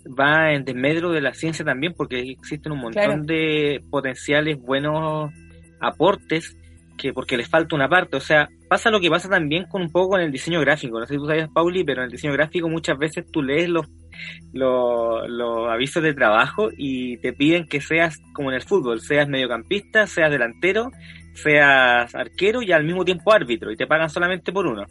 va 0.06 0.52
en 0.52 0.64
desmedro 0.64 1.10
de 1.12 1.20
la 1.20 1.34
ciencia 1.34 1.64
también 1.64 1.92
porque 1.96 2.20
existen 2.20 2.72
un 2.72 2.78
montón 2.78 3.26
de 3.26 3.82
potenciales 3.90 4.56
buenos 4.60 5.32
aportes 5.80 6.56
que 6.96 7.12
porque 7.12 7.36
les 7.36 7.48
falta 7.48 7.76
una 7.76 7.88
parte, 7.88 8.16
o 8.16 8.20
sea, 8.20 8.48
pasa 8.68 8.90
lo 8.90 9.00
que 9.00 9.10
pasa 9.10 9.28
también 9.28 9.66
con 9.66 9.82
un 9.82 9.90
poco 9.90 10.10
con 10.10 10.20
el 10.20 10.32
diseño 10.32 10.60
gráfico, 10.60 10.98
no 10.98 11.06
sé 11.06 11.14
si 11.14 11.20
tú 11.20 11.26
sabías, 11.26 11.50
Pauli, 11.50 11.84
pero 11.84 12.00
en 12.00 12.06
el 12.06 12.10
diseño 12.10 12.32
gráfico 12.32 12.68
muchas 12.68 12.96
veces 12.96 13.26
tú 13.30 13.42
lees 13.42 13.68
los, 13.68 13.86
los, 14.52 15.68
avisos 15.68 16.02
de 16.02 16.14
trabajo 16.14 16.68
y 16.76 17.18
te 17.18 17.32
piden 17.32 17.66
que 17.66 17.80
seas 17.80 18.20
como 18.32 18.50
en 18.50 18.56
el 18.56 18.62
fútbol, 18.62 19.00
seas 19.00 19.28
mediocampista, 19.28 20.06
seas 20.06 20.30
delantero, 20.30 20.90
seas 21.34 22.14
arquero 22.14 22.62
y 22.62 22.72
al 22.72 22.84
mismo 22.84 23.04
tiempo 23.04 23.32
árbitro, 23.32 23.70
y 23.70 23.76
te 23.76 23.86
pagan 23.86 24.10
solamente 24.10 24.52
por 24.52 24.66
uno. 24.66 24.84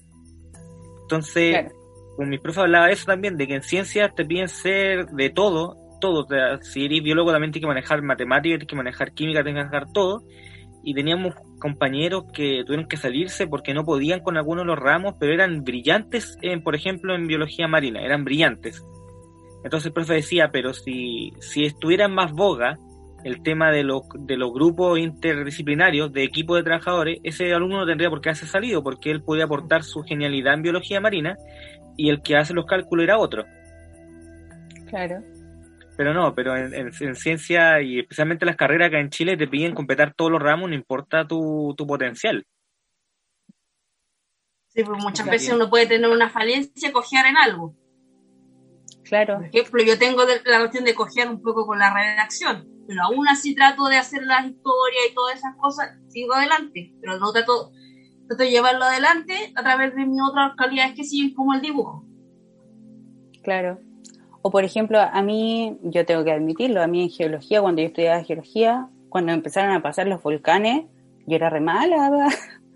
Entonces, 1.02 1.66
con 2.16 2.30
mis 2.30 2.40
profes 2.40 2.64
hablaba 2.64 2.88
de 2.88 2.94
eso 2.94 3.06
también, 3.06 3.38
de 3.38 3.48
que 3.48 3.56
en 3.56 3.64
ciencias 3.64 4.14
te 4.16 4.26
piden 4.26 4.48
ser 4.48 5.08
de 5.08 5.30
todo, 5.30 5.76
todo, 6.00 6.28
si 6.62 6.86
eres 6.86 7.02
biólogo 7.02 7.32
también 7.32 7.52
tienes 7.52 7.66
que 7.66 7.74
manejar 7.74 8.02
matemáticas, 8.02 8.60
tienes 8.60 8.68
que 8.68 8.76
manejar 8.76 9.14
química, 9.14 9.44
tienes 9.44 9.64
que 9.64 9.70
manejar 9.70 9.94
todo, 9.94 10.24
y 10.84 10.94
teníamos 10.94 11.34
compañeros 11.60 12.26
que 12.32 12.64
tuvieron 12.64 12.88
que 12.88 12.98
salirse 12.98 13.48
porque 13.48 13.74
no 13.74 13.84
podían 13.84 14.20
con 14.20 14.38
algunos 14.38 14.64
de 14.64 14.68
los 14.68 14.80
ramos, 14.80 15.16
pero 15.20 15.34
eran 15.34 15.64
brillantes, 15.64 16.38
en, 16.42 16.62
por 16.62 16.76
ejemplo, 16.76 17.16
en 17.16 17.28
biología 17.28 17.68
marina, 17.68 18.02
eran 18.02 18.24
brillantes. 18.24 18.84
Entonces 19.66 19.88
el 19.88 19.94
profe 19.94 20.14
decía, 20.14 20.52
pero 20.52 20.76
si, 20.76 21.34
si 21.40 21.66
estuviera 21.66 22.06
en 22.06 22.14
más 22.14 22.32
boga 22.34 22.78
el 23.24 23.42
tema 23.42 23.72
de 23.72 23.84
los, 23.84 24.04
de 24.14 24.38
los 24.38 24.54
grupos 24.54 25.00
interdisciplinarios, 25.00 26.14
de 26.14 26.24
equipos 26.24 26.58
de 26.58 26.64
trabajadores, 26.64 27.20
ese 27.24 27.52
alumno 27.52 27.80
no 27.80 27.88
tendría 27.88 28.12
por 28.12 28.22
qué 28.22 28.30
haberse 28.30 28.46
salido, 28.46 28.84
porque 28.84 29.10
él 29.10 29.24
podía 29.24 29.46
aportar 29.46 29.84
su 29.84 30.04
genialidad 30.04 30.54
en 30.54 30.62
biología 30.62 31.02
marina 31.02 31.36
y 31.98 32.12
el 32.12 32.22
que 32.22 32.38
hace 32.38 32.54
los 32.54 32.68
cálculos 32.68 33.06
era 33.06 33.18
otro. 33.18 33.44
Claro. 34.88 35.24
Pero 35.98 36.14
no, 36.14 36.36
pero 36.36 36.56
en, 36.56 36.94
ciencia 37.16 37.82
y 37.82 38.02
especialmente 38.02 38.46
las 38.46 38.58
carreras 38.58 38.90
acá 38.90 39.00
en 39.00 39.10
Chile 39.10 39.36
te 39.36 39.48
piden 39.48 39.74
completar 39.74 40.14
todos 40.14 40.30
los 40.30 40.44
ramos, 40.44 40.70
no 40.70 40.76
importa 40.76 41.26
tu, 41.26 41.74
tu 41.76 41.88
potencial. 41.88 42.46
Sí, 44.68 44.84
pues 44.84 45.04
muchas 45.04 45.26
veces 45.26 45.56
uno 45.56 45.72
puede 45.72 45.88
tener 45.88 46.12
una 46.12 46.30
falencia, 46.30 46.92
cojear 46.92 47.26
en 47.26 47.38
algo. 47.38 47.74
Claro. 49.06 49.38
Por 49.38 49.46
ejemplo, 49.46 49.84
yo 49.84 49.98
tengo 49.98 50.24
la 50.24 50.60
cuestión 50.60 50.84
de 50.84 50.96
cojear 50.96 51.30
un 51.30 51.42
poco 51.42 51.66
con 51.66 51.80
la 51.80 51.94
redacción, 51.94 52.68
pero 52.88 53.04
aún 53.04 53.28
así 53.28 53.56
trato 53.56 53.86
de 53.88 53.98
hacer 53.98 54.24
las 54.24 54.46
historias 54.46 55.04
y 55.10 55.14
todas 55.14 55.38
esas 55.38 55.56
cosas, 55.58 55.92
sigo 56.10 56.34
adelante, 56.34 56.94
pero 57.02 57.20
no 57.20 57.32
trato, 57.32 57.72
trato 58.28 58.44
de 58.44 58.50
llevarlo 58.50 58.86
adelante 58.86 59.54
a 59.56 59.62
través 59.62 59.96
de 59.96 60.06
mis 60.06 60.20
otras 60.28 60.54
calidades 60.58 60.96
que 60.96 61.04
siguen 61.04 61.34
como 61.34 61.54
el 61.54 61.62
dibujo. 61.62 62.04
Claro. 63.44 63.80
O 64.42 64.50
por 64.52 64.64
ejemplo, 64.64 65.00
a 65.00 65.22
mí, 65.22 65.78
yo 65.84 66.06
tengo 66.06 66.24
que 66.24 66.32
admitirlo, 66.32 66.82
a 66.82 66.88
mí 66.88 67.04
en 67.04 67.10
geología, 67.10 67.62
cuando 67.62 67.82
yo 67.82 67.88
estudiaba 67.88 68.24
geología, 68.24 68.90
cuando 69.10 69.32
empezaron 69.32 69.76
a 69.76 69.82
pasar 69.82 70.08
los 70.08 70.22
volcanes, 70.22 70.86
yo 71.28 71.36
era 71.36 71.50
re 71.50 71.62
mala 71.62 72.28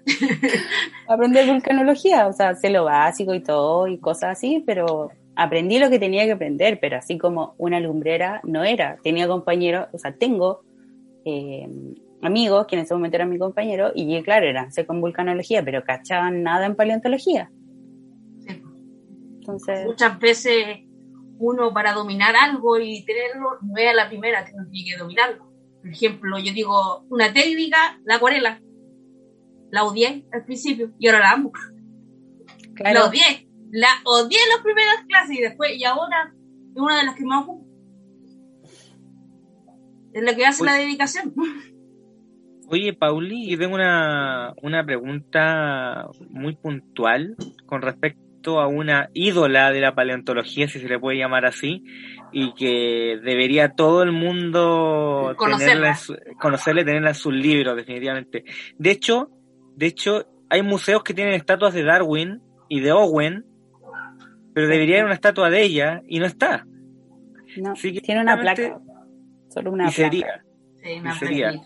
aprender 1.08 1.48
vulcanología, 1.48 2.28
o 2.28 2.34
sea, 2.34 2.56
sé 2.56 2.70
lo 2.70 2.86
básico 2.86 3.34
y 3.34 3.44
todo 3.44 3.88
y 3.88 4.00
cosas 4.00 4.38
así, 4.38 4.64
pero 4.66 5.12
aprendí 5.40 5.80
lo 5.80 5.90
que 5.90 6.00
tenía 6.00 6.26
que 6.26 6.34
aprender, 6.34 6.80
pero 6.82 6.98
así 6.98 7.18
como 7.18 7.56
una 7.58 7.80
lumbrera 7.80 8.42
no 8.44 8.66
era. 8.66 8.98
Tenía 9.04 9.26
compañeros, 9.26 9.88
o 9.94 9.98
sea, 9.98 10.14
tengo 10.14 10.64
eh, 11.24 11.66
amigos 12.22 12.68
que 12.68 12.76
en 12.76 12.82
ese 12.82 12.94
momento 12.94 13.16
eran 13.16 13.30
mi 13.30 13.40
compañero 13.40 13.94
y 13.96 14.22
claro, 14.22 14.46
eran 14.48 14.74
sé 14.74 14.86
con 14.86 15.00
vulcanología, 15.00 15.64
pero 15.64 15.86
cachaban 15.86 16.44
nada 16.44 16.66
en 16.66 16.76
paleontología. 16.76 17.50
Entonces, 19.40 19.86
muchas 19.86 20.20
veces 20.20 20.82
uno 21.38 21.74
para 21.74 21.94
dominar 21.94 22.36
algo 22.36 22.78
y 22.78 23.06
tenerlo, 23.06 23.60
no 23.62 23.78
es 23.78 23.96
la 23.96 24.10
primera 24.10 24.44
que 24.44 24.52
uno 24.54 24.68
tiene 24.70 24.92
que 24.92 24.98
dominarlo. 24.98 25.50
Por 25.82 25.90
ejemplo, 25.90 26.38
yo 26.38 26.52
digo, 26.52 27.06
una 27.10 27.32
técnica, 27.32 27.98
la 28.04 28.16
acuarela. 28.16 28.62
La 29.72 29.86
odié 29.86 30.26
al 30.34 30.44
principio 30.44 30.92
y 31.00 31.08
ahora 31.08 31.20
la 31.20 31.32
amo. 31.32 31.52
La 32.84 33.06
odié. 33.06 33.49
La 33.72 33.90
odié 34.06 34.38
en 34.38 34.50
las 34.50 34.64
primeras 34.64 35.06
clases 35.08 35.38
y 35.38 35.42
después, 35.42 35.72
y 35.76 35.84
ahora 35.84 36.34
es 36.76 36.82
una 36.82 36.98
de 36.98 37.06
las 37.06 37.16
que 37.16 37.26
más 37.26 37.44
ocupo. 37.44 37.68
Es 40.14 40.24
la 40.24 40.36
que 40.36 40.46
hace 40.46 40.64
la 40.64 40.74
dedicación. 40.74 41.34
Oye, 42.68 42.94
Pauli, 42.94 43.50
yo 43.50 43.58
tengo 43.58 43.76
una, 43.76 44.54
una 44.62 44.86
pregunta 44.86 46.08
muy 46.30 46.56
puntual 46.56 47.36
con 47.66 47.82
respecto 47.82 48.60
a 48.60 48.68
una 48.68 49.10
ídola 49.14 49.72
de 49.72 49.82
la 49.82 49.96
paleontología, 49.96 50.68
si 50.68 50.80
se 50.80 50.88
le 50.88 51.00
puede 51.00 51.18
llamar 51.18 51.46
así, 51.46 51.84
y 52.32 52.54
que 52.54 53.20
debería 53.24 53.74
todo 53.74 54.04
el 54.04 54.12
mundo 54.12 55.34
conocerla, 55.36 55.98
conocerle, 56.40 56.86
tenerla 56.86 57.10
en 57.10 57.16
sus 57.16 57.34
libros, 57.34 57.76
definitivamente. 57.76 58.46
De 58.78 58.92
hecho, 58.92 59.30
de 59.76 59.88
hecho, 59.88 60.26
hay 60.50 60.62
museos 60.62 61.04
que 61.04 61.14
tienen 61.14 61.34
estatuas 61.34 61.74
de 61.74 61.84
Darwin 61.84 62.42
y 62.68 62.82
de 62.82 62.92
Owen, 62.92 63.46
pero 64.54 64.68
debería 64.68 64.96
haber 64.96 65.06
una 65.06 65.14
estatua 65.16 65.50
de 65.50 65.64
ella 65.64 66.02
y 66.08 66.20
no 66.20 66.26
está. 66.26 66.66
No, 67.58 67.74
tiene 67.74 68.22
una 68.22 68.40
placa. 68.40 68.80
Solo 69.50 69.72
una 69.72 69.88
y 69.88 69.92
sería. 69.92 70.44
sería. 71.18 71.62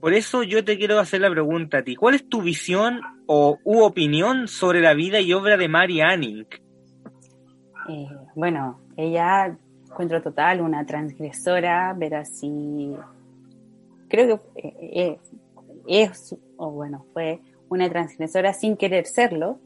Por 0.00 0.14
eso 0.14 0.42
yo 0.42 0.64
te 0.64 0.78
quiero 0.78 0.98
hacer 0.98 1.20
la 1.20 1.30
pregunta 1.30 1.78
a 1.78 1.82
ti. 1.82 1.94
¿Cuál 1.94 2.14
es 2.14 2.28
tu 2.28 2.42
visión 2.42 3.00
o 3.26 3.58
u 3.64 3.82
opinión 3.82 4.48
sobre 4.48 4.80
la 4.80 4.94
vida 4.94 5.20
y 5.20 5.32
obra 5.32 5.56
de 5.56 5.68
Mary 5.68 6.00
Anning? 6.00 6.46
Eh, 7.88 8.08
bueno, 8.34 8.80
ella 8.96 9.56
encuentro 9.88 10.22
total, 10.22 10.60
una 10.60 10.84
transgresora, 10.86 11.94
pero 11.98 12.18
así 12.18 12.96
creo 14.08 14.42
que 14.54 14.68
eh, 14.68 14.74
eh, 14.92 15.18
es, 15.86 16.36
o 16.56 16.70
bueno, 16.70 17.06
fue 17.12 17.40
una 17.68 17.88
transgresora 17.88 18.52
sin 18.52 18.76
querer 18.76 19.06
serlo, 19.06 19.60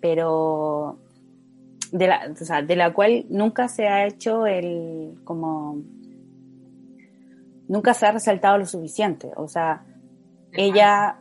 pero 0.00 0.98
de 1.92 2.06
la, 2.06 2.30
o 2.32 2.44
sea, 2.44 2.62
de 2.62 2.76
la 2.76 2.92
cual 2.92 3.26
nunca 3.28 3.68
se 3.68 3.88
ha 3.88 4.06
hecho 4.06 4.46
el 4.46 5.20
como 5.24 5.82
nunca 7.70 7.94
se 7.94 8.06
ha 8.06 8.12
resaltado 8.12 8.58
lo 8.58 8.66
suficiente. 8.66 9.30
O 9.36 9.46
sea, 9.46 9.84
ella, 10.52 11.18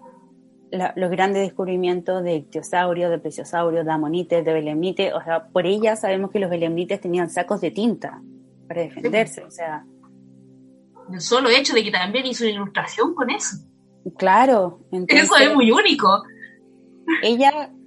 los 0.72 1.12
grandes 1.12 1.44
descubrimientos 1.44 2.24
de 2.24 2.38
ictiosaurio, 2.38 3.10
de 3.10 3.20
plesiosaurio, 3.20 3.84
de 3.84 3.92
amonites, 3.92 4.44
de 4.44 4.54
belemnites, 4.54 5.14
o 5.14 5.22
sea, 5.24 5.48
por 5.48 5.68
ella 5.68 5.96
sabemos 5.96 6.32
que 6.32 6.40
los 6.40 6.50
belemnites 6.50 7.00
tenían 7.00 7.30
sacos 7.30 7.62
de 7.62 7.72
tinta 7.72 8.22
para 8.68 8.82
defenderse, 8.82 9.44
o 9.44 9.52
sea. 9.52 9.86
El 11.12 11.22
solo 11.22 11.50
hecho 11.50 11.74
de 11.74 11.84
que 11.84 11.92
también 11.92 12.26
hizo 12.26 12.44
una 12.44 12.54
ilustración 12.54 13.16
con 13.16 13.30
eso. 13.30 13.58
Claro. 14.18 14.80
eso 15.08 15.38
es 15.38 15.54
muy 15.54 15.72
único. 15.72 16.24
Ella 17.24 17.50
eh, 17.50 17.79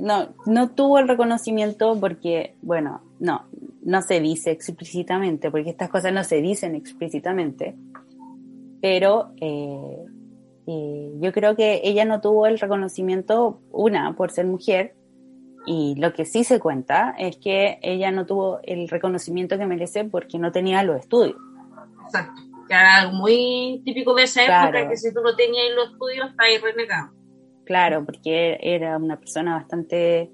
no, 0.00 0.34
no 0.46 0.70
tuvo 0.70 0.98
el 0.98 1.08
reconocimiento 1.08 1.98
porque, 2.00 2.56
bueno, 2.62 3.02
no, 3.18 3.46
no 3.82 4.02
se 4.02 4.20
dice 4.20 4.50
explícitamente, 4.50 5.50
porque 5.50 5.70
estas 5.70 5.90
cosas 5.90 6.12
no 6.12 6.24
se 6.24 6.40
dicen 6.40 6.74
explícitamente, 6.74 7.76
pero 8.80 9.32
eh, 9.40 10.04
eh, 10.66 11.12
yo 11.20 11.32
creo 11.32 11.54
que 11.56 11.82
ella 11.84 12.04
no 12.04 12.20
tuvo 12.20 12.46
el 12.46 12.58
reconocimiento, 12.58 13.60
una, 13.70 14.14
por 14.16 14.30
ser 14.30 14.46
mujer, 14.46 14.94
y 15.66 15.94
lo 15.96 16.12
que 16.12 16.24
sí 16.24 16.44
se 16.44 16.60
cuenta 16.60 17.14
es 17.18 17.36
que 17.36 17.78
ella 17.82 18.10
no 18.10 18.26
tuvo 18.26 18.60
el 18.64 18.88
reconocimiento 18.88 19.56
que 19.56 19.66
merece 19.66 20.04
porque 20.04 20.38
no 20.38 20.52
tenía 20.52 20.82
los 20.82 21.00
estudios. 21.00 21.36
Exacto, 22.04 22.42
que 22.68 22.74
era 22.74 22.96
algo 23.00 23.16
muy 23.16 23.82
típico 23.84 24.14
de 24.14 24.24
esa 24.24 24.42
época, 24.42 24.88
que 24.88 24.96
si 24.96 25.12
tú 25.12 25.20
no 25.22 25.34
tenías 25.34 25.74
los 25.74 25.92
estudios, 25.92 26.30
estabas 26.30 26.60
renegado. 26.60 27.23
Claro, 27.64 28.04
porque 28.04 28.58
era 28.60 28.96
una 28.96 29.18
persona 29.18 29.54
bastante 29.54 30.30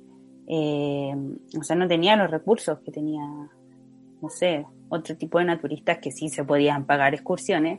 eh, 0.52 1.14
o 1.56 1.62
sea, 1.62 1.76
no 1.76 1.86
tenía 1.86 2.16
los 2.16 2.28
recursos 2.28 2.80
que 2.80 2.90
tenía, 2.90 3.22
no 3.22 4.30
sé, 4.30 4.66
otro 4.88 5.16
tipo 5.16 5.38
de 5.38 5.44
naturistas 5.44 5.98
que 5.98 6.10
sí 6.10 6.28
se 6.28 6.42
podían 6.42 6.86
pagar 6.86 7.14
excursiones, 7.14 7.78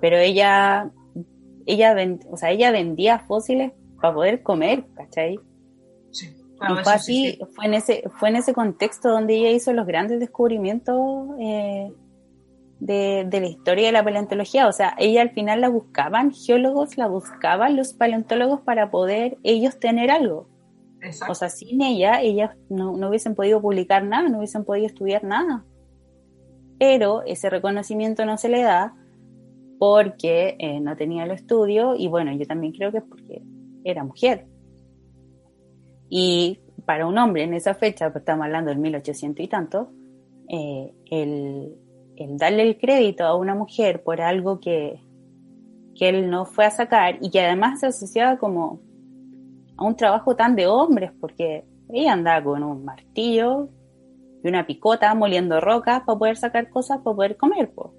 pero 0.00 0.16
ella, 0.16 0.90
ella, 1.66 1.94
o 2.32 2.36
sea, 2.36 2.50
ella 2.50 2.72
vendía 2.72 3.20
fósiles 3.20 3.74
para 4.00 4.12
poder 4.12 4.42
comer, 4.42 4.86
¿cachai? 4.96 5.38
Sí. 6.10 6.34
y 6.68 6.82
fue 6.82 6.92
así, 6.92 7.38
fue 7.54 7.66
en 7.66 7.74
ese, 7.74 8.02
fue 8.18 8.30
en 8.30 8.36
ese 8.36 8.54
contexto 8.54 9.10
donde 9.10 9.36
ella 9.36 9.50
hizo 9.50 9.72
los 9.72 9.86
grandes 9.86 10.18
descubrimientos 10.18 11.28
eh, 11.38 11.92
de, 12.84 13.24
de, 13.26 13.40
la 13.40 13.46
historia 13.46 13.86
de 13.86 13.92
la 13.92 14.04
paleontología. 14.04 14.68
O 14.68 14.72
sea, 14.72 14.94
ella 14.98 15.22
al 15.22 15.30
final 15.30 15.62
la 15.62 15.70
buscaban, 15.70 16.32
geólogos 16.32 16.98
la 16.98 17.06
buscaban, 17.08 17.76
los 17.76 17.94
paleontólogos 17.94 18.60
para 18.60 18.90
poder 18.90 19.38
ellos 19.42 19.78
tener 19.78 20.10
algo. 20.10 20.48
O 21.28 21.34
sea, 21.34 21.48
sin 21.48 21.80
ella, 21.80 22.20
ellas 22.20 22.56
no, 22.68 22.92
hubiesen 22.92 23.34
podido 23.34 23.60
publicar 23.60 24.04
nada, 24.04 24.28
no 24.28 24.38
hubiesen 24.38 24.64
podido 24.64 24.86
estudiar 24.86 25.24
nada. 25.24 25.64
Pero 26.78 27.22
ese 27.24 27.48
reconocimiento 27.48 28.26
no 28.26 28.36
se 28.36 28.50
le 28.50 28.62
da 28.62 28.94
porque 29.78 30.56
eh, 30.58 30.80
no 30.80 30.94
tenía 30.94 31.24
el 31.24 31.30
estudio 31.30 31.94
y 31.96 32.08
bueno, 32.08 32.32
yo 32.32 32.46
también 32.46 32.72
creo 32.74 32.92
que 32.92 32.98
es 32.98 33.04
porque 33.04 33.42
era 33.82 34.04
mujer. 34.04 34.46
Y 36.10 36.60
para 36.84 37.06
un 37.06 37.16
hombre 37.16 37.44
en 37.44 37.54
esa 37.54 37.74
fecha, 37.74 38.10
pues 38.12 38.22
estamos 38.22 38.44
hablando 38.44 38.70
del 38.70 38.78
1800 38.78 39.44
y 39.44 39.48
tanto, 39.48 39.90
eh, 40.48 40.92
el, 41.10 41.76
darle 42.30 42.62
el 42.62 42.78
crédito 42.78 43.24
a 43.24 43.36
una 43.36 43.54
mujer 43.54 44.02
por 44.02 44.20
algo 44.20 44.60
que, 44.60 45.00
que 45.94 46.08
él 46.08 46.30
no 46.30 46.46
fue 46.46 46.64
a 46.64 46.70
sacar 46.70 47.18
y 47.20 47.30
que 47.30 47.40
además 47.40 47.80
se 47.80 47.86
asociaba 47.86 48.38
como 48.38 48.80
a 49.76 49.84
un 49.84 49.96
trabajo 49.96 50.36
tan 50.36 50.54
de 50.56 50.66
hombres, 50.66 51.12
porque 51.20 51.64
ella 51.90 52.12
andaba 52.12 52.44
con 52.44 52.62
un 52.62 52.84
martillo 52.84 53.68
y 54.42 54.48
una 54.48 54.66
picota 54.66 55.14
moliendo 55.14 55.60
rocas 55.60 56.02
para 56.04 56.18
poder 56.18 56.36
sacar 56.36 56.70
cosas 56.70 56.98
para 56.98 57.16
poder 57.16 57.36
comer. 57.36 57.72
Pues. 57.74 57.90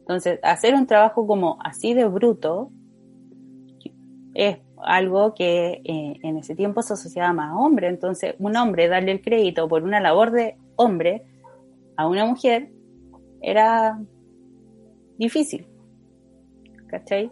Entonces, 0.00 0.40
hacer 0.42 0.74
un 0.74 0.86
trabajo 0.86 1.26
como 1.26 1.58
así 1.62 1.94
de 1.94 2.06
bruto 2.06 2.70
es 4.34 4.58
algo 4.84 5.34
que 5.34 5.80
eh, 5.84 6.18
en 6.22 6.38
ese 6.38 6.54
tiempo 6.54 6.82
se 6.82 6.94
asociaba 6.94 7.32
más 7.32 7.52
a 7.52 7.56
hombre. 7.56 7.88
Entonces, 7.88 8.34
un 8.38 8.56
hombre 8.56 8.88
darle 8.88 9.12
el 9.12 9.22
crédito 9.22 9.68
por 9.68 9.82
una 9.82 10.00
labor 10.00 10.30
de 10.30 10.56
hombre 10.76 11.24
a 11.96 12.06
una 12.08 12.24
mujer 12.24 12.70
era 13.42 14.00
difícil. 15.18 15.66
¿Cachai? 16.86 17.30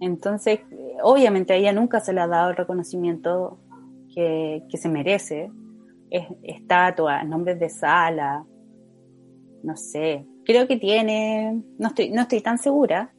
Entonces, 0.00 0.60
obviamente 1.02 1.52
a 1.52 1.56
ella 1.56 1.72
nunca 1.72 2.00
se 2.00 2.12
le 2.12 2.20
ha 2.20 2.26
dado 2.26 2.50
el 2.50 2.56
reconocimiento 2.56 3.58
que, 4.14 4.62
se 4.72 4.88
merece. 4.88 5.50
Es, 6.10 6.26
estatua, 6.42 7.22
nombres 7.22 7.60
de 7.60 7.68
sala, 7.68 8.44
no 9.62 9.76
sé. 9.76 10.26
Creo 10.44 10.66
que 10.66 10.76
tiene, 10.76 11.62
no 11.78 11.88
estoy, 11.88 12.10
no 12.10 12.22
estoy 12.22 12.40
tan 12.40 12.58
segura, 12.58 13.12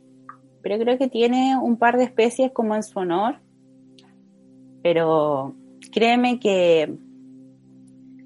pero 0.61 0.77
creo 0.79 0.97
que 0.97 1.07
tiene 1.07 1.57
un 1.57 1.77
par 1.77 1.97
de 1.97 2.03
especies 2.03 2.51
como 2.51 2.75
en 2.75 2.83
su 2.83 2.99
honor. 2.99 3.39
Pero 4.83 5.55
créeme 5.91 6.39
que 6.39 6.97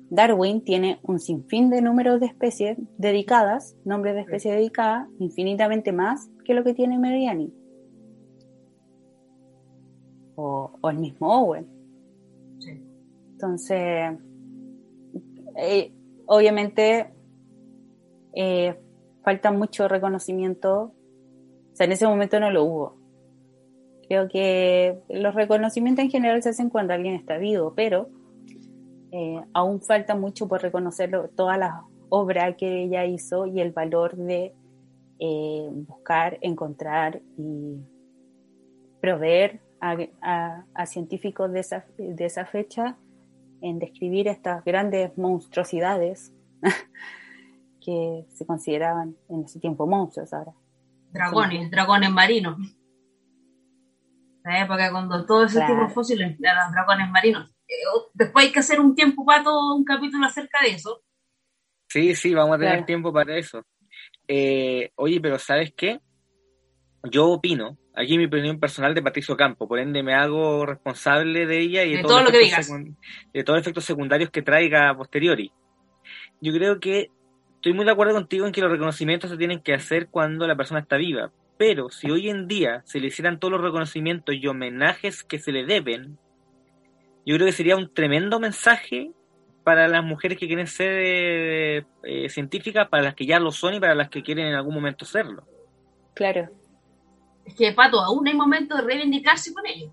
Darwin 0.10 0.64
tiene 0.64 0.99
un 1.03 1.20
sinfín 1.20 1.70
de 1.70 1.82
números 1.82 2.20
de 2.20 2.28
especies 2.28 2.78
dedicadas, 2.97 3.76
nombres 3.86 4.16
de 4.16 4.22
especies 4.22 4.56
dedicadas, 4.56 5.08
infinitamente 5.20 5.91
más 5.91 6.30
que 6.45 6.53
lo 6.53 6.64
que 6.64 6.74
tiene 6.74 6.99
Meriani 6.99 7.53
o, 10.36 10.89
el 10.89 10.97
mismo 10.97 11.28
Owen. 11.28 11.68
Entonces, 13.32 14.18
eh, 15.58 15.91
obviamente, 16.26 17.08
eh, 18.34 18.76
falta 19.24 19.51
mucho 19.51 19.88
reconocimiento. 19.88 20.93
O 21.74 21.76
sea, 21.76 21.86
en 21.86 21.91
ese 21.91 22.08
momento 22.08 22.39
no 22.39 22.51
lo 22.51 22.64
hubo. 22.64 22.97
Creo 24.08 24.28
que 24.30 24.99
los 25.10 25.34
reconocimientos 25.34 26.06
en 26.06 26.12
general 26.12 26.41
se 26.43 26.49
hacen 26.49 26.70
cuando 26.70 26.93
alguien 26.93 27.16
está 27.16 27.38
vivo, 27.38 27.74
pero 27.76 28.10
eh, 29.18 29.41
aún 29.53 29.82
falta 29.82 30.13
mucho 30.13 30.45
por 30.45 30.61
reconocer 30.61 31.09
todas 31.38 31.57
las 31.57 31.74
obras 32.09 32.55
que 32.57 32.84
ella 32.84 33.05
hizo 33.05 33.45
y 33.45 33.61
el 33.61 33.72
valor 33.72 34.18
de 34.18 34.53
buscar, 35.88 36.38
encontrar 36.41 37.22
y 37.38 37.78
proveer 38.99 39.61
a, 39.80 40.86
científicos 40.86 41.49
de 41.53 41.61
esa, 41.61 41.86
de 41.97 42.26
esa 42.26 42.45
fecha 42.45 42.97
en 43.61 43.80
describir 43.80 44.28
estas 44.28 44.66
grandes 44.66 45.18
monstruosidades 45.18 46.34
que 47.80 48.26
se 48.34 48.45
consideraban 48.45 49.16
en 49.30 49.45
ese 49.45 49.61
tiempo 49.61 49.88
monstruos 49.88 50.34
ahora. 50.34 50.51
Dragones, 51.13 51.72
dragones 51.72 52.11
marinos. 52.11 52.57
La 54.43 54.61
época 54.61 54.91
cuando 54.91 55.26
todo 55.26 55.45
ese 55.45 55.61
tipo 55.61 55.84
de 55.84 55.89
fósiles 55.89 56.38
eran 56.38 56.74
dragones 56.74 57.09
marinos. 57.09 57.55
Eh, 57.68 57.74
después 58.13 58.45
hay 58.45 58.51
que 58.51 58.59
hacer 58.59 58.80
un 58.80 58.95
tiempo 58.95 59.26
para 59.26 59.43
todo 59.43 59.76
un 59.76 59.84
capítulo 59.84 60.26
acerca 60.26 60.61
de 60.61 60.72
eso. 60.72 61.03
Sí, 61.89 62.16
sí, 62.16 62.34
vamos 62.34 62.55
a 62.55 62.59
tener 62.59 62.86
tiempo 62.86 63.13
para 63.13 63.38
eso. 63.38 63.63
Eh, 64.28 64.91
oye, 64.95 65.20
pero 65.22 65.39
¿sabes 65.39 65.74
qué? 65.76 65.99
Yo 67.11 67.28
opino 67.28 67.78
Aquí 67.97 68.18
mi 68.18 68.26
opinión 68.26 68.59
personal 68.59 68.93
de 68.93 69.01
Patricio 69.01 69.38
Campo, 69.38 69.68
por 69.68 69.80
ende 69.80 70.03
me 70.03 70.13
hago 70.13 70.66
responsable 70.66 71.45
de 71.45 71.59
ella 71.61 71.84
y 71.86 71.95
de, 71.95 72.01
todo 72.01 72.24
lo 72.24 72.30
que 72.30 72.39
digas. 72.39 72.70
De 73.34 73.43
todos 73.43 73.57
los 73.57 73.61
efectos 73.61 73.86
secundarios 73.86 74.30
que 74.32 74.41
traiga 74.41 74.89
a 74.89 74.97
posteriori. 74.97 75.51
Yo 76.41 76.51
creo 76.51 76.80
que 76.82 77.09
estoy 77.55 77.74
muy 77.74 77.86
de 77.86 77.91
acuerdo 77.91 78.13
contigo 78.13 78.45
en 78.45 78.51
que 78.51 78.59
los 78.59 78.70
reconocimientos 78.70 79.30
se 79.30 79.38
tienen 79.38 79.61
que 79.61 79.74
hacer 79.74 80.09
cuando 80.09 80.45
la 80.45 80.57
persona 80.57 80.82
está 80.82 80.97
viva, 80.97 81.32
pero 81.57 81.89
si 81.89 82.11
hoy 82.11 82.30
en 82.30 82.49
día 82.49 82.82
se 82.86 82.99
le 82.99 83.07
hicieran 83.07 83.39
todos 83.39 83.53
los 83.53 83.61
reconocimientos 83.61 84.36
y 84.36 84.45
homenajes 84.45 85.24
que 85.24 85.39
se 85.39 85.53
le 85.53 85.66
deben, 85.66 86.20
yo 87.26 87.36
creo 87.36 87.48
que 87.48 87.54
sería 87.54 87.76
un 87.76 87.94
tremendo 87.94 88.40
mensaje 88.40 89.12
para 89.64 89.88
las 89.88 90.04
mujeres 90.04 90.38
que 90.38 90.46
quieren 90.46 90.68
ser 90.68 90.92
eh, 90.92 91.86
eh, 92.04 92.30
científicas, 92.30 92.88
para 92.88 93.02
las 93.02 93.16
que 93.16 93.26
ya 93.26 93.40
lo 93.40 93.52
son 93.52 93.74
y 93.74 93.80
para 93.80 93.96
las 93.96 94.10
que 94.10 94.22
quieren 94.22 94.48
en 94.48 94.54
algún 94.54 94.76
momento 94.76 95.06
serlo. 95.06 95.44
Claro. 96.14 96.50
Es 97.46 97.56
que, 97.56 97.72
Pato, 97.74 98.00
aún 98.00 98.28
hay 98.28 98.36
momentos 98.36 98.78
de 98.78 98.84
reivindicarse 98.84 99.54
con 99.54 99.66
ello. 99.66 99.92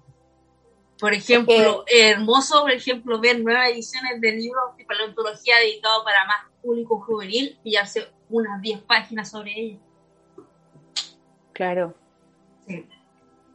Por 1.01 1.15
ejemplo, 1.15 1.85
hermoso, 1.87 2.61
por 2.61 2.71
ejemplo, 2.71 3.19
ver 3.19 3.41
nuevas 3.41 3.71
ediciones 3.71 4.21
de 4.21 4.33
libros 4.33 4.77
de 4.77 4.85
paleontología 4.85 5.57
dedicados 5.59 6.05
para 6.05 6.25
más 6.27 6.53
público 6.63 7.01
juvenil 7.01 7.59
y 7.65 7.77
hace 7.77 8.07
unas 8.29 8.61
10 8.61 8.83
páginas 8.83 9.31
sobre 9.31 9.53
ello. 9.59 9.79
Claro. 11.53 11.95
Sí. 12.69 12.87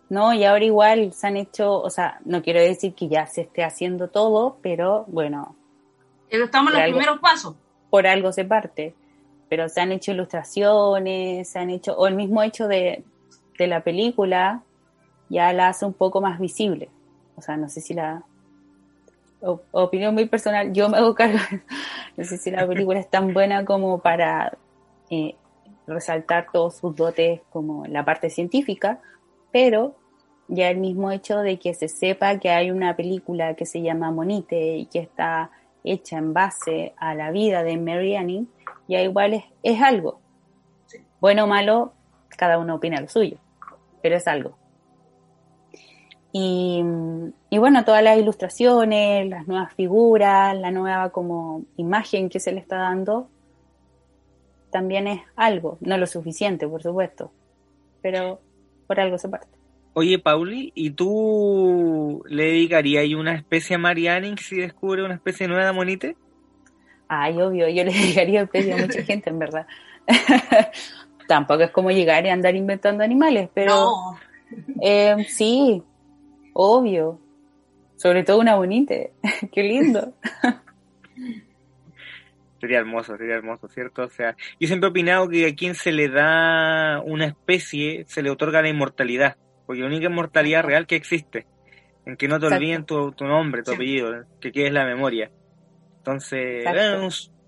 No, 0.10 0.34
y 0.34 0.46
ahora 0.46 0.64
igual 0.64 1.12
se 1.14 1.28
han 1.28 1.38
hecho, 1.38 1.82
o 1.82 1.90
sea, 1.90 2.20
no 2.24 2.42
quiero 2.42 2.62
decir 2.62 2.94
que 2.94 3.08
ya 3.08 3.26
se 3.26 3.42
esté 3.42 3.64
haciendo 3.64 4.08
todo, 4.08 4.58
pero 4.62 5.06
bueno. 5.08 5.56
Pero 6.30 6.46
estamos 6.46 6.74
en 6.74 6.80
los 6.80 6.90
primeros 6.90 7.20
pasos. 7.20 7.56
Por 7.90 8.08
algo 8.08 8.32
se 8.32 8.46
parte. 8.46 8.96
Pero 9.50 9.70
se 9.70 9.82
han 9.82 9.92
hecho 9.92 10.12
ilustraciones, 10.12 11.50
se 11.50 11.60
han 11.60 11.70
hecho, 11.70 11.98
o 11.98 12.08
el 12.08 12.16
mismo 12.16 12.44
hecho 12.44 12.68
de, 12.68 13.04
de 13.58 13.68
la 13.68 13.82
película 13.82 14.64
ya 15.30 15.52
la 15.54 15.70
hace 15.70 15.86
un 15.86 15.94
poco 15.94 16.22
más 16.22 16.40
visible. 16.40 16.90
O 17.36 17.42
sea, 17.42 17.58
no 17.58 17.70
sé 17.70 17.82
si 17.82 17.94
la, 17.94 18.24
opinión 19.72 20.14
muy 20.14 20.26
personal, 20.26 20.74
yo 20.74 20.90
me 20.90 20.98
hago 20.98 21.14
cargo, 21.14 21.40
no 22.18 22.24
sé 22.24 22.38
si 22.38 22.52
la 22.52 22.68
película 22.68 23.00
es 23.00 23.10
tan 23.10 23.34
buena 23.34 23.66
como 23.66 24.00
para 24.00 24.58
eh, 25.10 25.36
resaltar 25.86 26.48
todos 26.52 26.78
sus 26.78 26.96
dotes 26.96 27.42
como 27.50 27.86
la 27.86 28.04
parte 28.04 28.30
científica, 28.30 29.00
pero 29.58 29.96
ya 30.48 30.70
el 30.70 30.78
mismo 30.78 31.10
hecho 31.10 31.40
de 31.40 31.58
que 31.58 31.74
se 31.74 31.88
sepa 31.88 32.38
que 32.38 32.52
hay 32.52 32.70
una 32.70 32.96
película 32.96 33.56
que 33.56 33.66
se 33.66 33.82
llama 33.82 34.12
Monite 34.12 34.78
y 34.78 34.86
que 34.86 35.00
está 35.00 35.50
hecha 35.84 36.20
en 36.20 36.32
base 36.32 36.94
a 36.96 37.16
la 37.16 37.32
vida 37.32 37.64
de 37.64 37.76
Mary 37.76 38.16
Anning, 38.16 38.48
ya 38.88 39.02
igual 39.02 39.44
es, 39.64 39.82
algo. 39.82 40.20
Bueno 41.20 41.46
o 41.46 41.48
malo, 41.48 41.94
cada 42.38 42.60
uno 42.60 42.76
opina 42.76 43.02
lo 43.02 43.08
suyo, 43.08 43.40
pero 44.04 44.18
es 44.18 44.28
algo. 44.28 44.56
Y, 46.32 46.84
y, 47.50 47.58
bueno, 47.58 47.84
todas 47.84 48.04
las 48.04 48.20
ilustraciones, 48.20 49.28
las 49.28 49.48
nuevas 49.48 49.74
figuras, 49.74 50.56
la 50.56 50.70
nueva 50.70 51.10
como 51.10 51.64
imagen 51.78 52.30
que 52.30 52.40
se 52.40 52.52
le 52.52 52.60
está 52.60 52.78
dando, 52.78 53.28
también 54.70 55.08
es 55.08 55.22
algo, 55.36 55.80
no 55.82 55.98
lo 55.98 56.06
suficiente, 56.06 56.68
por 56.68 56.84
supuesto, 56.84 57.32
pero 58.04 58.40
por 58.88 59.00
algo 59.00 59.18
se 59.18 59.30
parte. 59.30 59.48
Oye, 59.94 60.20
Pauli, 60.20 60.72
¿y 60.76 60.92
tú 60.92 62.24
le 62.28 62.44
dedicarías 62.44 63.12
una 63.14 63.34
especie 63.34 63.76
a 63.76 63.80
Marianne 63.80 64.36
si 64.38 64.58
descubre 64.58 65.04
una 65.04 65.16
especie 65.16 65.48
nueva 65.48 65.66
de 65.66 65.74
monite? 65.74 66.18
Ay, 67.08 67.42
obvio, 67.42 67.68
yo 67.68 67.84
le 67.84 67.92
dedicaría 67.94 68.44
especie 68.44 68.74
a 68.74 68.78
mucha 68.78 69.04
gente, 69.06 69.30
en 69.30 69.40
verdad. 69.40 69.66
Tampoco 71.28 71.64
es 71.64 71.72
como 71.72 71.92
llegar 71.92 72.26
y 72.26 72.30
andar 72.30 72.56
inventando 72.56 73.04
animales, 73.04 73.50
pero 73.54 74.18
eh, 74.82 75.26
sí, 75.28 75.84
obvio. 76.54 77.20
Sobre 77.96 78.24
todo 78.24 78.40
una 78.40 78.56
bonite. 78.56 79.14
Qué 79.52 79.64
lindo. 79.64 80.14
Sería 82.60 82.80
hermoso, 82.80 83.16
sería 83.18 83.36
hermoso, 83.36 83.68
¿cierto? 83.68 84.04
O 84.04 84.10
sea, 84.10 84.36
yo 84.60 84.68
siempre 84.68 84.88
he 84.88 84.92
opinado 84.92 85.30
que 85.30 85.48
a 85.48 85.56
quien 85.56 85.76
se 85.76 85.92
le 85.92 86.10
da 86.10 87.02
una 87.06 87.26
especie 87.26 88.06
se 88.08 88.24
le 88.24 88.32
otorga 88.32 88.62
la 88.62 88.70
inmortalidad, 88.70 89.38
porque 89.66 89.82
la 89.82 89.88
única 89.88 90.08
inmortalidad 90.08 90.64
real 90.64 90.88
que 90.88 90.96
existe, 90.96 91.46
en 92.06 92.18
que 92.18 92.28
no 92.28 92.40
te 92.40 92.48
olviden 92.48 92.86
tu, 92.86 93.14
nombre, 93.20 93.64
tu 93.64 93.74
apellido, 93.74 94.26
que 94.42 94.52
quede 94.52 94.72
la 94.72 94.86
memoria. 94.86 95.30
Entonces, 95.98 96.66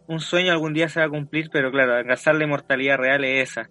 un, 0.08 0.20
sueño 0.20 0.52
algún 0.52 0.74
día 0.74 0.90
se 0.90 1.00
va 1.00 1.08
a 1.08 1.10
cumplir, 1.10 1.50
pero 1.52 1.72
claro, 1.72 1.96
alcanzar 1.96 2.36
la 2.36 2.44
inmortalidad 2.44 2.98
real 2.98 3.24
es 3.24 3.50
esa. 3.50 3.70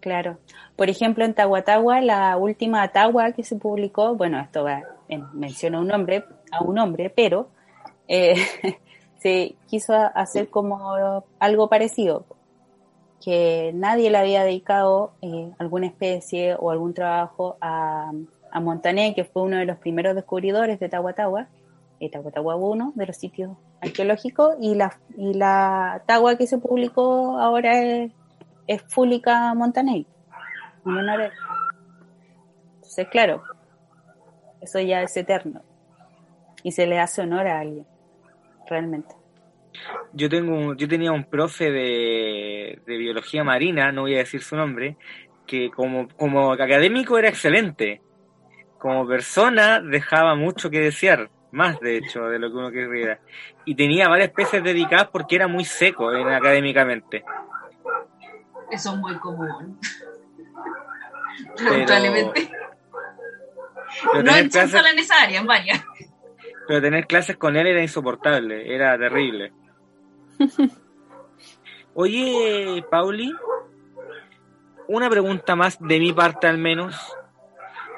Claro. 0.00 0.38
Por 0.76 0.90
ejemplo, 0.90 1.24
en 1.24 1.34
Tahuatahua, 1.34 2.00
la 2.00 2.36
última 2.36 2.82
Atagua 2.82 3.32
que 3.32 3.42
se 3.42 3.56
publicó, 3.56 4.14
bueno, 4.14 4.40
esto 4.40 4.64
va, 4.64 4.82
menciona 5.32 5.80
un 5.80 5.88
nombre, 5.88 6.24
a 6.50 6.62
un 6.62 6.78
hombre, 6.78 7.10
pero 7.10 7.50
eh, 8.08 8.34
se 9.18 9.56
quiso 9.66 9.94
hacer 9.94 10.48
como 10.48 11.24
algo 11.38 11.68
parecido, 11.68 12.24
que 13.22 13.72
nadie 13.74 14.10
le 14.10 14.18
había 14.18 14.44
dedicado 14.44 15.12
eh, 15.22 15.50
alguna 15.58 15.86
especie 15.86 16.54
o 16.58 16.70
algún 16.70 16.94
trabajo 16.94 17.56
a, 17.60 18.12
a, 18.52 18.60
Montané, 18.60 19.14
que 19.14 19.24
fue 19.24 19.42
uno 19.42 19.56
de 19.56 19.64
los 19.64 19.78
primeros 19.78 20.14
descubridores 20.14 20.78
de 20.78 20.88
Tahuatahua, 20.88 21.48
eh, 21.98 22.10
Tahuatahua 22.10 22.54
1, 22.54 22.92
de 22.94 23.06
los 23.06 23.16
sitios 23.16 23.56
arqueológicos, 23.80 24.56
y 24.60 24.76
la, 24.76 24.96
y 25.16 25.34
la 25.34 26.02
Tagua 26.06 26.36
que 26.36 26.46
se 26.46 26.58
publicó 26.58 27.38
ahora 27.38 27.80
es, 27.80 28.12
es 28.68 28.82
Fúlica 28.82 29.52
Montané. 29.54 30.06
Entonces, 32.76 33.08
claro, 33.08 33.42
eso 34.60 34.78
ya 34.78 35.02
es 35.02 35.16
eterno 35.16 35.62
y 36.62 36.72
se 36.72 36.86
le 36.86 36.98
hace 37.00 37.22
honor 37.22 37.48
a 37.48 37.60
alguien 37.60 37.86
realmente. 38.68 39.14
Yo 40.12 40.28
tengo, 40.28 40.74
yo 40.74 40.88
tenía 40.88 41.12
un 41.12 41.24
profe 41.24 41.70
de, 41.70 42.80
biología 42.86 43.44
marina, 43.44 43.92
no 43.92 44.02
voy 44.02 44.14
a 44.14 44.18
decir 44.18 44.42
su 44.42 44.56
nombre, 44.56 44.96
que 45.46 45.70
como, 45.70 46.08
como 46.08 46.52
académico 46.52 47.18
era 47.18 47.28
excelente. 47.28 48.02
Como 48.78 49.06
persona 49.06 49.80
dejaba 49.80 50.34
mucho 50.34 50.70
que 50.70 50.80
desear, 50.80 51.30
más 51.50 51.80
de 51.80 51.96
hecho 51.96 52.24
de 52.28 52.38
lo 52.38 52.48
que 52.50 52.56
uno 52.56 52.70
querría. 52.70 53.20
Y 53.64 53.74
tenía 53.74 54.08
varias 54.08 54.28
especies 54.28 54.62
dedicadas 54.62 55.08
porque 55.08 55.36
era 55.36 55.48
muy 55.48 55.64
seco 55.64 56.12
en, 56.12 56.28
académicamente. 56.28 57.24
Eso 58.70 58.92
es 58.92 58.98
muy 58.98 59.16
común. 59.18 59.78
Lamentablemente. 61.58 62.50
no 64.22 64.36
en 64.36 64.50
solo 64.50 64.88
en 64.88 64.98
esa 64.98 65.22
área, 65.22 65.42
vaya. 65.42 65.84
Pero 66.68 66.82
tener 66.82 67.06
clases 67.06 67.38
con 67.38 67.56
él 67.56 67.66
era 67.66 67.80
insoportable, 67.80 68.74
era 68.74 68.98
terrible. 68.98 69.52
Oye, 71.94 72.84
Pauli, 72.90 73.34
una 74.86 75.08
pregunta 75.08 75.56
más 75.56 75.78
de 75.80 75.98
mi 75.98 76.12
parte 76.12 76.46
al 76.46 76.58
menos. 76.58 76.94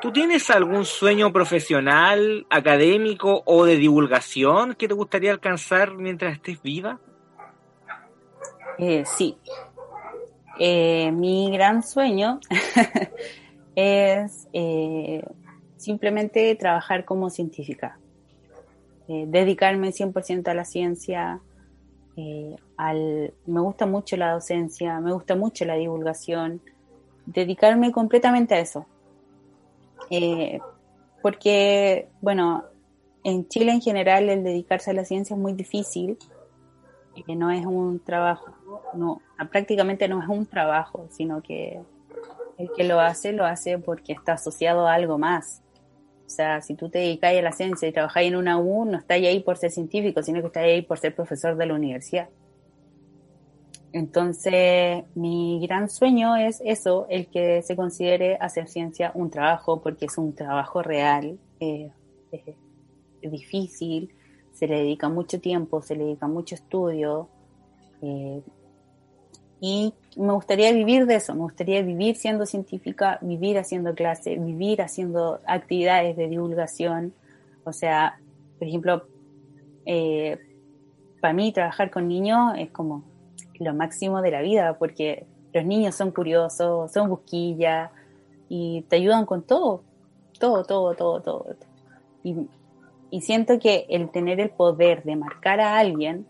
¿Tú 0.00 0.12
tienes 0.12 0.48
algún 0.50 0.84
sueño 0.84 1.32
profesional, 1.32 2.46
académico 2.48 3.42
o 3.44 3.66
de 3.66 3.76
divulgación 3.76 4.74
que 4.76 4.88
te 4.88 4.94
gustaría 4.94 5.32
alcanzar 5.32 5.94
mientras 5.94 6.34
estés 6.34 6.62
viva? 6.62 7.00
Eh, 8.78 9.04
sí. 9.04 9.36
Eh, 10.60 11.10
mi 11.10 11.50
gran 11.52 11.82
sueño 11.82 12.38
es 13.74 14.48
eh, 14.52 15.22
simplemente 15.76 16.54
trabajar 16.54 17.04
como 17.04 17.28
científica. 17.30 17.99
Eh, 19.12 19.24
dedicarme 19.26 19.90
100% 19.90 20.46
a 20.46 20.54
la 20.54 20.64
ciencia. 20.64 21.40
Eh, 22.16 22.54
al, 22.76 23.34
me 23.44 23.60
gusta 23.60 23.84
mucho 23.84 24.16
la 24.16 24.30
docencia, 24.30 25.00
me 25.00 25.12
gusta 25.12 25.34
mucho 25.34 25.64
la 25.64 25.74
divulgación. 25.74 26.60
Dedicarme 27.26 27.90
completamente 27.90 28.54
a 28.54 28.60
eso. 28.60 28.86
Eh, 30.10 30.60
porque, 31.22 32.06
bueno, 32.20 32.62
en 33.24 33.48
Chile 33.48 33.72
en 33.72 33.80
general 33.80 34.28
el 34.28 34.44
dedicarse 34.44 34.92
a 34.92 34.94
la 34.94 35.04
ciencia 35.04 35.34
es 35.34 35.40
muy 35.40 35.54
difícil. 35.54 36.16
no 37.26 37.50
es 37.50 37.66
un 37.66 37.98
trabajo, 37.98 38.52
no, 38.94 39.20
prácticamente 39.50 40.06
no 40.06 40.22
es 40.22 40.28
un 40.28 40.46
trabajo, 40.46 41.08
sino 41.10 41.42
que 41.42 41.80
el 42.58 42.70
que 42.76 42.84
lo 42.84 43.00
hace, 43.00 43.32
lo 43.32 43.44
hace 43.44 43.76
porque 43.78 44.12
está 44.12 44.34
asociado 44.34 44.86
a 44.86 44.94
algo 44.94 45.18
más. 45.18 45.62
O 46.30 46.32
sea, 46.32 46.60
si 46.60 46.76
tú 46.76 46.88
te 46.88 47.00
dedicas 47.00 47.34
a 47.36 47.42
la 47.42 47.50
ciencia 47.50 47.88
y 47.88 47.92
trabajas 47.92 48.22
en 48.22 48.36
una 48.36 48.56
U, 48.56 48.84
no 48.84 48.98
estás 48.98 49.16
ahí 49.16 49.40
por 49.40 49.56
ser 49.56 49.72
científico, 49.72 50.22
sino 50.22 50.40
que 50.40 50.46
estás 50.46 50.62
ahí 50.62 50.80
por 50.80 50.96
ser 50.96 51.12
profesor 51.12 51.56
de 51.56 51.66
la 51.66 51.74
universidad. 51.74 52.28
Entonces, 53.92 55.02
mi 55.16 55.58
gran 55.66 55.90
sueño 55.90 56.36
es 56.36 56.62
eso, 56.64 57.08
el 57.10 57.26
que 57.26 57.62
se 57.62 57.74
considere 57.74 58.36
hacer 58.36 58.68
ciencia 58.68 59.10
un 59.16 59.28
trabajo, 59.28 59.82
porque 59.82 60.06
es 60.06 60.18
un 60.18 60.32
trabajo 60.32 60.82
real, 60.82 61.36
eh, 61.58 61.90
difícil, 63.20 64.14
se 64.52 64.68
le 64.68 64.76
dedica 64.76 65.08
mucho 65.08 65.40
tiempo, 65.40 65.82
se 65.82 65.96
le 65.96 66.04
dedica 66.04 66.28
mucho 66.28 66.54
estudio, 66.54 67.28
eh, 68.02 68.40
y 69.60 69.94
me 70.16 70.32
gustaría 70.32 70.72
vivir 70.72 71.06
de 71.06 71.16
eso, 71.16 71.34
me 71.34 71.42
gustaría 71.42 71.82
vivir 71.82 72.16
siendo 72.16 72.46
científica, 72.46 73.18
vivir 73.20 73.58
haciendo 73.58 73.94
clase, 73.94 74.36
vivir 74.36 74.80
haciendo 74.82 75.40
actividades 75.46 76.16
de 76.16 76.28
divulgación. 76.28 77.12
O 77.64 77.72
sea, 77.72 78.18
por 78.58 78.68
ejemplo, 78.68 79.04
eh, 79.84 80.38
para 81.20 81.34
mí 81.34 81.52
trabajar 81.52 81.90
con 81.90 82.08
niños 82.08 82.54
es 82.56 82.70
como 82.70 83.04
lo 83.58 83.74
máximo 83.74 84.22
de 84.22 84.30
la 84.30 84.40
vida, 84.40 84.78
porque 84.78 85.26
los 85.52 85.64
niños 85.64 85.94
son 85.94 86.10
curiosos, 86.10 86.90
son 86.90 87.10
busquillas 87.10 87.90
y 88.48 88.82
te 88.88 88.96
ayudan 88.96 89.26
con 89.26 89.42
todo, 89.42 89.82
todo, 90.38 90.64
todo, 90.64 90.94
todo, 90.94 91.20
todo. 91.20 91.56
Y 92.24 92.48
y 93.10 93.20
siento 93.22 93.58
que 93.58 93.86
el 93.88 94.10
tener 94.10 94.40
el 94.40 94.50
poder 94.50 95.02
de 95.02 95.16
marcar 95.16 95.60
a 95.60 95.78
alguien 95.78 96.26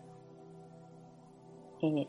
eh, 1.81 2.07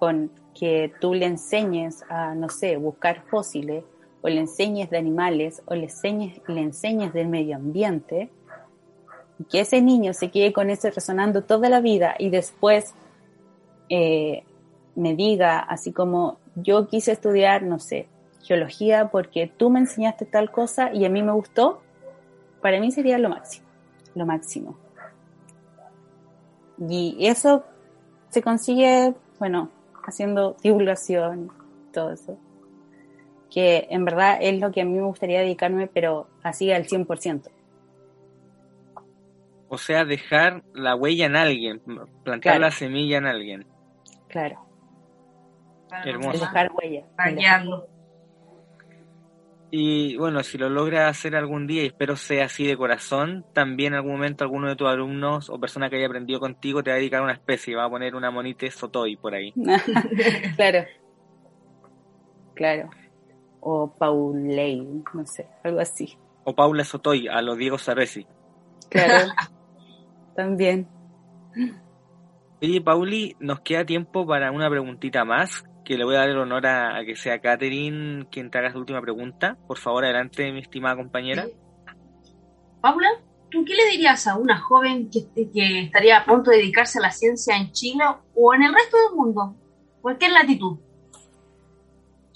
con 0.00 0.30
que 0.58 0.92
tú 0.98 1.12
le 1.12 1.26
enseñes 1.26 2.02
a, 2.08 2.34
no 2.34 2.48
sé, 2.48 2.78
buscar 2.78 3.22
fósiles, 3.30 3.84
o 4.22 4.28
le 4.28 4.40
enseñes 4.40 4.88
de 4.88 4.96
animales, 4.96 5.62
o 5.66 5.74
le 5.74 5.84
enseñes, 5.84 6.40
le 6.48 6.62
enseñes 6.62 7.12
del 7.12 7.28
medio 7.28 7.56
ambiente, 7.56 8.30
y 9.38 9.44
que 9.44 9.60
ese 9.60 9.82
niño 9.82 10.14
se 10.14 10.30
quede 10.30 10.54
con 10.54 10.70
eso 10.70 10.88
resonando 10.90 11.44
toda 11.44 11.68
la 11.68 11.80
vida 11.80 12.14
y 12.18 12.30
después 12.30 12.94
eh, 13.90 14.42
me 14.94 15.14
diga, 15.14 15.58
así 15.58 15.92
como 15.92 16.38
yo 16.56 16.88
quise 16.88 17.12
estudiar, 17.12 17.62
no 17.62 17.78
sé, 17.78 18.08
geología 18.42 19.10
porque 19.10 19.52
tú 19.54 19.68
me 19.68 19.80
enseñaste 19.80 20.24
tal 20.24 20.50
cosa 20.50 20.92
y 20.94 21.04
a 21.04 21.10
mí 21.10 21.22
me 21.22 21.32
gustó, 21.32 21.82
para 22.62 22.80
mí 22.80 22.90
sería 22.90 23.18
lo 23.18 23.28
máximo, 23.28 23.66
lo 24.14 24.24
máximo. 24.26 24.76
Y 26.88 27.16
eso 27.20 27.64
se 28.30 28.42
consigue, 28.42 29.14
bueno, 29.38 29.70
haciendo 30.04 30.56
divulgación, 30.62 31.50
todo 31.92 32.12
eso. 32.12 32.38
Que 33.50 33.88
en 33.90 34.04
verdad 34.04 34.38
es 34.40 34.60
lo 34.60 34.70
que 34.70 34.82
a 34.82 34.84
mí 34.84 34.92
me 34.92 35.02
gustaría 35.02 35.40
dedicarme, 35.40 35.86
pero 35.88 36.28
así 36.42 36.70
al 36.72 36.86
100%. 36.86 37.50
O 39.68 39.78
sea, 39.78 40.04
dejar 40.04 40.64
la 40.74 40.96
huella 40.96 41.26
en 41.26 41.36
alguien, 41.36 41.80
plantar 42.24 42.60
la 42.60 42.70
semilla 42.70 43.18
en 43.18 43.26
alguien. 43.26 43.66
Claro. 44.28 44.66
Hermoso. 46.04 46.40
Dejar 46.40 46.70
huella. 46.72 47.04
Y 49.72 50.16
bueno, 50.16 50.42
si 50.42 50.58
lo 50.58 50.68
logras 50.68 51.08
hacer 51.10 51.36
algún 51.36 51.66
día, 51.66 51.82
y 51.82 51.86
espero 51.86 52.16
sea 52.16 52.46
así 52.46 52.66
de 52.66 52.76
corazón, 52.76 53.44
también 53.52 53.92
en 53.92 53.98
algún 53.98 54.12
momento 54.12 54.42
alguno 54.42 54.68
de 54.68 54.74
tus 54.74 54.88
alumnos 54.88 55.48
o 55.48 55.60
persona 55.60 55.88
que 55.88 55.96
haya 55.96 56.06
aprendido 56.06 56.40
contigo 56.40 56.82
te 56.82 56.90
va 56.90 56.96
a 56.96 56.98
dedicar 56.98 57.20
a 57.20 57.24
una 57.24 57.34
especie, 57.34 57.76
va 57.76 57.84
a 57.84 57.90
poner 57.90 58.16
una 58.16 58.32
monite 58.32 58.70
sotoy 58.70 59.16
por 59.16 59.34
ahí. 59.34 59.54
claro. 60.56 60.84
Claro. 62.54 62.90
O 63.60 63.94
Pauley, 63.96 65.02
no 65.14 65.24
sé, 65.24 65.46
algo 65.62 65.80
así. 65.80 66.16
O 66.44 66.54
Paula 66.54 66.84
Sotoy, 66.84 67.28
a 67.28 67.40
los 67.42 67.56
Diego 67.56 67.78
Sarresi. 67.78 68.26
Claro. 68.88 69.30
también. 70.34 70.88
Oye, 72.62 72.80
Pauli, 72.80 73.36
nos 73.38 73.60
queda 73.60 73.84
tiempo 73.84 74.26
para 74.26 74.50
una 74.50 74.68
preguntita 74.68 75.24
más 75.24 75.64
que 75.90 75.98
le 75.98 76.04
voy 76.04 76.14
a 76.14 76.18
dar 76.18 76.28
el 76.28 76.38
honor 76.38 76.64
a, 76.68 77.04
que 77.04 77.16
sea 77.16 77.40
Catherine 77.40 78.24
quien 78.30 78.48
te 78.48 78.58
haga 78.58 78.70
su 78.70 78.78
última 78.78 79.00
pregunta. 79.00 79.58
Por 79.66 79.76
favor, 79.76 80.04
adelante, 80.04 80.52
mi 80.52 80.60
estimada 80.60 80.94
compañera. 80.94 81.48
Paula, 82.80 83.08
¿tú 83.50 83.64
qué 83.64 83.74
le 83.74 83.90
dirías 83.90 84.28
a 84.28 84.36
una 84.36 84.56
joven 84.56 85.10
que, 85.10 85.50
que 85.50 85.80
estaría 85.80 86.18
a 86.18 86.24
punto 86.24 86.52
de 86.52 86.58
dedicarse 86.58 87.00
a 87.00 87.02
la 87.02 87.10
ciencia 87.10 87.56
en 87.56 87.72
Chile 87.72 88.04
o 88.36 88.54
en 88.54 88.62
el 88.62 88.72
resto 88.72 88.98
del 88.98 89.16
mundo? 89.16 89.56
Cualquier 90.00 90.30
latitud. 90.30 90.78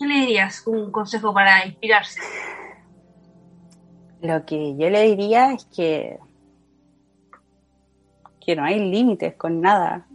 ¿Qué 0.01 0.05
le 0.05 0.15
dirías? 0.15 0.67
Un 0.67 0.91
consejo 0.91 1.33
para 1.33 1.65
inspirarse. 1.65 2.21
Lo 4.21 4.45
que 4.45 4.75
yo 4.77 4.91
le 4.91 5.03
diría 5.03 5.53
es 5.53 5.65
que, 5.67 6.19
que 8.45 8.57
no 8.57 8.65
hay 8.65 8.81
límites 8.81 9.37
con 9.37 9.61
nada. 9.61 10.09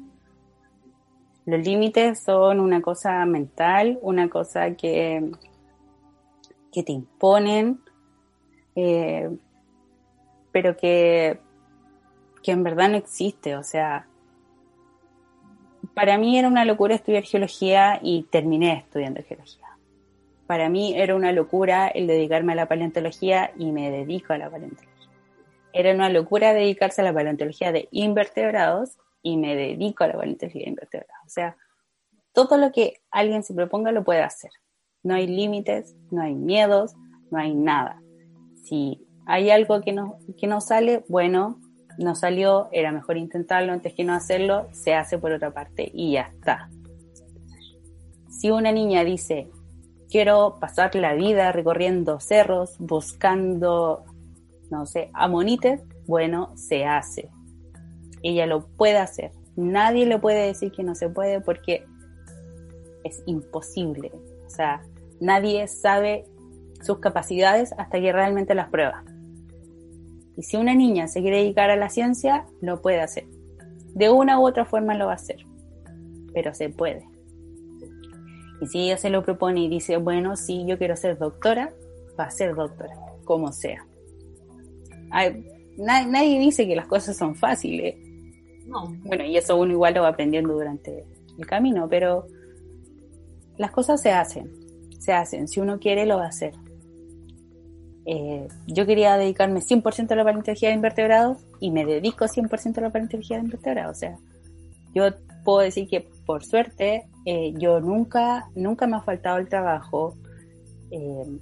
Los 1.49 1.65
límites 1.65 2.19
son 2.19 2.59
una 2.59 2.79
cosa 2.79 3.25
mental, 3.25 3.97
una 4.03 4.29
cosa 4.29 4.75
que, 4.75 5.31
que 6.71 6.83
te 6.83 6.91
imponen, 6.91 7.79
eh, 8.75 9.35
pero 10.51 10.77
que, 10.77 11.39
que 12.43 12.51
en 12.51 12.61
verdad 12.61 12.89
no 12.89 12.97
existe. 12.97 13.55
O 13.55 13.63
sea, 13.63 14.05
para 15.95 16.19
mí 16.19 16.37
era 16.37 16.47
una 16.47 16.65
locura 16.65 16.93
estudiar 16.93 17.23
geología 17.23 17.99
y 18.03 18.27
terminé 18.29 18.73
estudiando 18.85 19.23
geología. 19.23 19.75
Para 20.45 20.69
mí 20.69 20.93
era 20.95 21.15
una 21.15 21.31
locura 21.31 21.87
el 21.87 22.05
dedicarme 22.05 22.53
a 22.53 22.57
la 22.57 22.67
paleontología 22.67 23.53
y 23.57 23.71
me 23.71 23.89
dedico 23.89 24.33
a 24.33 24.37
la 24.37 24.51
paleontología. 24.51 25.09
Era 25.73 25.95
una 25.95 26.09
locura 26.09 26.53
dedicarse 26.53 27.01
a 27.01 27.05
la 27.05 27.13
paleontología 27.13 27.71
de 27.71 27.87
invertebrados 27.89 28.99
y 29.23 29.37
me 29.37 29.55
dedico 29.55 30.03
a 30.03 30.09
la 30.09 30.13
paleontología 30.13 30.65
de 30.65 30.69
invertebrados. 30.69 31.18
O 31.29 31.31
sea, 31.31 31.55
todo 32.33 32.57
lo 32.57 32.71
que 32.71 33.01
alguien 33.11 33.43
se 33.43 33.53
proponga 33.53 33.91
lo 33.91 34.03
puede 34.03 34.23
hacer. 34.23 34.49
No 35.03 35.13
hay 35.13 35.27
límites, 35.27 35.95
no 36.09 36.23
hay 36.23 36.33
miedos, 36.33 36.95
no 37.29 37.37
hay 37.37 37.53
nada. 37.53 38.01
Si 38.63 39.05
hay 39.27 39.51
algo 39.51 39.79
que 39.81 39.93
no, 39.93 40.17
que 40.39 40.47
no 40.47 40.59
sale, 40.59 41.05
bueno, 41.07 41.61
no 41.99 42.15
salió, 42.15 42.67
era 42.71 42.91
mejor 42.91 43.17
intentarlo 43.17 43.73
antes 43.73 43.93
que 43.93 44.03
no 44.03 44.13
hacerlo, 44.13 44.67
se 44.71 44.95
hace 44.95 45.19
por 45.19 45.33
otra 45.33 45.53
parte 45.53 45.91
y 45.93 46.13
ya 46.13 46.21
está. 46.21 46.67
Si 48.31 48.49
una 48.49 48.71
niña 48.71 49.03
dice, 49.03 49.51
quiero 50.09 50.57
pasar 50.59 50.95
la 50.95 51.13
vida 51.13 51.51
recorriendo 51.51 52.19
cerros, 52.19 52.75
buscando, 52.79 54.03
no 54.71 54.87
sé, 54.87 55.11
amonites, 55.13 55.83
bueno, 56.07 56.57
se 56.57 56.85
hace 56.85 57.29
ella 58.23 58.45
lo 58.45 58.67
puede 58.67 58.97
hacer. 58.97 59.31
Nadie 59.59 60.05
le 60.05 60.19
puede 60.19 60.47
decir 60.47 60.71
que 60.71 60.83
no 60.83 60.95
se 60.95 61.09
puede 61.09 61.41
porque 61.41 61.85
es 63.03 63.21
imposible. 63.25 64.09
O 64.45 64.49
sea, 64.49 64.81
nadie 65.19 65.67
sabe 65.67 66.25
sus 66.81 66.99
capacidades 66.99 67.73
hasta 67.77 67.99
que 67.99 68.13
realmente 68.13 68.55
las 68.55 68.69
prueba. 68.69 69.03
Y 70.37 70.43
si 70.43 70.55
una 70.55 70.73
niña 70.75 71.09
se 71.09 71.21
quiere 71.21 71.39
dedicar 71.39 71.69
a 71.69 71.75
la 71.75 71.89
ciencia, 71.89 72.45
lo 72.61 72.81
puede 72.81 73.01
hacer. 73.01 73.25
De 73.93 74.09
una 74.09 74.39
u 74.39 74.47
otra 74.47 74.63
forma 74.63 74.95
lo 74.95 75.07
va 75.07 75.11
a 75.11 75.15
hacer, 75.15 75.45
pero 76.33 76.53
se 76.53 76.69
puede. 76.69 77.05
Y 78.61 78.67
si 78.67 78.79
ella 78.79 78.95
se 78.95 79.09
lo 79.09 79.23
propone 79.23 79.61
y 79.61 79.67
dice, 79.67 79.97
bueno, 79.97 80.37
sí, 80.37 80.63
yo 80.65 80.77
quiero 80.77 80.95
ser 80.95 81.17
doctora, 81.17 81.73
va 82.17 82.25
a 82.25 82.31
ser 82.31 82.55
doctora, 82.55 82.95
como 83.25 83.51
sea. 83.51 83.85
nadie 85.77 86.39
dice 86.39 86.65
que 86.65 86.77
las 86.77 86.87
cosas 86.87 87.17
son 87.17 87.35
fáciles. 87.35 87.95
Bueno, 89.03 89.23
y 89.23 89.37
eso 89.37 89.57
uno 89.57 89.73
igual 89.73 89.93
lo 89.93 90.03
va 90.03 90.09
aprendiendo 90.09 90.53
durante 90.53 91.05
el 91.37 91.45
camino, 91.45 91.87
pero 91.89 92.27
las 93.57 93.71
cosas 93.71 94.01
se 94.01 94.11
hacen, 94.11 94.51
se 94.99 95.13
hacen. 95.13 95.47
Si 95.47 95.59
uno 95.59 95.79
quiere, 95.79 96.05
lo 96.05 96.17
va 96.17 96.25
a 96.25 96.29
hacer. 96.29 96.53
Eh, 98.05 98.47
yo 98.65 98.85
quería 98.85 99.17
dedicarme 99.17 99.61
100% 99.61 100.11
a 100.11 100.15
la 100.15 100.23
paleontología 100.23 100.69
de 100.69 100.75
invertebrados 100.75 101.37
y 101.59 101.69
me 101.71 101.85
dedico 101.85 102.25
100% 102.25 102.77
a 102.77 102.81
la 102.81 102.91
paleontología 102.91 103.37
de 103.37 103.43
invertebrados. 103.43 103.97
O 103.97 103.99
sea, 103.99 104.17
yo 104.95 105.03
puedo 105.43 105.59
decir 105.59 105.87
que 105.87 106.07
por 106.25 106.43
suerte 106.43 107.05
eh, 107.25 107.53
yo 107.57 107.79
nunca, 107.79 108.49
nunca 108.55 108.87
me 108.87 108.97
ha 108.97 109.01
faltado 109.01 109.37
el 109.37 109.47
trabajo. 109.47 110.15
Eh, 110.91 111.39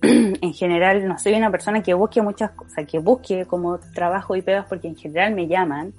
en 0.02 0.54
general 0.54 1.06
no 1.06 1.18
soy 1.18 1.34
una 1.34 1.50
persona 1.50 1.82
que 1.82 1.92
busque 1.94 2.22
muchas 2.22 2.52
cosas, 2.52 2.86
que 2.86 2.98
busque 2.98 3.44
como 3.44 3.78
trabajo 3.94 4.34
y 4.34 4.42
pegas 4.42 4.66
porque 4.68 4.88
en 4.88 4.96
general 4.96 5.34
me 5.34 5.46
llaman. 5.46 5.92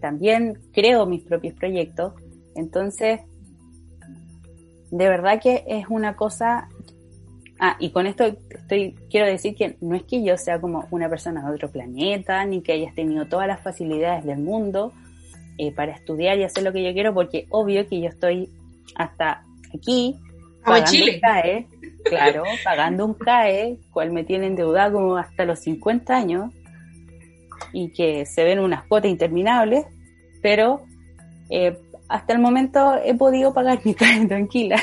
También 0.00 0.58
creo 0.72 1.06
mis 1.06 1.22
propios 1.22 1.54
proyectos. 1.54 2.14
Entonces, 2.54 3.20
de 4.90 5.08
verdad 5.08 5.40
que 5.40 5.64
es 5.66 5.86
una 5.88 6.16
cosa. 6.16 6.68
Ah, 7.62 7.76
y 7.78 7.90
con 7.90 8.06
esto 8.06 8.24
estoy, 8.24 8.94
quiero 9.10 9.26
decir 9.26 9.54
que 9.54 9.76
no 9.82 9.94
es 9.94 10.04
que 10.04 10.22
yo 10.22 10.36
sea 10.38 10.58
como 10.60 10.86
una 10.90 11.10
persona 11.10 11.46
de 11.46 11.54
otro 11.54 11.70
planeta, 11.70 12.44
ni 12.46 12.62
que 12.62 12.72
hayas 12.72 12.94
tenido 12.94 13.26
todas 13.26 13.46
las 13.46 13.60
facilidades 13.62 14.24
del 14.24 14.38
mundo 14.38 14.92
eh, 15.58 15.70
para 15.70 15.92
estudiar 15.92 16.38
y 16.38 16.44
hacer 16.44 16.62
lo 16.62 16.72
que 16.72 16.82
yo 16.82 16.92
quiero, 16.94 17.12
porque 17.12 17.46
obvio 17.50 17.86
que 17.86 18.00
yo 18.00 18.08
estoy 18.08 18.48
hasta 18.96 19.44
aquí, 19.74 20.16
pagando 20.64 20.90
Chile. 20.90 21.20
Claro, 22.04 22.44
pagando 22.64 23.06
un 23.06 23.14
CAE, 23.14 23.78
cual 23.92 24.12
me 24.12 24.24
tiene 24.24 24.46
endeudada 24.46 24.92
como 24.92 25.16
hasta 25.16 25.44
los 25.44 25.60
50 25.60 26.16
años 26.16 26.52
y 27.72 27.92
que 27.92 28.26
se 28.26 28.44
ven 28.44 28.58
unas 28.58 28.84
cuotas 28.84 29.10
interminables, 29.10 29.86
pero 30.42 30.82
eh, 31.50 31.76
hasta 32.08 32.32
el 32.32 32.40
momento 32.40 32.96
he 33.04 33.14
podido 33.14 33.52
pagar 33.54 33.80
mi 33.84 33.94
CAE 33.94 34.26
tranquila. 34.28 34.80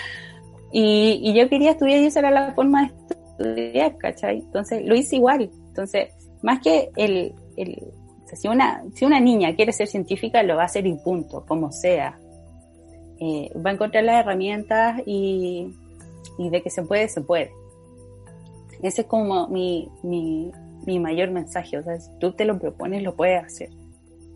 y, 0.72 1.34
yo 1.34 1.48
quería 1.48 1.72
estudiar 1.72 2.00
y 2.00 2.06
esa 2.06 2.20
era 2.20 2.30
la 2.30 2.52
forma 2.54 2.82
de 2.82 3.54
estudiar, 3.54 3.96
¿cachai? 3.98 4.38
Entonces 4.38 4.84
lo 4.84 4.94
hice 4.94 5.16
igual. 5.16 5.50
Entonces, 5.68 6.10
más 6.42 6.60
que 6.60 6.90
el, 6.96 7.34
el 7.56 7.92
si 8.36 8.48
una, 8.48 8.82
si 8.94 9.04
una 9.04 9.20
niña 9.20 9.54
quiere 9.54 9.72
ser 9.72 9.86
científica, 9.86 10.42
lo 10.42 10.56
va 10.56 10.62
a 10.62 10.66
hacer 10.66 10.86
y 10.86 10.94
punto, 10.94 11.44
como 11.46 11.70
sea. 11.72 12.18
Eh, 13.20 13.50
va 13.54 13.70
a 13.70 13.72
encontrar 13.74 14.04
las 14.04 14.20
herramientas 14.20 15.02
y, 15.06 15.72
y 16.38 16.50
de 16.50 16.62
que 16.62 16.70
se 16.70 16.82
puede, 16.82 17.08
se 17.08 17.20
puede. 17.20 17.52
Ese 18.82 19.02
es 19.02 19.06
como 19.06 19.48
mi, 19.48 19.88
mi, 20.02 20.52
mi 20.86 20.98
mayor 20.98 21.30
mensaje. 21.30 21.78
O 21.78 21.82
sea, 21.82 21.98
si 21.98 22.10
tú 22.18 22.32
te 22.32 22.44
lo 22.44 22.58
propones, 22.58 23.02
lo 23.02 23.14
puedes 23.14 23.42
hacer, 23.42 23.70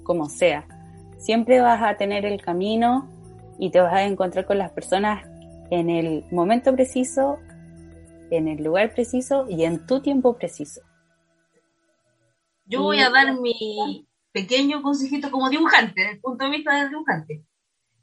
como 0.04 0.28
sea. 0.28 0.66
Siempre 1.18 1.60
vas 1.60 1.82
a 1.82 1.96
tener 1.96 2.24
el 2.24 2.40
camino 2.40 3.08
y 3.58 3.70
te 3.70 3.80
vas 3.80 3.92
a 3.92 4.04
encontrar 4.04 4.46
con 4.46 4.58
las 4.58 4.70
personas 4.70 5.26
en 5.70 5.90
el 5.90 6.24
momento 6.30 6.72
preciso, 6.72 7.38
en 8.30 8.48
el 8.48 8.62
lugar 8.62 8.94
preciso 8.94 9.46
y 9.48 9.64
en 9.64 9.86
tu 9.86 10.00
tiempo 10.00 10.36
preciso. 10.36 10.80
Yo 12.64 12.82
voy 12.82 13.00
a 13.00 13.10
dar 13.10 13.38
mi 13.40 14.06
pequeño 14.32 14.82
consejito 14.82 15.30
como 15.30 15.48
dibujante, 15.48 16.00
desde 16.00 16.12
el 16.14 16.20
punto 16.20 16.44
de 16.44 16.50
vista 16.50 16.74
del 16.78 16.90
dibujante. 16.90 17.44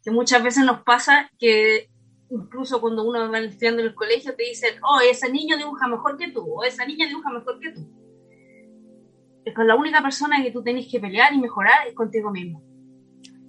Que 0.05 0.11
muchas 0.11 0.43
veces 0.43 0.63
nos 0.63 0.83
pasa 0.83 1.29
que 1.39 1.89
incluso 2.29 2.79
cuando 2.79 3.03
uno 3.03 3.29
va 3.29 3.39
estudiando 3.39 3.81
en 3.81 3.87
el 3.87 3.95
colegio 3.95 4.35
te 4.35 4.43
dicen, 4.43 4.75
oh, 4.83 4.99
ese 4.99 5.31
niño 5.31 5.57
dibuja 5.57 5.87
mejor 5.87 6.17
que 6.17 6.31
tú, 6.31 6.41
o 6.41 6.63
esa 6.63 6.85
niña 6.85 7.07
dibuja 7.07 7.31
mejor 7.31 7.59
que 7.59 7.71
tú. 7.71 7.81
Es 9.43 9.53
con 9.53 9.67
la 9.67 9.75
única 9.75 10.01
persona 10.01 10.41
que 10.43 10.51
tú 10.51 10.63
tenés 10.63 10.87
que 10.89 10.99
pelear 10.99 11.33
y 11.33 11.39
mejorar 11.39 11.87
es 11.87 11.93
contigo 11.93 12.31
mismo. 12.31 12.63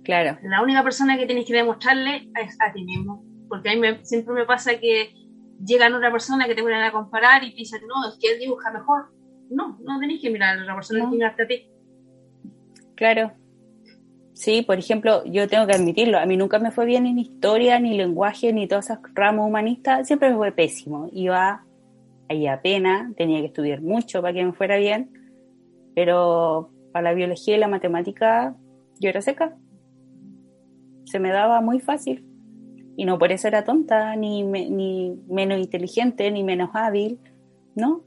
Claro. 0.04 0.38
La 0.42 0.62
única 0.62 0.82
persona 0.82 1.16
que 1.16 1.26
tenés 1.26 1.46
que 1.46 1.54
demostrarle 1.54 2.30
es 2.40 2.57
a 2.61 2.72
ti 2.72 2.84
mismo. 2.84 3.24
Porque 3.48 3.70
a 3.70 3.76
mí 3.76 3.80
siempre 4.02 4.34
me 4.34 4.44
pasa 4.44 4.78
que 4.78 5.14
llegan 5.64 5.94
otra 5.94 6.12
persona 6.12 6.46
que 6.46 6.54
te 6.54 6.62
vuelven 6.62 6.82
a 6.82 6.92
comparar 6.92 7.42
y 7.44 7.52
piensan, 7.52 7.80
no, 7.86 8.09
es 8.09 8.18
que 8.20 8.32
él 8.32 8.38
dibuja 8.38 8.70
mejor. 8.70 9.11
No, 9.50 9.78
no 9.82 9.98
tenés 10.00 10.20
que 10.20 10.30
mirar 10.30 10.50
a 10.50 10.57
la 10.57 10.62
otra 10.62 10.74
persona, 10.74 11.00
no. 11.00 11.11
que 11.11 11.16
mirarte 11.16 11.42
a 11.42 11.46
ti. 11.46 11.70
Claro. 12.94 13.32
Sí, 14.37 14.61
por 14.61 14.78
ejemplo, 14.78 15.24
yo 15.24 15.49
tengo 15.49 15.66
que 15.66 15.72
admitirlo, 15.72 16.18
a 16.18 16.26
mí 16.26 16.37
nunca 16.37 16.59
me 16.59 16.70
fue 16.70 16.84
bien 16.84 17.07
en 17.07 17.18
historia, 17.18 17.80
ni 17.80 17.97
lenguaje, 17.97 18.53
ni 18.53 18.68
todas 18.68 18.84
esas 18.91 18.99
ramas 19.14 19.47
humanistas, 19.47 20.07
siempre 20.07 20.28
me 20.28 20.37
fue 20.37 20.53
pésimo. 20.53 21.09
Iba 21.11 21.64
ahí 22.28 22.47
apenas, 22.47 23.16
tenía 23.16 23.41
que 23.41 23.47
estudiar 23.47 23.80
mucho 23.80 24.20
para 24.20 24.34
que 24.34 24.45
me 24.45 24.53
fuera 24.53 24.76
bien, 24.76 25.11
pero 25.95 26.68
para 26.93 27.05
la 27.05 27.14
biología 27.14 27.57
y 27.57 27.59
la 27.59 27.66
matemática 27.66 28.55
yo 29.01 29.09
era 29.09 29.22
seca. 29.22 29.57
Se 31.07 31.18
me 31.18 31.30
daba 31.30 31.62
muy 31.62 31.80
fácil. 31.80 32.26
Y 32.95 33.07
no 33.07 33.18
por 33.18 33.32
eso 33.32 33.49
era 33.49 33.64
tonta, 33.64 34.16
ni, 34.16 34.45
me, 34.45 34.68
ni 34.68 35.18
menos 35.30 35.59
inteligente, 35.61 36.30
ni 36.30 36.45
menos 36.45 36.68
hábil, 36.74 37.20
¿no? 37.74 38.03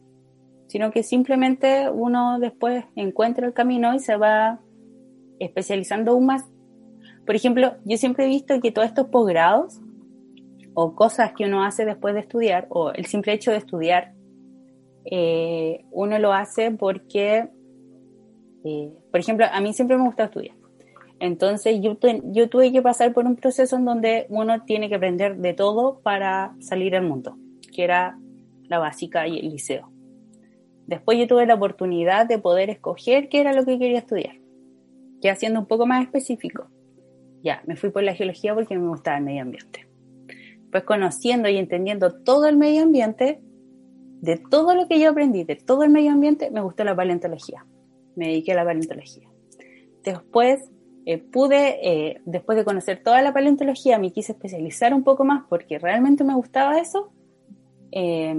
Sino 0.67 0.91
que 0.91 1.01
simplemente 1.01 1.89
uno 1.89 2.37
después 2.37 2.85
encuentra 2.95 3.47
el 3.47 3.53
camino 3.53 3.95
y 3.95 3.99
se 3.99 4.15
va 4.15 4.59
especializando 5.39 6.11
aún 6.11 6.25
más. 6.25 6.45
Por 7.25 7.35
ejemplo, 7.35 7.75
yo 7.85 7.97
siempre 7.97 8.25
he 8.25 8.27
visto 8.27 8.59
que 8.61 8.71
todos 8.71 8.87
estos 8.87 9.07
posgrados 9.07 9.79
o 10.73 10.95
cosas 10.95 11.33
que 11.33 11.45
uno 11.45 11.63
hace 11.63 11.85
después 11.85 12.13
de 12.13 12.21
estudiar, 12.21 12.67
o 12.69 12.91
el 12.91 13.05
simple 13.05 13.33
hecho 13.33 13.51
de 13.51 13.57
estudiar, 13.57 14.13
eh, 15.05 15.85
uno 15.91 16.19
lo 16.19 16.33
hace 16.33 16.71
porque, 16.71 17.49
eh, 18.63 18.93
por 19.11 19.19
ejemplo, 19.19 19.45
a 19.51 19.59
mí 19.61 19.73
siempre 19.73 19.97
me 19.97 20.03
gusta 20.03 20.25
estudiar. 20.25 20.55
Entonces 21.19 21.79
yo, 21.81 21.97
yo 22.31 22.49
tuve 22.49 22.71
que 22.71 22.81
pasar 22.81 23.13
por 23.13 23.25
un 23.25 23.35
proceso 23.35 23.75
en 23.75 23.85
donde 23.85 24.25
uno 24.29 24.63
tiene 24.63 24.87
que 24.87 24.95
aprender 24.95 25.37
de 25.37 25.53
todo 25.53 25.99
para 25.99 26.55
salir 26.59 26.95
al 26.95 27.03
mundo, 27.03 27.37
que 27.75 27.83
era 27.83 28.17
la 28.63 28.79
básica 28.79 29.27
y 29.27 29.39
el 29.39 29.49
liceo. 29.49 29.91
Después 30.87 31.19
yo 31.19 31.27
tuve 31.27 31.45
la 31.45 31.55
oportunidad 31.55 32.25
de 32.25 32.39
poder 32.39 32.69
escoger 32.69 33.29
qué 33.29 33.41
era 33.41 33.53
lo 33.53 33.65
que 33.65 33.77
quería 33.77 33.99
estudiar, 33.99 34.38
ya 35.21 35.35
siendo 35.35 35.59
un 35.59 35.65
poco 35.65 35.85
más 35.85 36.03
específico. 36.03 36.67
Ya, 37.43 37.63
me 37.65 37.75
fui 37.75 37.89
por 37.89 38.03
la 38.03 38.13
geología 38.13 38.53
porque 38.53 38.77
me 38.77 38.87
gustaba 38.87 39.17
el 39.17 39.23
medio 39.23 39.41
ambiente. 39.41 39.87
Pues 40.71 40.83
conociendo 40.83 41.49
y 41.49 41.57
entendiendo 41.57 42.21
todo 42.21 42.47
el 42.47 42.57
medio 42.57 42.83
ambiente, 42.83 43.41
de 44.21 44.37
todo 44.37 44.75
lo 44.75 44.87
que 44.87 44.99
yo 44.99 45.11
aprendí, 45.11 45.43
de 45.43 45.55
todo 45.55 45.83
el 45.83 45.89
medio 45.89 46.11
ambiente, 46.11 46.51
me 46.51 46.61
gustó 46.61 46.83
la 46.83 46.95
paleontología. 46.95 47.65
Me 48.15 48.27
dediqué 48.27 48.51
a 48.51 48.55
la 48.55 48.65
paleontología. 48.65 49.29
Después 50.03 50.69
eh, 51.05 51.17
pude, 51.17 51.79
eh, 51.81 52.21
después 52.25 52.57
de 52.57 52.65
conocer 52.65 53.01
toda 53.01 53.21
la 53.21 53.33
paleontología, 53.33 53.97
me 53.97 54.11
quise 54.11 54.33
especializar 54.33 54.93
un 54.93 55.03
poco 55.03 55.23
más 55.23 55.43
porque 55.49 55.79
realmente 55.79 56.23
me 56.23 56.35
gustaba 56.35 56.79
eso, 56.79 57.11
eh, 57.91 58.33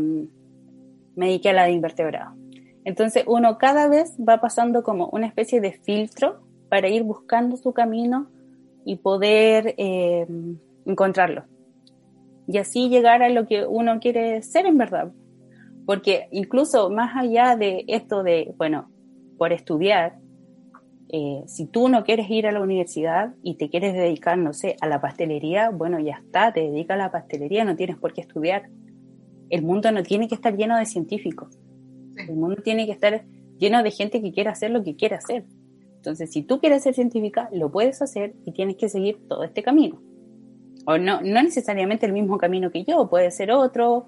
me 1.16 1.26
dediqué 1.26 1.51
a 1.51 1.53
la 1.55 1.64
de 1.64 1.72
invertebrado. 1.72 2.37
Entonces 2.85 3.24
uno 3.26 3.59
cada 3.59 3.89
vez 3.89 4.16
va 4.16 4.41
pasando 4.41 4.83
como 4.83 5.09
una 5.09 5.26
especie 5.26 5.61
de 5.61 5.72
filtro 5.72 6.43
para 6.70 6.88
ir 6.88 7.02
buscando 7.02 7.58
su 7.58 7.72
camino 7.74 8.30
y 8.86 8.96
poder 8.96 9.74
encontrarlo. 10.86 11.44
Y 12.46 12.58
así 12.58 12.88
llegar 12.88 13.22
a 13.22 13.28
lo 13.28 13.46
que 13.46 13.66
uno 13.66 14.00
quiere 14.00 14.42
ser 14.42 14.66
en 14.66 14.78
verdad. 14.78 15.12
Porque 15.86 16.28
incluso 16.30 16.90
más 16.90 17.16
allá 17.16 17.56
de 17.56 17.84
esto 17.88 18.22
de, 18.22 18.54
bueno, 18.56 18.90
por 19.36 19.52
estudiar, 19.52 20.18
eh, 21.08 21.42
si 21.46 21.66
tú 21.66 21.88
no 21.88 22.04
quieres 22.04 22.30
ir 22.30 22.46
a 22.46 22.52
la 22.52 22.60
universidad 22.60 23.34
y 23.42 23.56
te 23.56 23.68
quieres 23.68 23.94
dedicar, 23.94 24.38
no 24.38 24.52
sé, 24.52 24.76
a 24.80 24.86
la 24.86 25.00
pastelería, 25.00 25.70
bueno, 25.70 25.98
ya 25.98 26.20
está, 26.24 26.52
te 26.52 26.60
dedicas 26.60 26.94
a 26.94 26.98
la 26.98 27.10
pastelería, 27.10 27.64
no 27.64 27.74
tienes 27.74 27.96
por 27.96 28.12
qué 28.12 28.20
estudiar. 28.20 28.68
El 29.48 29.62
mundo 29.62 29.90
no 29.90 30.04
tiene 30.04 30.28
que 30.28 30.36
estar 30.36 30.56
lleno 30.56 30.76
de 30.76 30.86
científicos. 30.86 31.58
El 32.16 32.36
mundo 32.36 32.62
tiene 32.62 32.86
que 32.86 32.92
estar 32.92 33.24
lleno 33.58 33.82
de 33.82 33.90
gente 33.90 34.22
que 34.22 34.30
quiera 34.30 34.52
hacer 34.52 34.70
lo 34.70 34.84
que 34.84 34.94
quiere 34.94 35.16
hacer. 35.16 35.44
Entonces, 36.01 36.32
si 36.32 36.42
tú 36.42 36.61
quieres 36.61 36.82
ser 36.82 36.94
científica, 36.94 37.51
lo 37.53 37.70
puedes 37.70 38.01
hacer 38.01 38.34
y 38.46 38.53
tienes 38.53 38.76
que 38.76 38.88
seguir 38.88 39.28
todo 39.28 39.44
este 39.44 39.62
camino. 39.62 40.01
O 40.86 40.96
no, 40.96 41.20
no 41.20 41.42
necesariamente 41.42 42.07
el 42.07 42.14
mismo 42.14 42.38
camino 42.38 42.70
que 42.70 42.84
yo, 42.84 43.09
puede 43.11 43.30
ser 43.30 43.53
otro, 43.53 44.07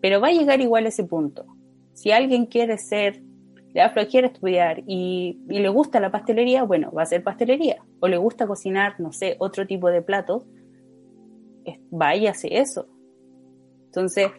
pero 0.00 0.20
va 0.20 0.28
a 0.28 0.32
llegar 0.32 0.60
igual 0.60 0.86
a 0.86 0.88
ese 0.88 1.04
punto. 1.04 1.44
Si 1.92 2.10
alguien 2.10 2.46
quiere 2.46 2.78
ser 2.78 3.22
le 3.74 3.80
da 3.80 3.90
flojera 3.90 4.28
estudiar 4.28 4.84
y, 4.86 5.40
y, 5.48 5.58
le 5.58 5.68
gusta 5.68 5.98
la 5.98 6.12
pastelería, 6.12 6.62
bueno, 6.62 6.92
va 6.92 7.02
a 7.02 7.06
ser 7.06 7.24
pastelería. 7.24 7.84
O 7.98 8.06
le 8.06 8.16
gusta 8.16 8.46
cocinar, 8.46 9.00
no 9.00 9.12
sé, 9.12 9.36
otro 9.40 9.66
tipo 9.66 9.90
de 9.90 10.00
platos, 10.00 10.44
vaya 11.90 12.30
hace 12.30 12.58
eso. 12.58 12.86
Entonces, 13.86 14.30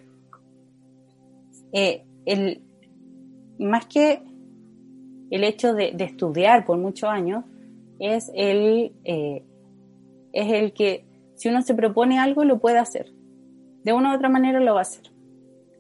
eh, 1.74 2.06
el, 2.26 2.62
más 3.60 3.86
que 3.88 4.22
el 5.30 5.44
hecho 5.44 5.74
de, 5.74 5.96
estudiar 6.00 6.66
por 6.66 6.78
muchos 6.78 7.10
años, 7.10 7.44
es 8.00 8.32
el, 8.36 8.94
eh, 9.04 9.44
es 10.34 10.52
el 10.52 10.74
que 10.74 11.06
si 11.36 11.50
uno 11.50 11.62
se 11.62 11.74
propone 11.74 12.20
algo, 12.20 12.44
lo 12.44 12.60
puede 12.60 12.78
hacer. 12.78 13.12
De 13.84 13.94
una 13.94 14.12
u 14.12 14.16
otra 14.16 14.30
manera 14.30 14.60
lo 14.60 14.74
va 14.74 14.80
a 14.80 14.84
hacer. 14.84 15.12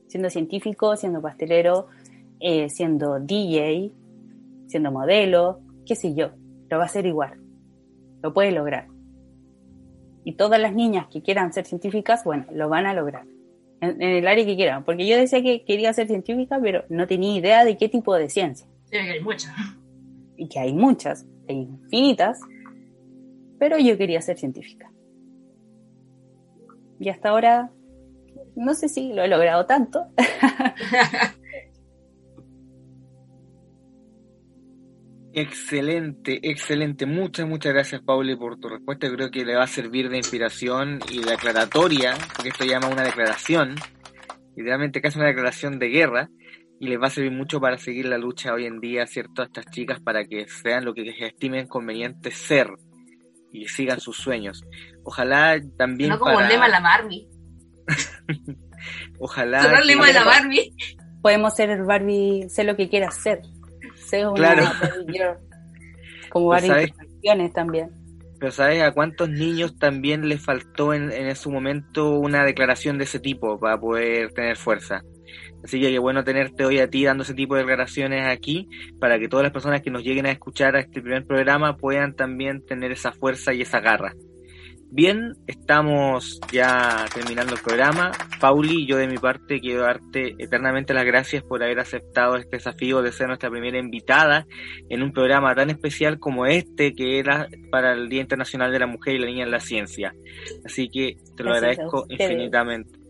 Siendo 0.07 0.29
científico, 0.29 0.95
siendo 0.95 1.21
pastelero, 1.21 1.87
eh, 2.39 2.69
siendo 2.69 3.19
DJ, 3.19 3.91
siendo 4.67 4.91
modelo, 4.91 5.59
qué 5.85 5.95
sé 5.95 6.13
yo, 6.13 6.31
lo 6.69 6.77
va 6.77 6.83
a 6.83 6.87
hacer 6.87 7.05
igual, 7.05 7.39
lo 8.21 8.33
puede 8.33 8.51
lograr. 8.51 8.87
Y 10.23 10.33
todas 10.33 10.59
las 10.59 10.73
niñas 10.73 11.07
que 11.07 11.21
quieran 11.21 11.53
ser 11.53 11.65
científicas, 11.65 12.23
bueno, 12.23 12.45
lo 12.51 12.67
van 12.67 12.85
a 12.85 12.93
lograr, 12.93 13.25
en 13.81 14.01
el 14.01 14.27
área 14.27 14.45
que 14.45 14.55
quieran, 14.55 14.83
porque 14.83 15.07
yo 15.07 15.17
decía 15.17 15.41
que 15.41 15.63
quería 15.63 15.93
ser 15.93 16.07
científica, 16.07 16.59
pero 16.61 16.83
no 16.89 17.07
tenía 17.07 17.37
idea 17.37 17.65
de 17.65 17.77
qué 17.77 17.89
tipo 17.89 18.15
de 18.15 18.29
ciencia. 18.29 18.67
Sí, 18.85 18.91
que 18.91 18.99
hay 18.99 19.21
muchas. 19.21 19.53
Y 20.37 20.47
que 20.47 20.59
hay 20.59 20.73
muchas, 20.73 21.25
hay 21.47 21.55
infinitas, 21.57 22.39
pero 23.59 23.77
yo 23.77 23.97
quería 23.97 24.21
ser 24.21 24.37
científica. 24.37 24.91
Y 26.99 27.09
hasta 27.09 27.29
ahora, 27.29 27.71
no 28.55 28.73
sé 28.73 28.89
si 28.89 29.13
lo 29.13 29.23
he 29.23 29.27
logrado 29.27 29.65
tanto, 29.65 30.05
Excelente, 35.37 36.39
excelente. 36.49 37.05
Muchas, 37.05 37.45
muchas 37.45 37.73
gracias, 37.73 38.01
Pauli, 38.01 38.37
por 38.37 38.57
tu 38.57 38.69
respuesta. 38.69 39.11
Creo 39.13 39.29
que 39.31 39.43
le 39.43 39.57
va 39.57 39.65
a 39.65 39.67
servir 39.67 40.07
de 40.07 40.15
inspiración 40.15 40.99
y 41.11 41.21
de 41.21 41.33
aclaratoria, 41.33 42.13
porque 42.33 42.51
esto 42.51 42.63
llama 42.63 42.87
una 42.87 43.03
declaración, 43.03 43.75
literalmente 44.55 45.01
casi 45.01 45.19
una 45.19 45.27
declaración 45.27 45.77
de 45.77 45.89
guerra, 45.89 46.29
y 46.79 46.87
les 46.87 46.99
va 46.99 47.07
a 47.07 47.09
servir 47.09 47.31
mucho 47.31 47.59
para 47.59 47.77
seguir 47.77 48.05
la 48.05 48.17
lucha 48.17 48.53
hoy 48.53 48.65
en 48.65 48.79
día, 48.79 49.07
¿cierto?, 49.07 49.41
a 49.41 49.45
estas 49.45 49.65
chicas 49.67 49.99
para 49.99 50.25
que 50.25 50.47
sean 50.47 50.85
lo 50.85 50.93
que 50.93 51.01
les 51.01 51.21
estimen 51.21 51.67
conveniente 51.67 52.31
ser 52.31 52.69
y 53.51 53.67
sigan 53.67 53.99
sus 53.99 54.17
sueños. 54.17 54.63
Ojalá 55.03 55.59
también. 55.77 56.09
No 56.09 56.19
como 56.19 56.39
el 56.39 56.47
lema 56.49 56.65
de 56.65 56.71
la 56.71 56.81
Barbie. 56.81 57.29
Ojalá. 59.19 59.61
Solo 59.61 59.77
el 59.77 59.87
lema 59.87 60.07
de 60.07 60.13
la 60.13 60.23
Barbie. 60.25 60.75
Podemos 61.21 61.55
ser 61.55 61.69
el 61.69 61.83
Barbie, 61.83 62.49
sé 62.49 62.63
lo 62.63 62.75
que 62.75 62.89
quieras 62.89 63.15
ser 63.15 63.41
claro. 64.35 64.63
como 66.29 66.47
varias 66.47 66.91
cuestiones 66.91 67.53
también. 67.53 67.91
Pero 68.39 68.51
¿sabes 68.51 68.81
a 68.81 68.91
cuántos 68.91 69.29
niños 69.29 69.77
también 69.77 70.27
les 70.27 70.41
faltó 70.41 70.93
en, 70.93 71.11
en 71.11 71.35
su 71.35 71.49
momento 71.49 72.19
una 72.19 72.43
declaración 72.43 72.97
de 72.97 73.05
ese 73.05 73.19
tipo 73.19 73.59
para 73.59 73.79
poder 73.79 74.31
tener 74.33 74.57
fuerza? 74.57 75.01
Así 75.63 75.79
que 75.79 75.91
qué 75.91 75.99
bueno 75.99 76.23
tenerte 76.23 76.65
hoy 76.65 76.79
a 76.79 76.89
ti 76.89 77.03
dando 77.03 77.23
ese 77.23 77.33
tipo 77.33 77.55
de 77.55 77.61
declaraciones 77.61 78.27
aquí 78.27 78.67
para 78.99 79.19
que 79.19 79.27
todas 79.27 79.43
las 79.43 79.53
personas 79.53 79.81
que 79.81 79.91
nos 79.91 80.03
lleguen 80.03 80.25
a 80.25 80.31
escuchar 80.31 80.75
a 80.75 80.79
este 80.79 81.01
primer 81.01 81.25
programa 81.25 81.77
puedan 81.77 82.15
también 82.15 82.65
tener 82.65 82.91
esa 82.91 83.11
fuerza 83.11 83.53
y 83.53 83.61
esa 83.61 83.79
garra. 83.79 84.13
Bien, 84.91 85.33
estamos 85.47 86.39
ya 86.53 87.05
terminando 87.13 87.53
el 87.53 87.59
programa. 87.59 88.11
Pauli, 88.39 88.85
yo 88.85 88.95
de 88.95 89.07
mi 89.07 89.17
parte 89.17 89.59
quiero 89.59 89.81
darte 89.81 90.35
eternamente 90.37 90.93
las 90.93 91.03
gracias 91.03 91.43
por 91.43 91.61
haber 91.61 91.79
aceptado 91.79 92.37
este 92.37 92.57
desafío 92.57 93.01
de 93.01 93.11
ser 93.11 93.27
nuestra 93.27 93.49
primera 93.49 93.77
invitada 93.77 94.47
en 94.87 95.03
un 95.03 95.11
programa 95.11 95.53
tan 95.53 95.69
especial 95.69 96.17
como 96.17 96.45
este 96.45 96.93
que 96.93 97.19
era 97.19 97.49
para 97.71 97.91
el 97.91 98.07
Día 98.07 98.21
Internacional 98.21 98.71
de 98.71 98.79
la 98.79 98.87
Mujer 98.87 99.15
y 99.15 99.19
la 99.19 99.25
Niña 99.25 99.43
en 99.43 99.51
la 99.51 99.59
Ciencia. 99.59 100.13
Así 100.63 100.87
que 100.87 101.17
te 101.35 101.43
lo 101.43 101.49
Gracias 101.49 101.79
agradezco 101.79 102.05
infinitamente. 102.07 103.04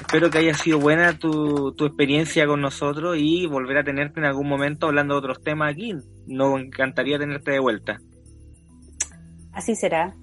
Espero 0.00 0.30
que 0.30 0.38
haya 0.38 0.54
sido 0.54 0.78
buena 0.78 1.18
tu, 1.18 1.72
tu 1.72 1.86
experiencia 1.86 2.46
con 2.46 2.60
nosotros 2.60 3.16
y 3.18 3.46
volver 3.46 3.78
a 3.78 3.84
tenerte 3.84 4.20
en 4.20 4.26
algún 4.26 4.48
momento 4.48 4.86
hablando 4.86 5.14
de 5.14 5.18
otros 5.18 5.42
temas 5.42 5.72
aquí. 5.72 5.94
Nos 6.26 6.60
encantaría 6.60 7.18
tenerte 7.18 7.52
de 7.52 7.60
vuelta. 7.60 7.98
Así 9.52 9.74
será, 9.74 10.14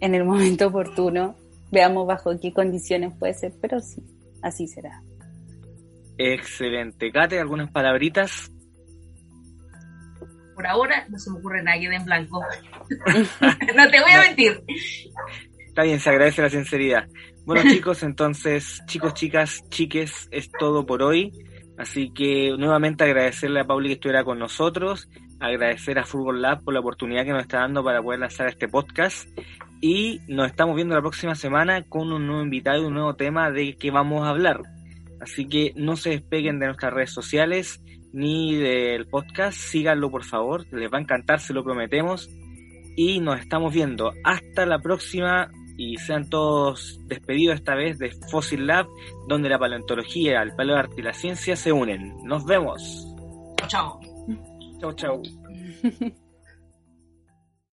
en 0.00 0.14
el 0.14 0.24
momento 0.24 0.68
oportuno. 0.68 1.36
Veamos 1.72 2.06
bajo 2.06 2.32
qué 2.40 2.52
condiciones 2.52 3.12
puede 3.18 3.34
ser, 3.34 3.52
pero 3.60 3.78
sí, 3.78 4.02
así 4.42 4.66
será. 4.66 5.02
Excelente. 6.18 7.12
Kate, 7.12 7.38
¿algunas 7.38 7.70
palabritas? 7.70 8.50
Por 10.54 10.66
ahora 10.66 11.06
no 11.08 11.18
se 11.18 11.30
me 11.30 11.38
ocurre 11.38 11.62
nada, 11.62 11.78
quede 11.78 11.96
en 11.96 12.04
blanco. 12.04 12.42
no 13.76 13.90
te 13.90 14.00
voy 14.00 14.10
a 14.12 14.20
mentir. 14.22 14.62
Está 15.68 15.84
bien, 15.84 16.00
se 16.00 16.10
agradece 16.10 16.42
la 16.42 16.50
sinceridad. 16.50 17.06
Bueno 17.50 17.68
chicos, 17.68 18.04
entonces, 18.04 18.80
chicos, 18.86 19.12
chicas, 19.14 19.68
chiques, 19.70 20.28
es 20.30 20.52
todo 20.52 20.86
por 20.86 21.02
hoy. 21.02 21.32
Así 21.76 22.12
que 22.12 22.54
nuevamente 22.56 23.02
agradecerle 23.02 23.58
a 23.58 23.66
Pauli 23.66 23.88
que 23.88 23.94
estuviera 23.94 24.22
con 24.22 24.38
nosotros, 24.38 25.08
agradecer 25.40 25.98
a 25.98 26.04
Fútbol 26.04 26.42
Lab 26.42 26.62
por 26.62 26.74
la 26.74 26.78
oportunidad 26.78 27.24
que 27.24 27.32
nos 27.32 27.42
está 27.42 27.58
dando 27.58 27.82
para 27.82 28.00
poder 28.00 28.20
lanzar 28.20 28.46
este 28.46 28.68
podcast 28.68 29.28
y 29.80 30.20
nos 30.28 30.46
estamos 30.46 30.76
viendo 30.76 30.94
la 30.94 31.00
próxima 31.00 31.34
semana 31.34 31.82
con 31.88 32.12
un 32.12 32.28
nuevo 32.28 32.40
invitado 32.40 32.82
y 32.82 32.84
un 32.84 32.94
nuevo 32.94 33.16
tema 33.16 33.50
de 33.50 33.74
que 33.74 33.90
vamos 33.90 34.24
a 34.24 34.28
hablar. 34.28 34.60
Así 35.20 35.48
que 35.48 35.72
no 35.74 35.96
se 35.96 36.10
despeguen 36.10 36.60
de 36.60 36.66
nuestras 36.66 36.92
redes 36.92 37.10
sociales 37.10 37.82
ni 38.12 38.54
del 38.54 39.08
podcast, 39.08 39.58
síganlo 39.58 40.08
por 40.08 40.22
favor, 40.22 40.66
les 40.70 40.88
va 40.88 40.98
a 40.98 41.00
encantar, 41.00 41.40
se 41.40 41.52
lo 41.52 41.64
prometemos. 41.64 42.30
Y 42.94 43.18
nos 43.18 43.40
estamos 43.40 43.74
viendo. 43.74 44.12
Hasta 44.22 44.66
la 44.66 44.78
próxima 44.78 45.50
y 45.80 45.96
sean 45.96 46.28
todos 46.28 47.00
despedidos 47.06 47.54
esta 47.56 47.74
vez 47.74 47.98
de 47.98 48.10
Fossil 48.30 48.66
Lab, 48.66 48.86
donde 49.28 49.48
la 49.48 49.58
paleontología, 49.58 50.42
el 50.42 50.54
paleoarte 50.54 51.00
y 51.00 51.02
la 51.02 51.14
ciencia 51.14 51.56
se 51.56 51.72
unen. 51.72 52.18
Nos 52.22 52.44
vemos. 52.44 53.06
Chao. 53.66 53.98
Chao, 54.78 54.92
chao. 54.92 55.22